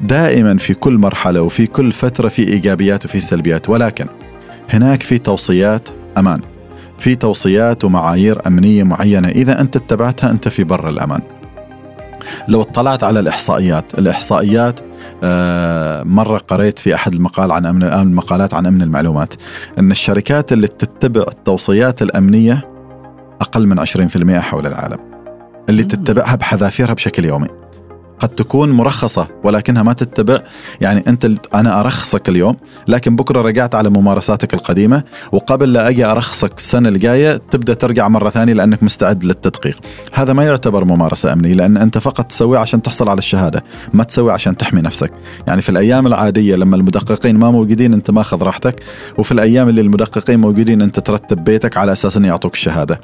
دائما 0.00 0.56
في 0.56 0.74
كل 0.74 0.98
مرحلة 0.98 1.42
وفي 1.42 1.66
كل 1.66 1.92
فترة 1.92 2.28
في 2.28 2.48
إيجابيات 2.48 3.04
وفي 3.04 3.20
سلبيات. 3.20 3.68
ولكن 3.68 4.06
هناك 4.70 5.02
في 5.02 5.18
توصيات 5.18 5.88
أمان. 6.18 6.40
في 6.98 7.14
توصيات 7.14 7.84
ومعايير 7.84 8.46
أمنية 8.46 8.82
معينة. 8.82 9.28
إذا 9.28 9.60
أنت 9.60 9.76
اتبعتها 9.76 10.30
أنت 10.30 10.48
في 10.48 10.64
بر 10.64 10.88
الأمان. 10.88 11.20
لو 12.48 12.62
اطلعت 12.62 13.04
على 13.04 13.20
الإحصائيات. 13.20 13.98
الإحصائيات 13.98 14.80
آه، 15.24 16.02
مرة 16.02 16.38
قريت 16.38 16.78
في 16.78 16.94
أحد 16.94 17.14
المقال 17.14 17.52
عن 17.52 17.66
أمن 17.66 17.82
المقالات 17.82 18.54
عن 18.54 18.66
أمن 18.66 18.82
المعلومات. 18.82 19.34
إن 19.78 19.90
الشركات 19.90 20.52
اللي 20.52 20.68
تتبع 20.68 21.24
التوصيات 21.28 22.02
الأمنية 22.02 22.68
أقل 23.40 23.66
من 23.66 23.78
20% 23.78 24.38
حول 24.38 24.66
العالم. 24.66 24.98
اللي. 25.68 25.84
تتبعها 25.84 26.34
بحذافيرها 26.34 26.94
بشكل 26.94 27.24
يومي. 27.24 27.63
قد 28.20 28.28
تكون 28.28 28.70
مرخصة 28.70 29.28
ولكنها 29.44 29.82
ما 29.82 29.92
تتبع. 29.92 30.38
يعني 30.80 31.04
أنت 31.08 31.30
أنا 31.54 31.80
أرخصك 31.80 32.28
اليوم 32.28 32.56
لكن 32.88 33.16
بكرة 33.16 33.42
رجعت 33.42 33.74
على 33.74 33.90
ممارساتك 33.90 34.54
القديمة 34.54 35.02
وقبل 35.32 35.72
لا 35.72 35.88
أجي 35.88 36.04
أرخصك 36.04 36.58
السنة 36.58 36.88
الجاية 36.88 37.36
تبدأ 37.36 37.74
ترجع 37.74 38.08
مرة 38.08 38.30
ثانية 38.30 38.52
لأنك 38.52 38.82
مستعد 38.82 39.24
للتدقيق. 39.24 39.78
هذا 40.12 40.32
ما 40.32 40.44
يعتبر 40.44 40.84
ممارسة 40.84 41.32
أمنية 41.32 41.54
لأن 41.54 41.76
أنت 41.76 41.98
فقط 41.98 42.26
تسويه 42.26 42.58
عشان 42.58 42.82
تحصل 42.82 43.08
على 43.08 43.18
الشهادة 43.18 43.64
ما 43.92 44.04
تسوي 44.04 44.32
عشان 44.32 44.56
تحمي 44.56 44.80
نفسك. 44.80 45.12
يعني 45.46 45.62
في 45.62 45.68
الأيام 45.68 46.06
العادية 46.06 46.56
لما 46.56 46.76
المدققين 46.76 47.36
ما 47.36 47.50
موجودين 47.50 47.92
أنت 47.92 48.10
ماخذ 48.10 48.42
راحتك 48.42 48.82
وفي 49.18 49.32
الأيام 49.32 49.68
اللي 49.68 49.80
المدققين 49.80 50.40
موجودين 50.40 50.82
أنت 50.82 51.00
ترتب 51.00 51.44
بيتك 51.44 51.76
على 51.76 51.92
أساس 51.92 52.16
أن 52.16 52.24
يعطوك 52.24 52.54
الشهادة. 52.54 53.00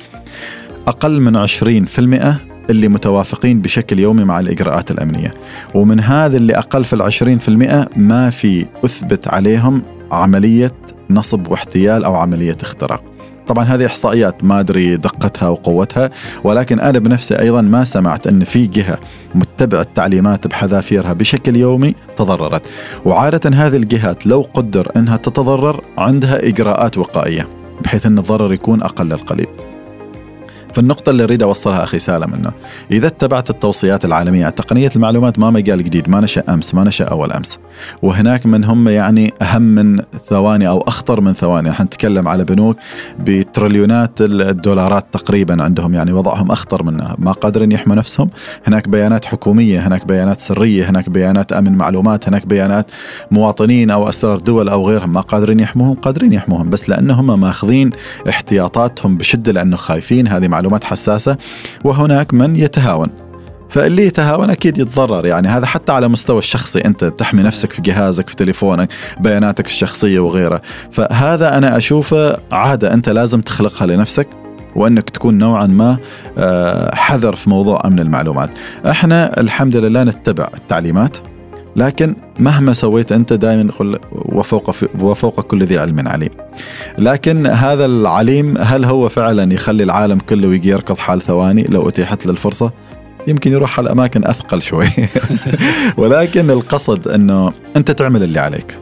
أقل 0.90 1.20
من 1.20 1.36
20% 1.36 2.36
اللي 2.70 2.88
متوافقين 2.88 3.60
بشكل 3.60 3.98
يومي 3.98 4.24
مع 4.24 4.40
الإجراءات 4.40 4.90
الأمنية. 4.90 5.34
ومن 5.74 6.00
هذا 6.00 6.36
اللي 6.36 6.58
أقل 6.58 6.84
في 6.84 6.92
العشرين 6.92 7.38
في 7.38 7.48
المئة 7.48 7.88
ما 7.96 8.30
في 8.30 8.66
أثبت 8.84 9.28
عليهم 9.28 9.82
عملية 10.12 10.72
نصب 11.10 11.48
واحتيال 11.48 12.04
أو 12.04 12.14
عملية 12.14 12.56
اختراق. 12.62 13.04
طبعا 13.48 13.64
هذه 13.64 13.86
إحصائيات 13.86 14.44
ما 14.44 14.60
أدري 14.60 14.96
دقتها 14.96 15.48
وقوتها 15.48 16.10
ولكن 16.44 16.80
أنا 16.80 16.98
بنفسي 16.98 17.38
أيضا 17.38 17.60
ما 17.60 17.84
سمعت 17.84 18.26
أن 18.26 18.44
في 18.44 18.66
جهة 18.66 18.98
متبعة 19.34 19.80
التعليمات 19.80 20.46
بحذافيرها 20.46 21.12
بشكل 21.12 21.56
يومي 21.56 21.94
تضررت. 22.16 22.66
وعادة 23.04 23.50
هذه 23.54 23.76
الجهات 23.76 24.26
لو 24.26 24.46
قدر 24.54 24.90
إنها 24.96 25.16
تتضرر 25.16 25.84
عندها 25.98 26.48
إجراءات 26.48 26.98
وقائية 26.98 27.48
بحيث 27.84 28.06
أن 28.06 28.18
الضرر 28.18 28.52
يكون 28.52 28.82
أقل 28.82 29.12
القليل. 29.12 29.69
فالنقطة 30.74 31.10
اللي 31.10 31.24
أريد 31.24 31.42
أوصلها 31.42 31.84
أخي 31.84 31.98
سالم 31.98 32.34
أنه 32.34 32.52
إذا 32.90 33.06
اتبعت 33.06 33.50
التوصيات 33.50 34.04
العالمية 34.04 34.48
تقنية 34.48 34.90
المعلومات 34.96 35.38
ما 35.38 35.50
مجال 35.50 35.84
جديد 35.84 36.08
ما 36.08 36.20
نشأ 36.20 36.42
أمس 36.48 36.74
ما 36.74 36.84
نشأ 36.84 37.04
أول 37.04 37.32
أمس. 37.32 37.58
وهناك 38.02 38.46
من 38.46 38.64
هم 38.64 38.88
يعني 38.88 39.34
أهم 39.42 39.62
من 39.62 40.02
ثواني 40.28 40.68
أو 40.68 40.80
أخطر 40.80 41.20
من 41.20 41.34
ثواني. 41.34 41.70
إحنا 41.70 41.84
نتكلم 41.84 42.28
على 42.28 42.44
بنوك 42.44 42.76
بتريليونات 43.18 44.20
الدولارات 44.20 45.06
تقريبا 45.12 45.62
عندهم 45.62 45.94
يعني 45.94 46.12
وضعهم 46.12 46.50
أخطر 46.50 46.82
منها. 46.82 47.16
ما 47.18 47.32
قادرين 47.32 47.72
يحموا 47.72 47.96
نفسهم. 47.96 48.30
هناك 48.66 48.88
بيانات 48.88 49.24
حكومية 49.24 49.86
هناك 49.86 50.06
بيانات 50.06 50.40
سرية 50.40 50.90
هناك 50.90 51.08
بيانات 51.08 51.52
أمن 51.52 51.72
معلومات 51.72 52.28
هناك 52.28 52.46
بيانات 52.46 52.90
مواطنين 53.30 53.90
أو 53.90 54.08
أسرار 54.08 54.38
دول 54.38 54.68
أو 54.68 54.88
غيرهم. 54.88 55.12
ما 55.12 55.20
قادرين 55.20 55.60
يحموهم 55.60 55.94
قادرين 55.94 56.32
يحموهم 56.32 56.70
بس 56.70 56.88
لأنهم 56.88 57.40
ماخذين 57.40 57.90
احتياطاتهم 58.28 59.16
بشدة 59.16 59.52
لأنه 59.52 59.76
خايفين. 59.76 60.28
هذه 60.28 60.48
معلومات 60.60 60.84
حساسة 60.84 61.36
وهناك 61.84 62.34
من 62.34 62.56
يتهاون. 62.56 63.08
فاللي 63.68 64.06
يتهاون 64.06 64.50
أكيد 64.50 64.78
يتضرر 64.78 65.26
يعني 65.26 65.48
هذا 65.48 65.66
حتى 65.66 65.92
على 65.92 66.08
مستوى 66.08 66.38
الشخصي 66.38 66.78
أنت 66.78 67.04
تحمي 67.04 67.42
نفسك 67.42 67.72
في 67.72 67.82
جهازك 67.82 68.28
في 68.28 68.36
تليفونك 68.36 68.88
بياناتك 69.20 69.66
الشخصية 69.66 70.20
وغيرها. 70.20 70.60
فهذا 70.90 71.58
أنا 71.58 71.76
أشوفه 71.76 72.36
عادة 72.52 72.94
أنت 72.94 73.08
لازم 73.08 73.40
تخلقها 73.40 73.86
لنفسك 73.86 74.28
وأنك 74.76 75.10
تكون 75.10 75.38
نوعا 75.38 75.66
ما 75.66 75.96
آه، 76.38 76.94
حذر 76.94 77.36
في 77.36 77.50
موضوع 77.50 77.82
أمن 77.84 78.00
المعلومات. 78.00 78.50
إحنا 78.86 79.40
الحمد 79.40 79.76
لله 79.76 80.02
نتبع 80.04 80.48
التعليمات. 80.54 81.16
لكن 81.80 82.14
مهما 82.38 82.72
سويت 82.72 83.12
أنت 83.12 83.32
دائما 83.32 83.62
نقول 83.62 83.98
وفوق 84.12 84.74
وفوق 85.00 85.40
كل 85.40 85.64
ذي 85.64 85.78
علم 85.78 86.08
عليم. 86.08 86.30
لكن 86.98 87.46
هذا 87.46 87.84
العليم 87.84 88.58
هل 88.58 88.84
هو 88.84 89.08
فعلا 89.08 89.54
يخلي 89.54 89.82
العالم 89.82 90.18
كله 90.18 90.48
ويجي 90.48 90.68
يركض 90.68 90.98
حال 90.98 91.22
ثواني 91.22 91.62
لو 91.62 91.88
أتيحت 91.88 92.26
له 92.26 92.32
الفرصة؟ 92.32 92.72
يمكن 93.26 93.52
يروح 93.52 93.78
على 93.78 93.92
أماكن 93.92 94.24
أثقل 94.24 94.62
شوي 94.62 94.86
ولكن 96.00 96.50
القصد 96.50 97.08
أنه 97.08 97.52
أنت 97.76 97.90
تعمل 97.90 98.22
اللي 98.22 98.40
عليك 98.40 98.78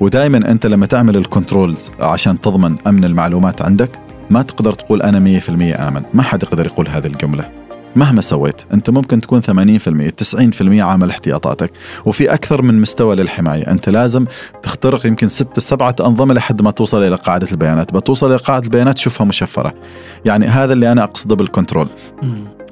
ودائما 0.00 0.38
أنت 0.38 0.66
لما 0.66 0.86
تعمل 0.86 1.16
ال 1.16 1.24
controls 1.24 1.90
عشان 2.00 2.40
تضمن 2.40 2.76
أمن 2.86 3.04
المعلومات 3.04 3.62
عندك 3.62 3.90
ما 4.30 4.42
تقدر 4.42 4.72
تقول 4.72 5.02
أنا 5.02 5.40
100% 5.40 5.50
آمن 5.80 6.02
ما 6.14 6.22
حد 6.22 6.42
يقدر 6.42 6.66
يقول 6.66 6.88
هذه 6.88 7.06
الجملة 7.06 7.61
مهما 7.96 8.20
سويت 8.20 8.60
أنت 8.72 8.90
ممكن 8.90 9.18
تكون 9.18 9.42
80% 9.42 10.10
90% 10.10 10.80
عامل 10.82 11.10
احتياطاتك. 11.10 11.72
وفي 12.06 12.34
أكثر 12.34 12.62
من 12.62 12.80
مستوى 12.80 13.16
للحماية. 13.16 13.70
أنت 13.70 13.88
لازم 13.88 14.26
تخترق 14.62 15.06
يمكن 15.06 15.28
ست 15.28 15.60
سبعة 15.60 15.96
أنظمة 16.00 16.34
لحد 16.34 16.62
ما 16.62 16.70
توصل 16.70 17.02
إلى 17.02 17.16
قاعدة 17.16 17.46
البيانات. 17.52 17.94
بتوصل 17.94 18.30
إلى 18.30 18.36
قاعدة 18.36 18.64
البيانات 18.64 18.94
تشوفها 18.94 19.24
مشفرة. 19.24 19.74
يعني 20.24 20.46
هذا 20.46 20.72
اللي 20.72 20.92
أنا 20.92 21.04
أقصده 21.04 21.36
بال 21.36 21.46
control. 21.46 21.88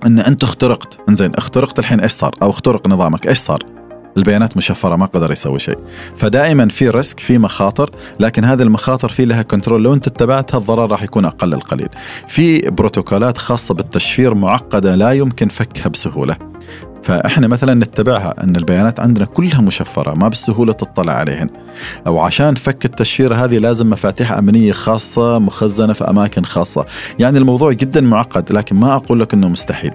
إن 0.06 0.18
أنت 0.18 0.42
اخترقت. 0.42 0.98
إنزين 1.08 1.34
اخترقت 1.34 1.78
الحين 1.78 2.00
إيش 2.00 2.12
صار؟ 2.12 2.34
أو 2.42 2.50
اخترق 2.50 2.88
نظامك. 2.88 3.26
إيش 3.26 3.38
صار؟ 3.38 3.58
البيانات 4.16 4.56
مشفرة 4.56 4.96
ما 4.96 5.06
قدر 5.06 5.32
يسوي 5.32 5.58
شيء. 5.58 5.78
فدائما 6.16 6.68
في 6.68 6.88
risk 6.88 7.20
في 7.20 7.38
مخاطر 7.38 7.90
لكن 8.20 8.44
هذه 8.44 8.62
المخاطر 8.62 9.08
في 9.08 9.24
لها 9.24 9.42
كنترول. 9.42 9.82
لو 9.82 9.94
انت 9.94 10.06
اتبعتها 10.06 10.58
الضرر 10.58 10.90
راح 10.90 11.02
يكون 11.02 11.24
أقل 11.24 11.54
القليل. 11.54 11.88
في 12.26 12.60
بروتوكولات 12.60 13.38
خاصة 13.38 13.74
بالتشفير 13.74 14.34
معقدة 14.34 14.94
لا 14.94 15.12
يمكن 15.12 15.48
فكها 15.48 15.88
بسهولة. 15.88 16.36
فإحنا 17.02 17.48
مثلا 17.48 17.74
نتبعها 17.74 18.34
أن 18.44 18.56
البيانات 18.56 19.00
عندنا 19.00 19.24
كلها 19.24 19.60
مشفرة 19.60 20.14
ما 20.14 20.28
بالسهوله 20.28 20.72
تطلع 20.72 21.12
عليهن. 21.12 21.46
أو 22.06 22.18
عشان 22.18 22.54
فك 22.54 22.84
التشفير 22.84 23.34
هذه 23.34 23.58
لازم 23.58 23.90
مفاتيح 23.90 24.32
أمنية 24.32 24.72
خاصة 24.72 25.38
مخزنة 25.38 25.92
في 25.92 26.04
أماكن 26.04 26.44
خاصة. 26.44 26.86
يعني 27.18 27.38
الموضوع 27.38 27.72
جدا 27.72 28.00
معقد 28.00 28.52
لكن 28.52 28.76
ما 28.76 28.94
أقول 28.94 29.20
لك 29.20 29.34
إنه 29.34 29.48
مستحيل. 29.48 29.92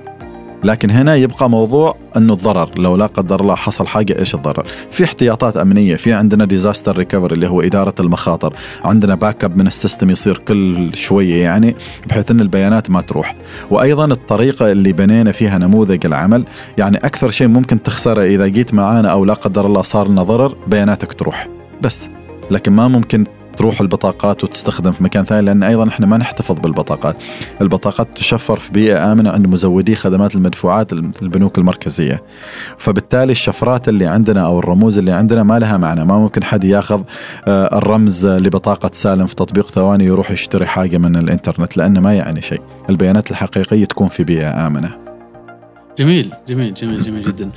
لكن 0.65 0.91
هنا 0.91 1.15
يبقى 1.15 1.49
موضوع 1.49 1.95
إنه 2.17 2.33
الضرر 2.33 2.69
لو 2.77 2.95
لا 2.95 3.05
قدر 3.05 3.41
الله 3.41 3.55
حصل 3.55 3.87
حاجة 3.87 4.19
إيش 4.19 4.35
الضرر؟ 4.35 4.65
في 4.91 5.03
احتياطات 5.03 5.57
أمنية 5.57 5.95
في 5.95 6.13
عندنا 6.13 6.45
disaster 6.45 6.97
recovery 6.97 7.35
اللي 7.35 7.47
هو 7.47 7.61
إدارة 7.61 7.93
المخاطر 7.99 8.53
عندنا 8.83 9.15
backup 9.15 9.57
من 9.57 9.67
ال 9.67 9.73
system 9.73 10.09
يصير 10.09 10.37
كل 10.37 10.95
شوية 10.95 11.43
يعني 11.43 11.75
بحيث 12.07 12.31
إن 12.31 12.41
البيانات 12.41 12.89
ما 12.89 13.01
تروح. 13.01 13.35
وأيضا 13.71 14.05
الطريقة 14.05 14.71
اللي 14.71 14.93
بنينا 14.93 15.31
فيها 15.31 15.57
نموذج 15.57 16.05
العمل 16.05 16.45
يعني 16.77 16.97
أكثر 16.97 17.31
شيء 17.31 17.47
ممكن 17.47 17.83
تخسره 17.83 18.21
إذا 18.21 18.47
جيت 18.47 18.73
معانا 18.73 19.11
أو 19.11 19.25
لا 19.25 19.33
قدر 19.33 19.65
الله 19.65 19.81
صار 19.81 20.07
لنا 20.07 20.23
ضرر 20.23 20.55
بياناتك 20.67 21.13
تروح. 21.13 21.47
بس. 21.81 22.09
لكن 22.51 22.71
ما 22.71 22.87
ممكن 22.87 23.23
تروح 23.57 23.81
البطاقات 23.81 24.43
وتستخدم 24.43 24.91
في 24.91 25.03
مكان 25.03 25.25
ثاني 25.25 25.45
لأن 25.45 25.63
أيضا 25.63 25.87
إحنا 25.87 26.05
ما 26.05 26.17
نحتفظ 26.17 26.59
بالبطاقات. 26.59 27.15
البطاقات 27.61 28.07
تشفر 28.15 28.59
في 28.59 28.71
بيئة 28.71 29.11
آمنة 29.11 29.29
عند 29.29 29.47
مزودي 29.47 29.95
خدمات 29.95 30.35
المدفوعات 30.35 30.93
البنوك 30.93 31.57
المركزية. 31.57 32.23
فبالتالي 32.77 33.31
الشفرات 33.31 33.89
اللي 33.89 34.05
عندنا 34.05 34.45
أو 34.45 34.59
الرموز 34.59 34.97
اللي 34.97 35.11
عندنا 35.11 35.43
ما 35.43 35.59
لها 35.59 35.77
معنى. 35.77 36.05
ما 36.05 36.17
ممكن 36.17 36.43
حد 36.43 36.63
ياخذ 36.63 37.01
آه، 37.47 37.77
الرمز 37.77 38.27
لبطاقة 38.27 38.89
سالم 38.93 39.25
في 39.25 39.35
تطبيق 39.35 39.65
ثواني 39.65 40.05
يروح 40.05 40.31
يشتري 40.31 40.65
حاجة 40.65 40.97
من 40.97 41.15
الإنترنت 41.15 41.77
لأنه 41.77 41.99
ما 41.99 42.13
يعني 42.13 42.41
شيء. 42.41 42.61
البيانات 42.89 43.31
الحقيقية 43.31 43.85
تكون 43.85 44.07
في 44.07 44.23
بيئة 44.23 44.67
آمنة. 44.67 44.97
جميل 45.99 46.29
جميل 46.47 46.73
جميل 46.73 47.03
جميل 47.03 47.21
جدا. 47.21 47.49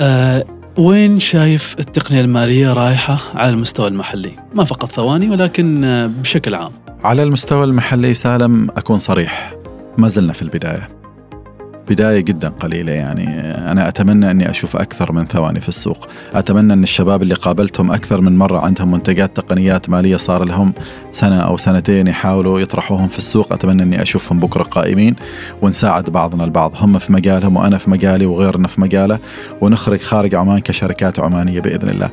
آه 0.00 0.44
وين 0.78 1.20
شايف 1.20 1.76
التقنية 1.78 2.20
المالية 2.20 2.72
رايحة 2.72 3.18
على 3.34 3.50
المستوى 3.50 3.88
المحلي؟ 3.88 4.36
ما 4.54 4.64
فقط 4.64 4.92
ثواني 4.92 5.30
ولكن 5.30 5.80
بشكل 6.20 6.54
عام. 6.54 6.72
على 7.04 7.22
المستوى 7.22 7.64
المحلي 7.64 8.14
سالم 8.14 8.70
أكون 8.70 8.98
صريح 8.98 9.54
ما 9.98 10.08
زلنا 10.08 10.32
في 10.32 10.42
البداية. 10.42 11.01
بداية 11.88 12.20
جدا 12.20 12.48
قليلة 12.48 12.92
يعني. 12.92 13.40
أنا 13.70 13.88
أتمنى 13.88 14.30
أني 14.30 14.50
أشوف 14.50 14.76
أكثر 14.76 15.12
من 15.12 15.26
ثواني 15.26 15.60
في 15.60 15.68
السوق. 15.68 16.08
أتمنى 16.34 16.72
أن 16.72 16.82
الشباب 16.82 17.22
اللي 17.22 17.34
قابلتهم 17.34 17.92
أكثر 17.92 18.20
من 18.20 18.38
مرة 18.38 18.58
عندهم 18.58 18.90
منتجات 18.90 19.36
تقنيات 19.36 19.90
مالية 19.90 20.16
صار 20.16 20.44
لهم 20.44 20.72
سنة 21.12 21.40
أو 21.40 21.56
سنتين 21.56 22.06
يحاولوا 22.06 22.60
يطرحوهم 22.60 23.08
في 23.08 23.18
السوق. 23.18 23.52
أتمنى 23.52 23.82
أني 23.82 24.02
أشوفهم 24.02 24.40
بكرة 24.40 24.62
قائمين 24.62 25.16
ونساعد 25.62 26.10
بعضنا 26.10 26.44
البعض. 26.44 26.74
هم 26.76 26.98
في 26.98 27.12
مجالهم 27.12 27.56
وأنا 27.56 27.78
في 27.78 27.90
مجالي 27.90 28.26
وغيرنا 28.26 28.68
في 28.68 28.80
مجاله. 28.80 29.18
ونخرج 29.60 30.00
خارج 30.00 30.34
عمان 30.34 30.58
كشركات 30.58 31.20
عمانية 31.20 31.60
بإذن 31.60 31.88
الله. 31.88 32.10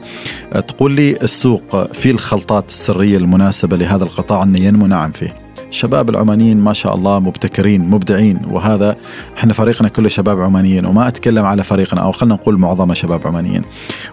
تقول 0.51 0.91
لي 0.91 1.17
السوق 1.23 1.93
في 1.93 2.11
الخلطات 2.11 2.69
السرية 2.69 3.17
المناسبة 3.17 3.77
لهذا 3.77 4.03
القطاع 4.03 4.43
أنه 4.43 4.59
ينمو؟ 4.59 4.87
نعم 4.87 5.11
فيه. 5.11 5.48
الشباب 5.69 6.09
العمانيين 6.09 6.57
ما 6.57 6.73
شاء 6.73 6.95
الله 6.95 7.19
مبتكرين 7.19 7.89
مبدعين 7.89 8.39
وهذا 8.49 8.95
إحنا 9.37 9.53
فريقنا 9.53 9.89
كله 9.89 10.09
شباب 10.09 10.41
عمانيين 10.41 10.85
وما 10.85 11.07
أتكلم 11.07 11.45
على 11.45 11.63
فريقنا 11.63 12.01
أو 12.01 12.11
خلينا 12.11 12.35
نقول 12.35 12.57
معظمه 12.57 12.93
شباب 12.93 13.27
عمانيين. 13.27 13.61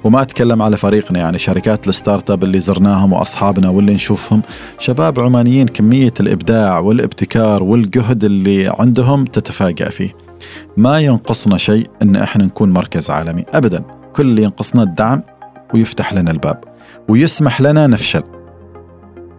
وما 0.05 0.23
أتكلم 0.23 0.63
على 0.63 0.77
فريقنا 0.77 1.19
يعني 1.19 1.39
شركات 1.39 1.89
الستارت 1.89 2.31
أب 2.31 2.45
اللي 2.45 2.61
زرناهم 2.61 3.13
وأصحابنا 3.13 3.69
واللي 3.69 3.95
نشوفهم 3.95 4.43
شباب 4.79 5.21
عمانيين 5.21 5.69
كمية 5.69 6.15
الإبداع 6.21 6.79
والابتكار 6.79 7.63
والجهد 7.63 8.25
اللي 8.25 8.73
عندهم 8.79 9.25
تتفاجأ 9.25 9.89
فيه. 9.89 10.17
ما 10.77 11.01
ينقصنا 11.01 11.57
شيء 11.59 11.91
إن 12.03 12.17
إحنا 12.17 12.45
نكون 12.45 12.73
مركز 12.73 13.11
عالمي 13.11 13.45
ابدا. 13.55 13.85
كل 14.13 14.27
اللي 14.27 14.43
ينقصنا 14.43 14.83
الدعم 14.83 15.23
ويفتح 15.75 16.13
لنا 16.13 16.31
الباب 16.31 16.65
ويسمح 17.09 17.61
لنا 17.61 17.87
نفشل. 17.87 18.23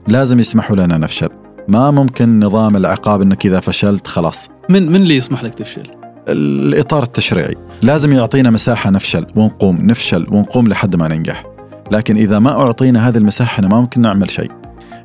لازم 0.08 0.40
يسمحوا 0.40 0.76
لنا 0.76 0.98
نفشل. 0.98 1.30
ما 1.68 1.92
ممكن 1.92 2.40
نظام 2.40 2.76
العقاب 2.76 3.22
إنك 3.22 3.46
إذا 3.46 3.60
فشلت 3.60 4.08
خلاص. 4.08 4.50
من 4.70 4.90
من 4.90 4.96
اللي 4.96 5.16
يسمح 5.16 5.44
لك 5.44 5.54
تفشل؟ 5.54 5.84
الإطار 6.28 7.04
التشريعي. 7.04 7.56
لازم 7.82 8.14
يعطينا 8.14 8.50
مساحة 8.50 8.90
نفشل 8.90 9.26
ونقوم 9.36 9.78
نفشل 9.82 10.26
ونقوم 10.32 10.68
لحد 10.68 10.96
ما 10.96 11.08
ننجح. 11.08 11.46
لكن 11.92 12.16
إذا 12.16 12.40
ما 12.40 12.52
أعطينا 12.52 13.08
هذه 13.08 13.18
المساحة 13.18 13.56
إحنا 13.56 13.68
ما 13.68 13.80
ممكن 13.80 14.02
نعمل 14.02 14.32
شيء. 14.32 14.52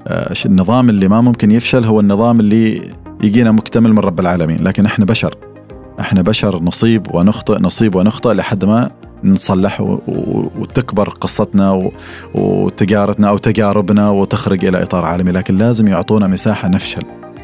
آه، 0.06 0.34
النظام 0.46 0.88
اللي 0.88 1.08
ما 1.08 1.20
ممكن 1.20 1.50
يفشل 1.50 1.84
هو 1.84 2.00
النظام 2.00 2.40
اللي 2.40 2.90
يجينا 3.22 3.52
مكتمل 3.52 3.92
من 3.92 3.98
رب 3.98 4.20
العالمين. 4.20 4.64
لكن 4.64 4.86
إحنا 4.86 5.04
بشر. 5.04 5.34
إحنا 6.00 6.22
بشر 6.22 6.62
نصيب 6.62 7.14
ونخطئ 7.14 7.58
نصيب 7.58 7.94
ونخطئ 7.94 8.32
لحد 8.32 8.64
ما 8.64 8.90
نصلح 9.24 9.80
وتكبر 10.58 11.08
قصتنا 11.08 11.90
وتجارتنا 12.34 13.28
أو 13.28 13.38
تجاربنا 13.38 14.10
وتخرج 14.10 14.64
إلى 14.64 14.82
إطار 14.82 15.04
عالمي 15.04 15.32
لكن 15.32 15.58
لازم 15.58 15.88
يعطونا 15.88 16.26
مساحة 16.26 16.68
نفشل 16.68 17.02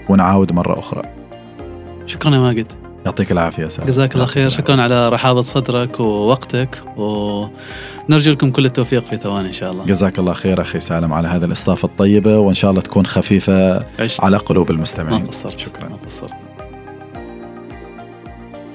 ونعاود 0.09 0.53
مرة 0.53 0.79
أخرى. 0.79 1.03
شكرا 2.07 2.35
يا 2.35 2.39
ماجد. 2.39 2.73
يعطيك 3.07 3.33
العافية 3.33 3.69
سالم. 3.69 3.87
جزاك 3.87 4.15
الله 4.15 4.27
خير 4.27 4.51
شكرا 4.51 4.83
على 4.83 5.09
رحابة 5.09 5.41
صدرك 5.41 6.01
ووقتك 6.01 6.83
ونرجو 6.97 8.33
لكم 8.33 8.51
كل 8.51 8.67
التوفيق 8.67 9.07
في 9.07 9.17
ثواني 9.17 9.49
إن 9.49 9.53
شاء 9.53 9.73
الله. 9.73 9.85
جزاك 9.85 10.19
الله 10.19 10.33
خير 10.33 10.61
أخي 10.61 10.81
سالم 10.81 11.13
على 11.13 11.29
هذه 11.29 11.45
الاستضافه 11.45 11.87
الطيبة 11.87 12.39
وإن 12.39 12.55
شاء 12.55 12.71
الله 12.71 12.83
تكون 12.83 13.07
خفيفة 13.07 13.85
عشت. 13.99 14.21
على 14.21 14.37
قلوب 14.37 14.71
المستمعين. 14.71 15.23
ما 15.23 15.29
قصرت 15.29 15.59
شكرا 15.59 15.89
ما 15.89 15.97
قصرت. 16.07 16.48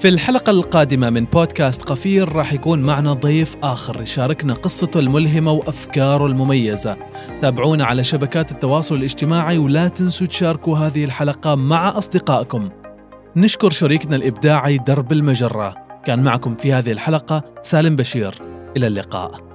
في 0.03 0.09
الحلقة 0.09 0.49
القادمة 0.49 1.09
من 1.09 1.25
بودكاست 1.25 1.83
قفير 1.83 2.33
راح 2.33 2.53
يكون 2.53 2.79
معنا 2.79 3.13
ضيف 3.13 3.55
آخر 3.63 4.01
يشاركنا 4.01 4.53
قصته 4.53 4.99
الملهمة 4.99 5.51
وأفكاره 5.51 6.25
المميزة. 6.25 6.97
تابعونا 7.41 7.85
على 7.85 8.03
شبكات 8.03 8.51
التواصل 8.51 8.95
الاجتماعي 8.95 9.57
ولا 9.57 9.87
تنسوا 9.87 10.27
تشاركوا 10.27 10.77
هذه 10.77 11.05
الحلقة 11.05 11.55
مع 11.55 11.97
أصدقائكم. 11.97 12.69
نشكر 13.35 13.69
شريكنا 13.69 14.15
الإبداعي 14.15 14.77
درب 14.77 15.11
المجرة. 15.11 15.75
كان 16.05 16.23
معكم 16.23 16.55
في 16.55 16.73
هذه 16.73 16.91
الحلقة 16.91 17.43
سالم 17.61 17.95
بشير. 17.95 18.35
إلى 18.77 18.87
اللقاء. 18.87 19.52